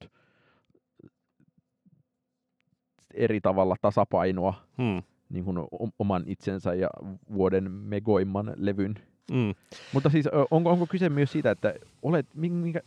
eri 3.14 3.42
tavalla 3.42 3.76
tasapainoa 3.82 4.54
Hmm. 4.78 5.04
niin 5.30 5.46
kuin 5.46 5.58
oman 6.00 6.24
itsensä 6.26 6.74
ja 6.74 6.90
vuoden 7.34 7.72
megoimman 7.72 8.54
levyn. 8.56 8.96
Mm. 9.32 9.54
Mutta 9.94 10.10
siis 10.10 10.26
onko, 10.52 10.72
onko 10.72 10.88
kyse 10.88 11.10
myös 11.10 11.32
siitä, 11.32 11.52
että 11.52 11.74
olet, 12.02 12.26
minkä, 12.34 12.82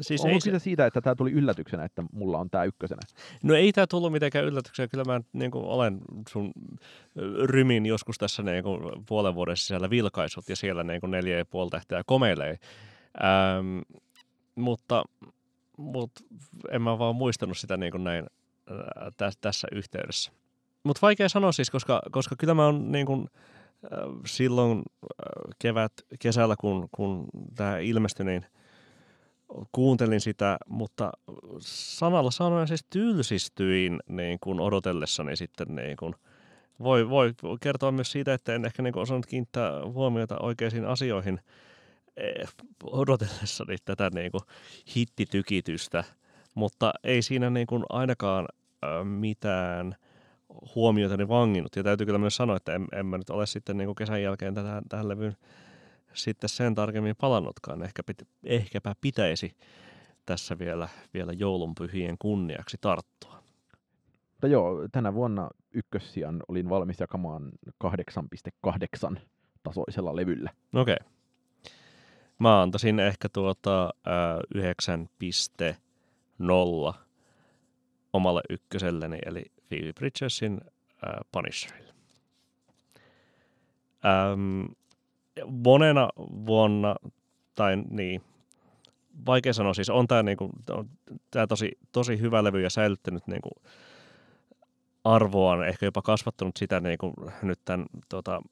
Siis 0.00 0.20
onko 0.24 0.34
kyse 0.34 0.58
se, 0.58 0.58
siitä, 0.58 0.86
että 0.86 1.00
tämä 1.00 1.14
tuli 1.14 1.32
yllätyksenä, 1.32 1.84
että 1.84 2.04
mulla 2.12 2.38
on 2.38 2.50
tämä 2.50 2.64
ykkösenä? 2.64 3.00
no 3.42 3.54
ei 3.54 3.72
tämä 3.72 3.86
tullut 3.86 4.12
mitenkään 4.12 4.44
yllätyksenä. 4.44 4.88
Kyllä 4.88 5.04
mä 5.04 5.20
niin 5.32 5.50
kuin 5.50 5.64
olen 5.64 6.00
sun 6.28 6.52
rymin 7.44 7.86
joskus 7.86 8.18
tässä 8.18 8.42
niin 8.42 8.64
kuin 8.64 9.04
puolen 9.08 9.34
vuoden 9.34 9.56
sisällä 9.56 9.90
vilkaisut 9.90 10.48
ja 10.48 10.56
siellä 10.56 10.84
niin 10.84 11.00
kuin 11.00 11.10
neljä 11.10 11.38
ja 11.38 11.44
puoli 11.44 11.70
tähteä 11.70 12.02
komeilee. 12.06 12.58
Ähm, 13.24 13.78
mutta, 14.54 15.04
mutta 15.76 16.24
en 16.70 16.82
mä 16.82 16.98
vaan 16.98 17.16
muistanut 17.16 17.58
sitä 17.58 17.76
niin 17.76 17.92
kuin 17.92 18.04
näin 18.04 18.26
tä, 19.16 19.30
tässä 19.40 19.68
yhteydessä. 19.72 20.32
Mutta 20.84 21.00
vaikea 21.02 21.28
sanoa 21.28 21.52
siis, 21.52 21.70
koska, 21.70 22.02
koska 22.10 22.36
kyllä 22.36 22.54
mä 22.54 22.64
oon 22.64 22.92
niin 22.92 23.06
kuin, 23.06 23.20
äh, 23.20 23.61
silloin 24.26 24.78
äh, 24.78 25.54
kevät, 25.58 25.92
kesällä, 26.18 26.54
kun, 26.60 26.88
kun 26.92 27.28
tämä 27.56 27.78
ilmestyi, 27.78 28.26
niin 28.26 28.46
kuuntelin 29.72 30.20
sitä, 30.20 30.58
mutta 30.68 31.12
sanalla 31.60 32.30
sanoen 32.30 32.68
siis 32.68 32.86
tylsistyin 32.90 34.00
niin 34.08 34.38
kuin 34.40 34.60
odotellessani 34.60 35.36
sitten 35.36 35.74
niin 35.74 35.96
kuin, 35.96 36.14
voi, 36.82 37.10
voi 37.10 37.34
kertoa 37.60 37.92
myös 37.92 38.12
siitä, 38.12 38.34
että 38.34 38.54
en 38.54 38.64
ehkä 38.64 38.82
niin 38.82 38.92
kuin 38.92 39.02
osannut 39.02 39.26
kiinnittää 39.26 39.86
huomiota 39.86 40.38
oikeisiin 40.40 40.84
asioihin 40.84 41.40
eh, 42.16 42.48
odotellessani 42.84 43.76
tätä 43.84 44.10
niin 44.14 44.30
kuin 44.30 44.42
hittitykitystä, 44.96 46.04
mutta 46.54 46.92
ei 47.04 47.22
siinä 47.22 47.50
niin 47.50 47.66
kuin 47.66 47.84
ainakaan 47.88 48.48
äh, 48.84 49.04
mitään 49.04 49.96
huomiota 50.74 51.16
niin 51.16 51.28
vanginnut. 51.28 51.76
Ja 51.76 51.82
täytyy 51.82 52.06
kyllä 52.06 52.18
myös 52.18 52.36
sanoa, 52.36 52.56
että 52.56 52.74
en, 52.74 52.86
en 52.92 53.06
mä 53.06 53.18
nyt 53.18 53.30
ole 53.30 53.46
sitten 53.46 53.76
niin 53.76 53.86
kuin 53.86 53.96
kesän 53.96 54.22
jälkeen 54.22 54.54
tätä, 54.54 54.82
tähän 54.88 55.08
levyyn 55.08 55.36
sitten 56.14 56.48
sen 56.48 56.74
tarkemmin 56.74 57.16
palannutkaan. 57.20 57.82
Ehkä, 57.82 58.02
pit, 58.02 58.28
ehkäpä 58.44 58.94
pitäisi 59.00 59.56
tässä 60.26 60.58
vielä, 60.58 60.88
vielä 61.14 61.32
joulunpyhien 61.32 62.16
kunniaksi 62.18 62.76
tarttua. 62.80 63.42
Mutta 64.30 64.46
joo, 64.46 64.88
tänä 64.92 65.14
vuonna 65.14 65.48
ykkössijan 65.74 66.42
olin 66.48 66.68
valmis 66.68 67.00
jakamaan 67.00 67.52
8.8 67.84 69.16
tasoisella 69.62 70.16
levyllä. 70.16 70.50
Okei. 70.74 70.96
Mä 72.38 72.62
antaisin 72.62 73.00
ehkä 73.00 73.28
tuota 73.28 73.84
äh, 73.84 74.64
9.0 76.92 76.94
omalle 78.12 78.40
ykköselleni, 78.50 79.18
eli 79.26 79.44
Phoebe 79.72 79.92
Bridgersin 79.92 80.60
äh, 81.06 81.20
Punisherille. 81.32 81.92
Ähm, 84.04 84.64
monena 85.46 86.08
vuonna, 86.46 86.96
tai 87.54 87.76
niin, 87.90 88.22
vaikea 89.26 89.52
sanoa, 89.52 89.74
siis 89.74 89.90
on 89.90 90.08
tämä 90.08 90.22
niinku, 90.22 90.50
tää 91.30 91.46
tosi, 91.46 91.78
tosi 91.92 92.20
hyvä 92.20 92.44
levy 92.44 92.62
ja 92.62 92.70
säilyttänyt 92.70 93.26
niinku 93.26 93.50
arvoaan, 95.04 95.68
ehkä 95.68 95.86
jopa 95.86 96.02
kasvattanut 96.02 96.56
sitä 96.56 96.80
niinku 96.80 97.14
nyt 97.42 97.60
tämän 97.64 97.86
tota, 98.08 98.42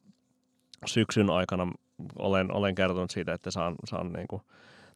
syksyn 0.87 1.31
aikana 1.31 1.73
olen, 2.19 2.53
olen 2.53 2.75
kertonut 2.75 3.11
siitä, 3.11 3.33
että 3.33 3.51
saan, 3.51 3.75
saan 3.85 4.13
niin 4.13 4.29
kuin 4.29 4.43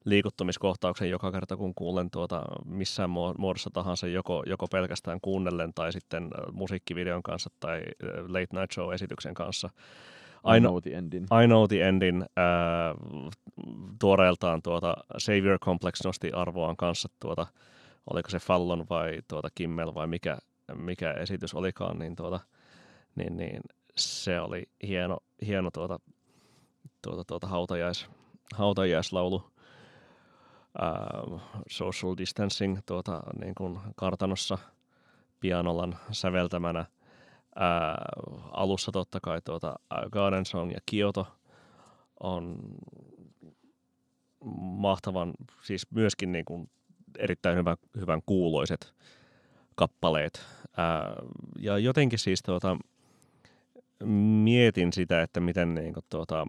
liikuttumiskohtauksen 0.05 1.11
joka 1.11 1.33
kerta, 1.33 1.57
kun 1.57 1.75
kuulen 1.75 2.11
tuota 2.11 2.43
missään 2.65 3.11
muodossa 3.39 3.71
tahansa, 3.73 4.07
joko, 4.07 4.43
joko 4.47 4.67
pelkästään 4.67 5.21
kuunnellen 5.21 5.75
tai 5.75 5.93
sitten 5.93 6.31
musiikkivideon 6.53 7.23
kanssa 7.23 7.51
tai 7.61 7.83
Late 8.29 8.61
Night 8.61 8.73
Show-esityksen 8.73 9.35
kanssa. 9.35 9.71
I 10.57 10.61
know 10.61 10.79
the 10.83 10.91
endin. 10.91 11.23
I 11.23 11.47
know 11.47 11.69
the 11.69 11.89
endin. 11.89 12.23
Äh, 12.23 12.95
tuoreeltaan 14.01 14.63
tuota 14.63 14.95
Savior 15.19 15.59
Complex 15.59 16.05
nosti 16.05 16.33
arvoaan 16.33 16.77
kanssa 16.77 17.09
tuota, 17.21 17.47
oliko 18.11 18.31
se 18.31 18.39
Fallon 18.39 18.87
vai 18.91 19.19
tuota 19.29 19.49
Kimmel 19.55 19.95
vai 19.95 20.07
mikä, 20.07 20.39
mikä 20.75 21.13
esitys 21.13 21.55
olikaan, 21.55 21.99
niin, 21.99 22.17
tuota, 22.17 22.41
niin, 23.17 23.37
niin 23.37 23.61
se 23.97 24.41
oli 24.41 24.63
hieno, 24.87 25.19
hieno 25.47 25.71
tuota, 25.71 26.01
tuota, 27.03 27.25
tuota 27.25 27.47
hautajais, 27.47 28.07
hautajaislaulu. 28.55 29.54
Uh, 30.83 31.41
social 31.71 32.15
distancing 32.19 32.79
tuota, 32.87 33.23
niin 33.41 33.55
kuin 33.55 33.79
kartanossa 33.97 34.59
pianolan 35.41 35.99
säveltämänä. 36.11 36.87
Uh, 37.57 38.43
alussa 38.53 38.93
totta 38.93 39.19
kai 39.23 39.41
tuota, 39.45 39.75
Garden 40.13 40.47
Song 40.47 40.73
ja 40.73 40.79
Kyoto 40.91 41.27
on 42.21 42.59
mahtavan, 44.61 45.33
siis 45.63 45.91
myöskin 45.91 46.33
niin 46.33 46.45
kuin 46.45 46.71
erittäin 47.19 47.59
hyvän, 47.59 47.77
hyvän 47.97 48.21
kuuloiset 48.27 48.95
kappaleet. 49.75 50.47
Uh, 50.65 51.31
ja 51.59 51.79
jotenkin 51.79 52.19
siis 52.19 52.43
tuota, 52.43 52.77
mietin 54.45 54.93
sitä, 54.93 55.23
että 55.23 55.41
miten 55.41 55.75
niin 55.75 55.95
kuin, 55.95 56.05
tuota, 56.11 56.47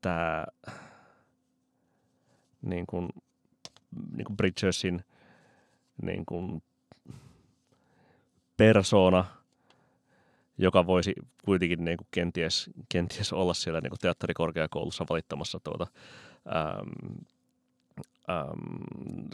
tämä 0.00 0.46
niin 2.62 2.86
kuin, 2.86 3.08
niin 4.16 4.24
kuin 4.24 4.36
Bridgersin 4.36 5.04
niin 6.02 6.26
kuin 6.26 6.62
persona, 8.56 9.24
joka 10.58 10.86
voisi 10.86 11.14
kuitenkin 11.44 11.84
niin 11.84 11.96
kuin 11.96 12.06
kenties, 12.10 12.70
kenties 12.88 13.32
olla 13.32 13.54
siellä 13.54 13.80
niin 13.80 13.90
kuin 13.90 13.98
teatterikorkeakoulussa 13.98 15.06
valittamassa 15.10 15.60
tuota, 15.64 15.86
ähm, 16.56 17.16
ähm, 18.30 19.26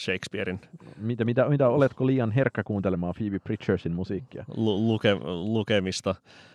Shakespearein. 0.00 0.60
Mitä, 0.96 1.24
mitä, 1.24 1.48
mitä, 1.48 1.68
oletko 1.68 2.06
liian 2.06 2.30
herkkä 2.30 2.62
kuuntelemaan 2.64 3.14
Phoebe 3.18 3.38
Bridgersin 3.38 3.92
musiikkia? 3.92 4.44
Lu, 4.56 4.88
luke, 4.88 5.14
lukemista, 5.24 6.14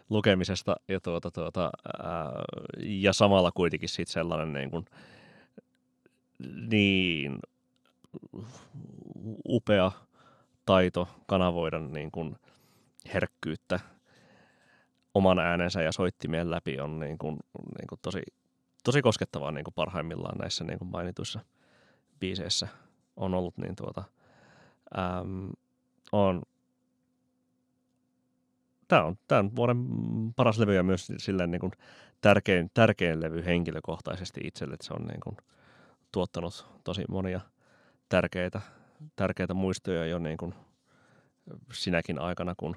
lukemisesta 0.09 0.75
ja, 0.87 0.99
tuota, 0.99 1.31
tuota, 1.31 1.71
ää, 2.03 2.31
ja 2.77 3.13
samalla 3.13 3.51
kuitenkin 3.51 3.89
sit 3.89 4.07
sellainen 4.07 4.53
niin, 4.53 4.71
kuin, 4.71 4.85
niin 6.71 7.39
upea 9.47 9.91
taito 10.65 11.07
kanavoida 11.27 11.79
niin 11.79 12.11
kuin 12.11 12.35
herkkyyttä 13.13 13.79
oman 15.13 15.39
äänensä 15.39 15.81
ja 15.81 15.91
soittimien 15.91 16.51
läpi 16.51 16.79
on 16.79 16.99
niin 16.99 17.17
kuin, 17.17 17.39
niin 17.59 17.87
kuin 17.89 17.99
tosi, 18.01 18.21
tosi 18.83 19.01
koskettavaa 19.01 19.51
niin 19.51 19.63
kuin 19.63 19.73
parhaimmillaan 19.73 20.37
näissä 20.37 20.63
niin 20.63 20.79
kuin 20.79 20.91
mainituissa 20.91 21.39
biiseissä 22.19 22.67
on 23.15 23.33
ollut, 23.33 23.57
niin 23.57 23.75
tuota, 23.75 24.03
äm, 24.97 25.49
on, 26.11 26.41
tämä 28.87 29.03
on 29.03 29.17
tämän 29.27 29.55
vuoden 29.55 29.85
paras 30.35 30.59
levy 30.59 30.75
ja 30.75 30.83
myös 30.83 31.11
silleen 31.17 31.51
niin 31.51 31.61
kuin 31.61 31.71
tärkein, 32.21 32.71
tärkein 32.73 33.21
levy 33.21 33.45
henkilökohtaisesti 33.45 34.41
itselle, 34.43 34.73
että 34.73 34.87
se 34.87 34.93
on 34.93 35.05
niin 35.05 35.19
kuin 35.23 35.37
tuottanut 36.11 36.65
tosi 36.83 37.03
monia 37.09 37.41
tärkeitä, 38.09 38.61
tärkeitä 39.15 39.53
muistoja 39.53 40.05
jo 40.05 40.19
niin 40.19 40.37
kuin 40.37 40.53
sinäkin 41.73 42.19
aikana, 42.19 42.53
kun 42.57 42.75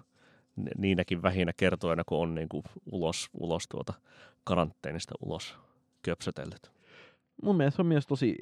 niinäkin 0.76 1.22
vähinä 1.22 1.52
kertoina, 1.56 2.02
kun 2.06 2.18
on 2.18 2.34
niin 2.34 2.48
kuin 2.48 2.62
ulos, 2.92 3.28
ulos 3.34 3.68
tuota 3.68 3.94
karanteenista 4.44 5.14
ulos 5.20 5.56
köpsötellyt. 6.02 6.72
Mun 7.42 7.56
mielestä 7.56 7.82
on 7.82 7.86
myös 7.86 8.06
tosi 8.06 8.36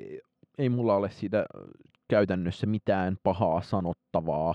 ei 0.61 0.69
mulla 0.69 0.97
ole 0.97 1.11
siitä 1.11 1.47
käytännössä 2.09 2.67
mitään 2.67 3.17
pahaa 3.23 3.63
sanottavaa. 3.63 4.55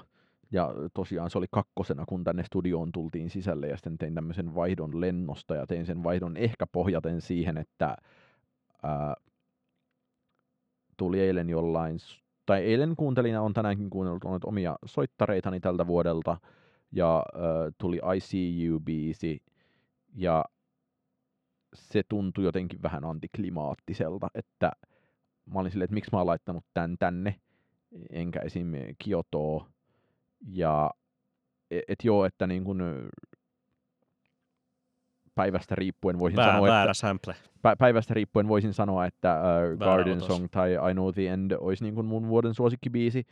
Ja 0.51 0.73
tosiaan 0.93 1.29
se 1.29 1.37
oli 1.37 1.45
kakkosena, 1.51 2.05
kun 2.05 2.23
tänne 2.23 2.43
studioon 2.43 2.91
tultiin 2.91 3.29
sisälle 3.29 3.67
ja 3.67 3.77
sitten 3.77 3.97
tein 3.97 4.15
tämmöisen 4.15 4.55
vaihdon 4.55 5.01
lennosta 5.01 5.55
ja 5.55 5.67
tein 5.67 5.85
sen 5.85 6.03
vaihdon 6.03 6.37
ehkä 6.37 6.67
pohjaten 6.67 7.21
siihen, 7.21 7.57
että 7.57 7.97
ää, 8.83 9.15
tuli 10.97 11.19
eilen 11.19 11.49
jollain, 11.49 11.97
tai 12.45 12.63
eilen 12.63 12.95
kuuntelin 12.95 13.39
on 13.39 13.53
tänäänkin 13.53 13.89
kuunnellut 13.89 14.43
omia 14.45 14.75
soittareitani 14.85 15.59
tältä 15.59 15.87
vuodelta 15.87 16.37
ja 16.91 17.15
ää, 17.15 17.71
tuli 17.77 18.01
I 18.15 18.19
See 18.19 18.65
You-biisi 18.65 19.43
ja 20.15 20.45
se 21.73 22.03
tuntui 22.09 22.43
jotenkin 22.43 22.81
vähän 22.81 23.05
antiklimaattiselta, 23.05 24.27
että 24.35 24.71
mä 25.53 25.59
olin 25.59 25.71
silleen, 25.71 25.85
että 25.85 25.93
miksi 25.93 26.11
mä 26.11 26.17
oon 26.17 26.27
laittanut 26.27 26.65
tän 26.73 26.95
tänne, 26.99 27.39
enkä 28.09 28.39
esim. 28.39 28.71
Kiotoa. 28.97 29.69
Ja 30.47 30.91
et, 31.71 31.83
et 31.87 31.99
joo, 32.03 32.25
että 32.25 32.47
niin 32.47 32.63
kun 32.63 32.83
päivästä 35.35 35.75
riippuen 35.75 36.19
voisin 36.19 36.37
Väär, 36.37 36.51
sanoa, 36.51 36.67
väärä 36.67 36.91
että, 36.91 36.93
sample. 36.93 37.35
päivästä 37.77 38.13
riippuen 38.13 38.47
voisin 38.47 38.73
sanoa, 38.73 39.05
että 39.05 39.41
uh, 39.41 39.79
Garden 39.79 40.17
otos. 40.17 40.27
Song 40.27 40.47
tai 40.51 40.73
I 40.73 40.93
Know 40.93 41.13
the 41.13 41.27
End 41.27 41.51
olisi 41.51 41.83
niin 41.83 41.95
kuin 41.95 42.05
mun 42.05 42.27
vuoden 42.27 42.53
suosikkibiisi, 42.53 43.23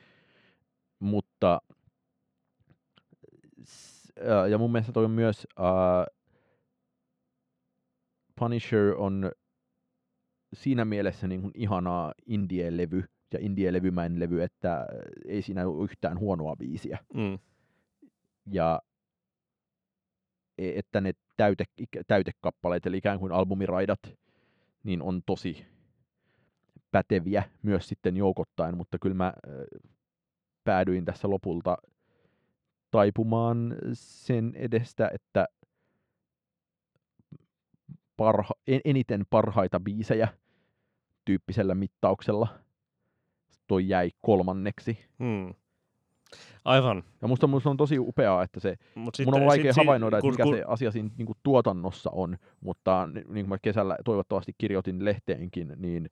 mutta 0.99 1.61
uh, 4.21 4.49
ja 4.49 4.57
mun 4.57 4.71
mielestä 4.71 4.91
toi 4.91 5.05
on 5.05 5.11
myös 5.11 5.47
uh, 5.59 6.15
Punisher 8.39 8.93
on 8.97 9.31
siinä 10.53 10.85
mielessä 10.85 11.27
niin 11.27 11.41
kuin 11.41 11.51
ihanaa 11.55 12.13
indie-levy 12.25 13.03
ja 13.33 13.39
indie-levymäinen 13.39 14.19
levy, 14.19 14.43
että 14.43 14.87
ei 15.25 15.41
siinä 15.41 15.67
ole 15.67 15.83
yhtään 15.83 16.19
huonoa 16.19 16.55
biisiä. 16.55 16.97
Mm. 17.13 17.39
Ja 18.51 18.81
että 20.57 21.01
ne 21.01 21.13
täyte, 21.37 21.63
täytekappaleet, 22.07 22.85
eli 22.85 22.97
ikään 22.97 23.19
kuin 23.19 23.31
albumiraidat, 23.31 23.99
niin 24.83 25.01
on 25.01 25.21
tosi 25.25 25.65
päteviä 26.91 27.43
myös 27.63 27.87
sitten 27.87 28.17
joukottain, 28.17 28.77
mutta 28.77 28.97
kyllä 28.99 29.15
mä 29.15 29.33
päädyin 30.63 31.05
tässä 31.05 31.29
lopulta 31.29 31.77
taipumaan 32.91 33.75
sen 33.93 34.53
edestä, 34.55 35.11
että 35.13 35.47
parha, 38.17 38.53
eniten 38.85 39.25
parhaita 39.29 39.79
biisejä 39.79 40.27
tyyppisellä 41.25 41.75
mittauksella 41.75 42.47
toi 43.67 43.87
jäi 43.87 44.11
kolmanneksi. 44.21 44.97
Hmm. 45.19 45.53
Aivan. 46.65 47.03
Ja 47.21 47.27
musta, 47.27 47.47
musta 47.47 47.69
on 47.69 47.77
tosi 47.77 47.99
upeaa, 47.99 48.43
että 48.43 48.59
se, 48.59 48.75
Mut 48.95 49.13
mun 49.25 49.33
on 49.33 49.45
vaikea 49.45 49.73
sit, 49.73 49.83
havainnoida, 49.83 50.17
että 50.17 50.31
mikä 50.31 50.43
kun, 50.43 50.55
se 50.55 50.63
asia 50.67 50.91
siinä 50.91 51.09
niin 51.17 51.25
kuin 51.25 51.37
tuotannossa 51.43 52.09
on, 52.13 52.37
mutta 52.61 53.09
niin 53.13 53.25
kuin 53.25 53.49
mä 53.49 53.57
kesällä 53.61 53.97
toivottavasti 54.05 54.55
kirjoitin 54.57 55.05
lehteenkin, 55.05 55.73
niin 55.77 56.09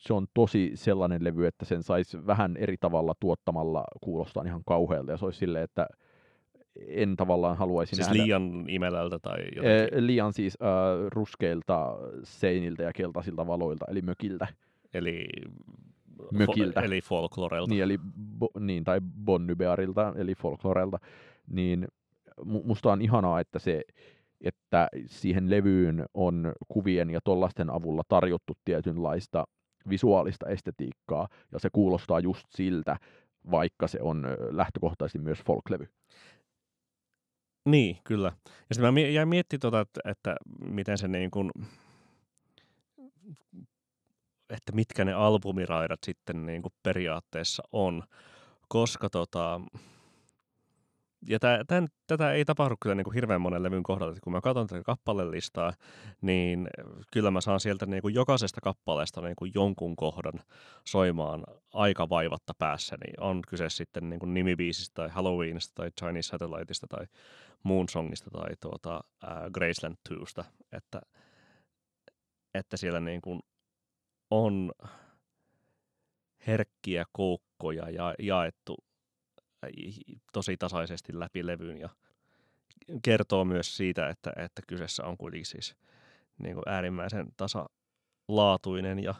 se 0.00 0.12
on 0.14 0.26
tosi 0.34 0.72
sellainen 0.74 1.24
levy, 1.24 1.46
että 1.46 1.64
sen 1.64 1.82
saisi 1.82 2.26
vähän 2.26 2.56
eri 2.56 2.76
tavalla 2.76 3.14
tuottamalla 3.20 3.84
kuulostaa 4.00 4.44
ihan 4.46 4.62
kauhealta, 4.66 5.12
ja 5.12 5.16
se 5.16 5.24
olisi 5.24 5.38
silleen, 5.38 5.64
että 5.64 5.86
en 6.86 7.16
tavallaan 7.16 7.56
haluaisi 7.56 7.96
siis 7.96 8.08
nähdä. 8.08 8.22
liian 8.22 8.64
imelältä 8.68 9.18
tai 9.18 9.38
jotenkin? 9.56 10.06
Liian 10.06 10.32
siis 10.32 10.58
äh, 10.62 10.68
ruskeilta 11.14 11.96
seiniltä 12.22 12.82
ja 12.82 12.92
keltaisilta 12.92 13.46
valoilta, 13.46 13.86
eli 13.88 14.02
mökiltä. 14.02 14.46
Eli 14.94 15.26
mökiltä. 16.32 16.80
Eli 16.80 17.00
folklorelta. 17.00 17.70
Niin, 17.70 17.82
eli 17.82 17.98
bo, 18.38 18.48
niin, 18.60 18.84
tai 18.84 19.00
Bonnybearilta, 19.24 20.12
eli 20.16 20.34
folklorelta. 20.34 20.98
Niin 21.50 21.88
musta 22.44 22.92
on 22.92 23.02
ihanaa, 23.02 23.40
että 23.40 23.58
se 23.58 23.82
että 24.40 24.88
siihen 25.06 25.50
levyyn 25.50 26.04
on 26.14 26.52
kuvien 26.68 27.10
ja 27.10 27.20
tollasten 27.20 27.70
avulla 27.70 28.02
tarjottu 28.08 28.52
tietynlaista 28.64 29.44
visuaalista 29.88 30.48
estetiikkaa, 30.48 31.28
ja 31.52 31.58
se 31.58 31.68
kuulostaa 31.72 32.20
just 32.20 32.46
siltä, 32.50 32.96
vaikka 33.50 33.86
se 33.86 33.98
on 34.02 34.26
lähtökohtaisesti 34.50 35.18
myös 35.18 35.38
folklevy. 35.42 35.88
Niin, 37.66 37.98
kyllä. 38.04 38.32
Ja 38.68 38.74
sitten 38.74 38.94
mä 38.94 39.00
jäin 39.00 39.28
miettimään, 39.28 39.60
tota, 39.60 39.80
että, 39.80 40.00
että 40.04 40.36
miten 40.70 40.98
se 40.98 41.08
niin 41.08 41.30
kuin, 41.30 41.50
että 44.50 44.72
mitkä 44.72 45.04
ne 45.04 45.12
albumiraidat 45.12 46.00
sitten 46.06 46.46
niin 46.46 46.62
kuin 46.62 46.72
periaatteessa 46.82 47.62
on, 47.72 48.02
koska 48.68 49.10
tota, 49.10 49.60
ja 51.28 51.38
tää, 51.38 51.64
tän, 51.64 51.88
tätä 52.06 52.32
ei 52.32 52.44
tapahdu 52.44 52.74
kyllä 52.82 52.94
niin 52.94 53.04
kuin 53.04 53.14
hirveän 53.14 53.40
monen 53.40 53.62
levyn 53.62 53.82
kohdalla. 53.82 54.16
Kun 54.24 54.32
mä 54.32 54.40
katson 54.40 54.66
tätä 54.66 54.82
kappalelistaa, 54.82 55.72
niin 56.20 56.68
kyllä 57.12 57.30
mä 57.30 57.40
saan 57.40 57.60
sieltä 57.60 57.86
niin 57.86 58.02
kuin 58.02 58.14
jokaisesta 58.14 58.60
kappaleesta 58.60 59.20
niin 59.20 59.36
kuin 59.36 59.52
jonkun 59.54 59.96
kohdan 59.96 60.40
soimaan 60.84 61.44
aika 61.74 62.08
vaivatta 62.08 62.52
päässä. 62.58 62.96
Niin 63.04 63.20
on 63.20 63.42
kyse 63.48 63.70
sitten 63.70 64.10
niin 64.10 64.20
kuin 64.20 64.34
nimibiisistä 64.34 64.94
tai 64.94 65.08
Halloweenista 65.08 65.72
tai 65.74 65.90
Chinese 66.00 66.28
Satelliteista 66.28 66.86
tai 66.86 67.06
Moonsongista 67.62 68.30
tai 68.30 68.50
tuota, 68.60 69.00
äh, 69.24 69.30
Graceland 69.52 69.96
2sta. 70.08 70.44
Että, 70.72 71.00
että 72.54 72.76
siellä 72.76 73.00
niin 73.00 73.20
kuin 73.20 73.40
on 74.30 74.72
herkkiä 76.46 77.04
koukkoja 77.12 77.90
ja 77.90 78.14
jaettu 78.18 78.76
tosi 80.32 80.56
tasaisesti 80.56 81.18
läpi 81.18 81.46
levyn 81.46 81.78
ja 81.78 81.88
kertoo 83.02 83.44
myös 83.44 83.76
siitä, 83.76 84.08
että, 84.08 84.32
että 84.36 84.62
kyseessä 84.66 85.04
on 85.04 85.16
kuitenkin 85.16 85.46
siis 85.46 85.76
niin 86.38 86.54
kuin 86.54 86.68
äärimmäisen 86.68 87.26
tasalaatuinen 87.36 88.98
ja, 88.98 89.14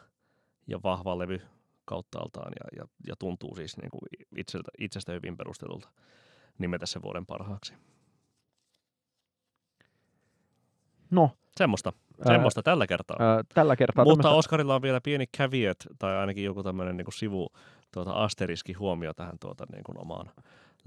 ja 0.66 0.82
vahva 0.82 1.18
levy 1.18 1.40
kauttaaltaan 1.84 2.52
ja, 2.60 2.82
ja, 2.82 2.88
ja 3.06 3.16
tuntuu 3.18 3.56
siis 3.56 3.76
niin 3.76 3.90
kuin 3.90 4.26
itseltä, 4.36 4.70
itsestä 4.78 5.12
hyvin 5.12 5.36
perustelulta 5.36 5.88
nimetä 6.58 6.86
se 6.86 7.02
vuoden 7.02 7.26
parhaaksi. 7.26 7.74
No. 11.10 11.30
Semmoista. 11.56 11.92
Semmoista 12.24 12.62
tällä 12.62 12.86
kertaa. 12.86 13.16
Ää, 13.20 13.42
tällä 13.54 13.76
kertaa. 13.76 14.04
Mutta 14.04 14.22
tämmöistä... 14.22 14.38
Oscarilla 14.38 14.74
on 14.74 14.82
vielä 14.82 15.00
pieni 15.00 15.26
caveat, 15.26 15.76
tai 15.98 16.16
ainakin 16.16 16.44
joku 16.44 16.62
tämmöinen 16.62 16.96
niin 16.96 17.06
sivu, 17.14 17.48
tuota, 17.92 18.12
asteriski 18.12 18.72
huomio 18.72 19.14
tähän 19.14 19.38
tuota, 19.40 19.64
niin 19.72 19.84
kuin 19.84 20.00
omaan, 20.00 20.30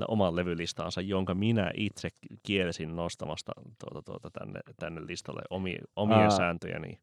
omaan 0.08 0.36
levylistaansa, 0.36 1.02
jonka 1.02 1.36
minä 1.36 1.72
itse 1.74 2.10
kielsin 2.44 2.96
nostamasta 2.96 3.52
tuota, 3.80 4.02
tuota, 4.02 4.40
tänne, 4.40 4.60
tänne 4.80 5.02
listalle 5.08 5.42
omi, 5.50 5.78
omien 5.96 6.20
Ää... 6.20 6.30
sääntöjeni 6.30 7.00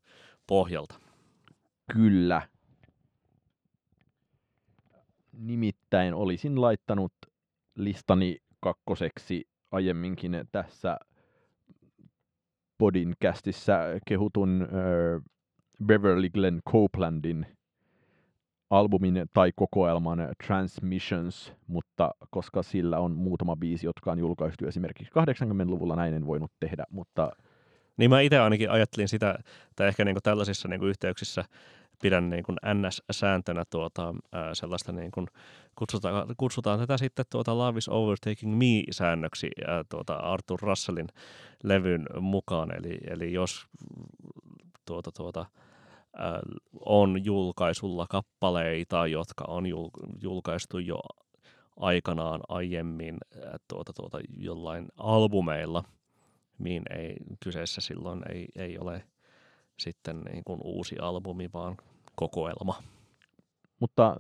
pohjalta. 0.47 0.95
Kyllä. 1.93 2.43
Nimittäin 5.33 6.15
olisin 6.15 6.61
laittanut 6.61 7.13
listani 7.75 8.37
kakkoseksi 8.61 9.49
aiemminkin 9.71 10.33
tässä 10.53 10.99
podcastissa 12.79 13.79
kehutun 14.07 14.63
äh, 14.63 15.23
Beverly 15.87 16.31
Glenn 16.31 16.61
Copelandin 16.71 17.47
albumin 18.71 19.27
tai 19.33 19.53
kokoelman 19.57 20.19
Transmissions, 20.47 21.53
mutta 21.67 22.11
koska 22.31 22.63
sillä 22.63 22.99
on 22.99 23.13
muutama 23.13 23.57
biisi, 23.57 23.87
jotka 23.87 24.13
on 24.13 24.19
julkaistu 24.19 24.67
esimerkiksi 24.67 25.13
80-luvulla, 25.13 25.97
näin 25.97 26.15
en 26.15 26.27
voinut 26.27 26.53
tehdä, 26.61 26.85
mutta... 26.91 27.31
Niin 27.97 28.11
mä 28.11 28.21
itse 28.21 28.39
ainakin 28.39 28.71
ajattelin 28.71 29.09
sitä, 29.09 29.39
tai 29.77 29.89
ehkä 29.89 30.05
niin 30.05 30.17
tällaisissa 30.23 30.69
niin 30.69 30.85
yhteyksissä 30.85 31.45
pidän 32.03 32.31
niin 32.31 32.45
kuin 32.45 32.59
NS-sääntönä 32.75 33.65
tuota, 33.71 34.15
sellaista, 34.53 34.93
niin 34.93 35.11
kuin, 35.11 35.27
kutsutaan, 35.77 36.27
kutsutaan 36.37 36.79
tätä 36.79 36.97
sitten 36.97 37.25
tuota 37.31 37.59
Love 37.59 37.79
is 37.79 37.89
Overtaking 37.89 38.59
Me-säännöksi 38.59 39.51
ää, 39.67 39.85
tuota 39.89 40.15
Arthur 40.15 40.61
Russellin 40.63 41.09
levyn 41.63 42.07
mukaan. 42.21 42.77
Eli, 42.77 42.99
eli 43.11 43.33
jos 43.33 43.67
tuota, 44.87 45.13
tuota, 45.13 45.47
on 46.85 47.25
julkaisulla 47.25 48.07
kappaleita, 48.07 49.07
jotka 49.07 49.45
on 49.49 49.65
julkaistu 50.23 50.79
jo 50.79 51.01
aikanaan 51.77 52.41
aiemmin 52.49 53.17
tuota, 53.69 53.93
tuota, 53.93 54.19
jollain 54.37 54.87
albumeilla, 54.97 55.85
niin 56.59 56.83
ei, 56.91 57.17
kyseessä 57.45 57.81
silloin 57.81 58.23
ei, 58.33 58.47
ei 58.57 58.79
ole 58.79 59.05
sitten 59.79 60.21
niin 60.21 60.45
kuin 60.45 60.61
uusi 60.65 60.99
albumi, 60.99 61.51
vaan 61.53 61.77
kokoelma. 62.17 62.83
Mutta 63.81 64.17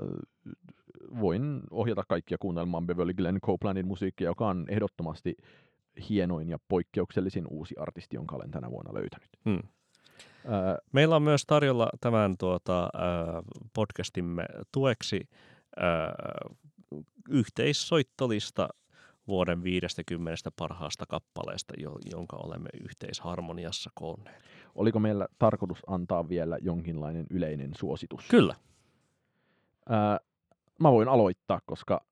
voin 1.21 1.63
ohjata 1.71 2.03
kaikkia 2.09 2.39
kuunnelmaan 2.41 2.87
Beverly 2.87 3.15
Glenn 3.15 3.41
Copelandin 3.41 3.87
musiikkia, 3.87 4.27
joka 4.27 4.49
on 4.49 4.65
ehdottomasti 4.69 5.37
hienoin 6.09 6.49
ja 6.49 6.59
poikkeuksellisin 6.69 7.47
uusi 7.51 7.75
artisti, 7.79 8.17
jonka 8.17 8.37
olen 8.37 8.51
tänä 8.51 8.71
vuonna 8.71 8.95
löytänyt. 8.95 9.31
Hmm. 9.45 9.63
Meillä 10.93 11.17
on 11.17 11.23
myös 11.23 11.43
tarjolla 11.47 11.89
tämän 12.01 12.37
tuota, 12.39 12.91
podcastimme 13.75 14.45
tueksi 14.73 15.29
yhteissoittolista 17.29 18.69
vuoden 19.29 19.63
50 19.63 20.51
parhaasta 20.57 21.05
kappaleesta, 21.09 21.75
jonka 22.13 22.37
olemme 22.37 22.69
yhteisharmoniassa 22.81 23.91
koonneet. 23.95 24.43
Oliko 24.77 24.99
meillä 24.99 25.29
tarkoitus 25.39 25.83
antaa 25.87 26.29
vielä 26.29 26.59
jonkinlainen 26.61 27.27
yleinen 27.31 27.75
suositus? 27.75 28.29
Kyllä. 28.29 28.55
Ää, 29.89 30.19
mä 30.81 30.93
voin 30.93 31.09
aloittaa, 31.09 31.61
koska 31.67 32.05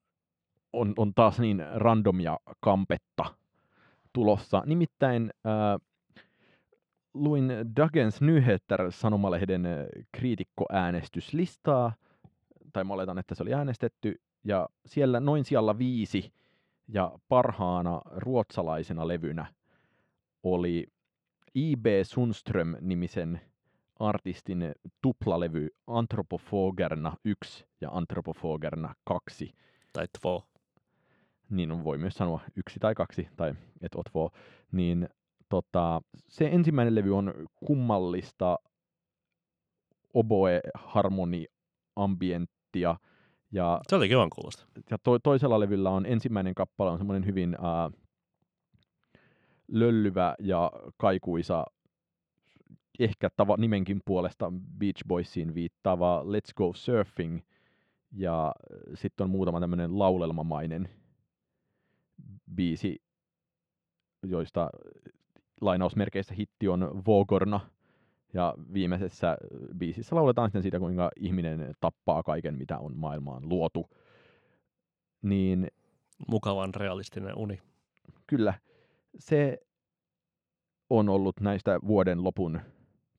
on, 0.73 0.95
on 0.97 1.15
taas 1.15 1.41
niin 1.41 1.65
randomia 1.75 2.39
kampetta 2.61 3.25
tulossa. 4.13 4.63
Nimittäin 4.67 5.31
ää, 5.45 5.79
luin 7.15 7.53
Dagens 7.77 8.21
Nyheter 8.21 8.93
sanomalehden 8.93 9.67
kriitikkoäänestyslistaa, 10.13 11.93
tai 12.73 12.85
mä 12.85 12.95
oletan, 12.95 13.19
että 13.19 13.35
se 13.35 13.43
oli 13.43 13.55
äänestetty, 13.55 14.21
ja 14.45 14.69
siellä 14.87 15.21
noin 15.21 15.45
siellä 15.45 15.79
viisi 15.79 16.33
ja 16.89 17.19
parhaana 17.29 18.01
ruotsalaisena 18.17 19.09
levynä 19.09 19.47
oli 20.43 20.87
I.B. 21.55 21.87
Sundström-nimisen 22.03 23.41
artistin 24.01 24.73
tuplalevy 25.03 25.69
Antropofogerna 25.87 27.17
1 27.25 27.67
ja 27.81 27.91
Antropofogerna 27.93 28.95
2. 29.05 29.55
Tai 29.93 30.07
två. 30.21 30.43
Niin 31.51 31.85
voi 31.85 31.99
myös 31.99 32.15
sanoa 32.15 32.41
yksi 32.57 32.81
tai 32.81 32.95
kaksi, 32.95 33.29
tai 33.37 33.55
et 33.83 33.95
o 33.95 34.03
två. 34.03 34.31
Niin 34.73 35.09
tota, 35.49 36.01
se 36.29 36.49
ensimmäinen 36.53 36.95
levy 36.95 37.17
on 37.17 37.35
kummallista 37.67 38.59
oboe-harmoni 40.15 41.47
ambienttia. 41.97 42.97
Ja, 43.53 43.81
se 43.89 43.97
oli 43.97 44.09
kivan 44.09 44.31
kuulosta. 44.31 44.67
Ja 44.91 44.99
to, 44.99 45.19
toisella 45.19 45.61
levyllä 45.61 45.91
on 45.91 46.07
ensimmäinen 46.07 46.55
kappale 46.55 46.91
on 46.91 46.99
semmoinen 46.99 47.27
hyvin 47.27 47.57
ää, 47.61 47.91
löllyvä 49.75 50.35
ja 50.39 50.73
kaikuisa, 50.97 51.65
ehkä 52.99 53.31
tava, 53.37 53.57
nimenkin 53.57 54.01
puolesta 54.05 54.53
Beach 54.79 55.05
Boysiin 55.09 55.55
viittaava 55.55 56.23
Let's 56.23 56.53
Go 56.57 56.73
Surfing. 56.75 57.41
Ja 58.13 58.55
sitten 58.95 59.25
on 59.25 59.31
muutama 59.31 59.61
tämmöinen 59.61 59.99
laulelmamainen 59.99 60.89
biisi, 62.55 63.03
joista 64.23 64.71
lainausmerkeistä 65.61 66.35
hitti 66.35 66.69
on 66.69 67.03
Vogorna, 67.07 67.61
ja 68.35 68.55
viimeisessä 68.73 69.37
biisissä 69.79 70.17
lauletaan 70.17 70.49
sitten 70.49 70.63
siitä, 70.63 70.79
kuinka 70.79 71.11
ihminen 71.17 71.75
tappaa 71.81 72.23
kaiken, 72.23 72.59
mitä 72.59 72.79
on 72.79 72.97
maailmaan 72.97 73.49
luotu. 73.49 73.91
Niin, 75.23 75.69
Mukavan 76.29 76.75
realistinen 76.75 77.37
uni. 77.37 77.61
Kyllä. 78.27 78.55
Se 79.19 79.59
on 80.91 81.09
ollut 81.09 81.41
näistä 81.41 81.79
vuoden 81.87 82.25
lopun 82.25 82.61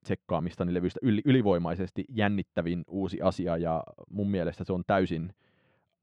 tsekkaamistani 0.04 0.74
levyistä 0.74 1.00
yli, 1.04 1.22
ylivoimaisesti 1.26 2.06
jännittävin 2.10 2.84
uusi 2.88 3.22
asia, 3.22 3.58
ja 3.58 3.84
mun 4.10 4.32
mielestä 4.32 4.64
se 4.64 4.74
on 4.74 4.84
täysin 4.88 5.34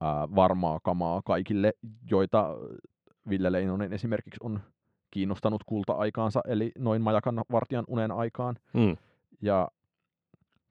ää, 0.01 0.29
varmaa 0.35 0.81
kamaa 0.83 1.23
kaikille, 1.25 1.73
joita 2.11 2.57
Ville 3.29 3.53
Leinonen 3.53 3.93
esimerkiksi 3.93 4.39
on 4.43 4.61
kiinnostanut 5.11 5.65
kulta-aikaansa, 5.67 6.41
eli 6.49 6.73
noin 6.79 7.03
majakan 7.03 7.43
vartijan 7.53 7.85
unen 7.89 8.11
aikaan. 8.11 8.57
Mm. 8.73 8.97
Ja 9.43 9.69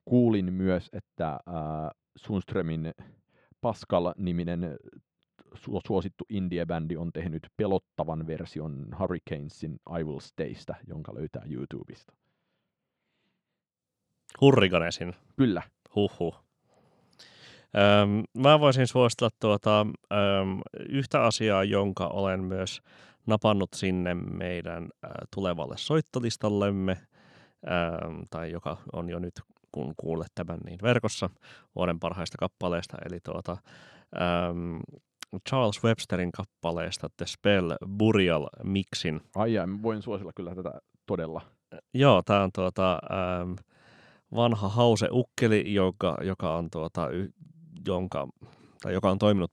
kuulin 0.04 0.52
myös, 0.52 0.90
että 0.92 1.28
äh, 1.28 1.90
Sundströmin 2.16 2.94
Pascal-niminen 3.60 4.76
suosittu 5.86 6.24
indie-bändi 6.28 6.96
on 6.96 7.12
tehnyt 7.12 7.46
pelottavan 7.56 8.26
version 8.26 8.86
Hurricanesin 8.98 9.72
I 10.00 10.04
Will 10.04 10.20
Staystä, 10.20 10.74
jonka 10.86 11.14
löytää 11.14 11.42
YouTubesta. 11.50 12.12
Hurriganesin. 14.40 15.14
Kyllä. 15.36 15.62
Huhhuh. 15.94 16.44
Öm, 18.02 18.42
mä 18.42 18.60
voisin 18.60 18.86
suositella 18.86 19.30
tuota, 19.40 19.80
öm, 19.80 20.60
yhtä 20.88 21.24
asiaa, 21.24 21.64
jonka 21.64 22.06
olen 22.06 22.44
myös 22.44 22.82
napannut 23.26 23.70
sinne 23.74 24.14
meidän 24.14 24.88
tulevalle 25.34 25.74
soittolistallemme, 25.78 26.92
äh, 26.92 28.26
tai 28.30 28.50
joka 28.50 28.76
on 28.92 29.10
jo 29.10 29.18
nyt, 29.18 29.34
kun 29.72 29.94
kuulet 29.96 30.32
tämän, 30.34 30.58
niin 30.64 30.78
verkossa 30.82 31.30
vuoden 31.74 32.00
parhaista 32.00 32.38
kappaleista. 32.38 32.96
Eli 33.06 33.18
tuota, 33.20 33.56
ähm, 34.20 34.76
Charles 35.48 35.84
Websterin 35.84 36.32
kappaleesta 36.32 37.08
The 37.16 37.26
Spell 37.26 37.72
Burial 37.88 38.48
Mixin. 38.62 39.20
Ai 39.34 39.58
ai, 39.58 39.66
voin 39.82 40.02
suosilla 40.02 40.32
kyllä 40.36 40.54
tätä 40.54 40.72
todella. 41.06 41.40
Joo, 41.94 42.22
tämä 42.22 42.42
on 42.42 42.50
tuota, 42.54 42.92
ähm, 42.92 43.52
vanha 44.34 44.68
Hause 44.68 45.08
Ukkeli, 45.10 45.74
joka, 45.74 46.18
joka 46.22 46.56
on 46.56 46.70
tuota, 46.70 47.08
y, 47.10 47.28
jonka, 47.86 48.28
tai 48.82 48.92
joka 48.92 49.10
on 49.10 49.18
toiminut 49.18 49.50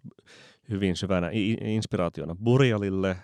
hyvin 0.69 0.95
syvänä 0.95 1.29
inspiraationa 1.61 2.35
Burialille, 2.43 3.17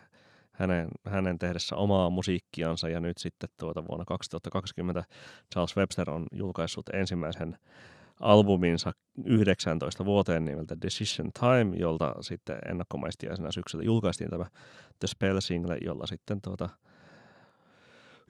hänen, 0.52 0.88
hänen 1.06 1.40
tehdessä 1.40 1.76
omaa 1.76 2.10
musiikkiansa 2.10 2.90
ja 2.90 2.99
nyt 2.99 3.18
sitten 3.18 3.49
tuota 3.60 3.88
vuonna 3.88 4.06
2020 4.06 5.03
Charles 5.53 5.77
Webster 5.77 6.10
on 6.10 6.26
julkaissut 6.32 6.90
ensimmäisen 6.94 7.57
albuminsa 8.20 8.92
19 9.26 10.06
vuoteen 10.06 10.46
nimeltä 10.46 10.78
Decision 10.82 11.32
Time, 11.40 11.76
jolta 11.78 12.16
sitten 12.22 12.58
ennakkomaistiaisena 12.70 13.52
syksyllä 13.52 13.84
julkaistiin 13.84 14.30
tämä 14.30 14.46
The 15.00 15.08
Spell 15.08 15.40
Single, 15.40 15.78
jolla 15.82 16.08
sitten 16.08 16.42
tuota, 16.42 16.70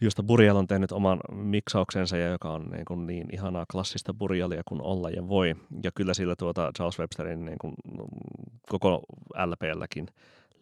josta 0.01 0.23
Burial 0.23 0.55
on 0.55 0.67
tehnyt 0.67 0.91
oman 0.91 1.19
miksauksensa 1.31 2.17
ja 2.17 2.27
joka 2.27 2.49
on 2.49 2.69
niin, 2.69 2.85
kuin 2.85 3.07
niin 3.07 3.27
ihanaa 3.33 3.65
klassista 3.71 4.13
Burialia 4.13 4.61
kuin 4.67 4.81
olla 4.81 5.09
ja 5.09 5.27
voi. 5.27 5.55
Ja 5.83 5.91
kyllä 5.91 6.13
sillä 6.13 6.35
tuota 6.35 6.71
Charles 6.77 6.99
Websterin 6.99 7.45
niin 7.45 7.57
kuin, 7.61 7.73
koko 8.69 9.03
LPlläkin 9.45 10.07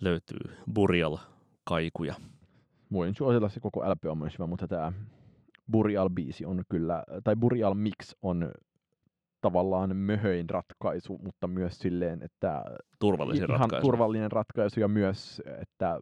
löytyy 0.02 0.58
Burial-kaikuja. 0.74 2.16
Voin 2.92 3.16
suositella 3.16 3.50
se 3.50 3.60
koko 3.60 3.90
LP 3.90 4.06
on 4.06 4.18
myös 4.18 4.34
hyvä, 4.34 4.48
mutta 4.48 4.68
tämä 4.68 4.94
Burial-biisi 5.72 6.46
on 6.46 6.64
kyllä, 6.70 7.04
tai 7.24 7.36
Burial-mix 7.36 8.16
on 8.22 8.52
tavallaan 9.44 9.96
möhöin 9.96 10.50
ratkaisu, 10.50 11.20
mutta 11.24 11.48
myös 11.48 11.80
silleen, 11.80 12.24
että 12.24 12.64
turvallisin 13.00 13.44
ihan 13.44 13.60
ratkaisu. 13.60 13.82
turvallinen 13.88 14.32
ratkaisu 14.32 14.80
ja 14.80 14.88
myös, 14.88 15.42
että 15.62 16.00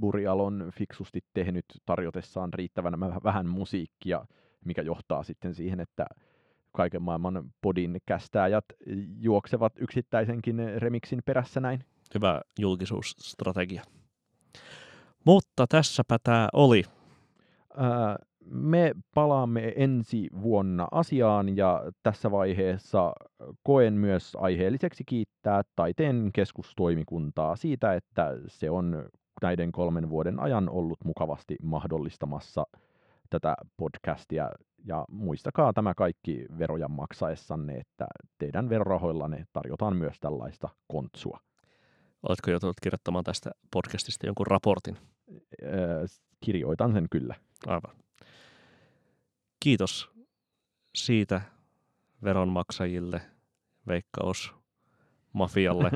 Burial 0.00 0.40
on 0.40 0.70
fiksusti 0.78 1.20
tehnyt 1.34 1.64
tarjotessaan 1.86 2.54
riittävän 2.54 3.00
vähän 3.00 3.48
musiikkia, 3.48 4.26
mikä 4.64 4.82
johtaa 4.82 5.22
sitten 5.22 5.54
siihen, 5.54 5.80
että 5.80 6.06
kaiken 6.72 7.02
maailman 7.02 7.44
podin 7.60 7.98
kästääjät 8.06 8.64
juoksevat 9.18 9.72
yksittäisenkin 9.78 10.56
remixin 10.76 11.22
perässä 11.24 11.60
näin. 11.60 11.84
Hyvä 12.14 12.40
julkisuusstrategia. 12.58 13.82
Mutta 15.26 15.66
tässäpä 15.66 16.18
tämä 16.24 16.48
oli. 16.52 16.82
Ää, 17.76 18.16
me 18.50 18.94
palaamme 19.14 19.72
ensi 19.76 20.28
vuonna 20.42 20.88
asiaan 20.90 21.56
ja 21.56 21.82
tässä 22.02 22.30
vaiheessa 22.30 23.12
koen 23.62 23.94
myös 23.94 24.36
aiheelliseksi 24.40 25.04
kiittää 25.06 25.62
taiteen 25.76 26.30
keskustoimikuntaa 26.32 27.56
siitä, 27.56 27.94
että 27.94 28.36
se 28.46 28.70
on 28.70 29.08
näiden 29.42 29.72
kolmen 29.72 30.10
vuoden 30.10 30.40
ajan 30.40 30.68
ollut 30.68 30.98
mukavasti 31.04 31.56
mahdollistamassa 31.62 32.66
tätä 33.30 33.56
podcastia. 33.76 34.50
Ja 34.86 35.04
muistakaa 35.10 35.72
tämä 35.72 35.94
kaikki 35.94 36.46
veroja 36.58 36.88
maksaessanne, 36.88 37.74
että 37.74 38.06
teidän 38.38 38.68
verorahoillanne 38.68 39.46
tarjotaan 39.52 39.96
myös 39.96 40.20
tällaista 40.20 40.68
kontsua. 40.88 41.38
Oletko 42.28 42.50
joutunut 42.50 42.76
kirjoittamaan 42.82 43.24
tästä 43.24 43.50
podcastista 43.72 44.26
jonkun 44.26 44.46
raportin? 44.46 44.96
Öö, 45.62 46.04
kirjoitan 46.40 46.92
sen 46.92 47.06
kyllä. 47.10 47.34
Aivan. 47.66 48.03
Kiitos 49.64 50.10
siitä 50.94 51.40
veronmaksajille, 52.24 53.20
veikkaus 53.86 54.54
mafialle. 55.32 55.90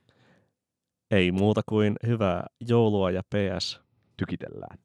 Ei 1.10 1.32
muuta 1.32 1.60
kuin 1.68 1.96
hyvää 2.06 2.46
joulua 2.68 3.10
ja 3.10 3.22
PS. 3.22 3.80
Tykitellään. 4.16 4.78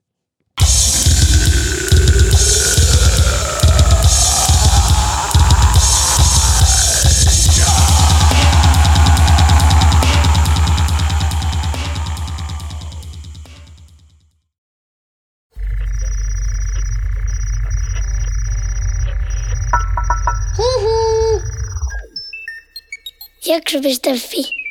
Jakso.fi 23.46 24.65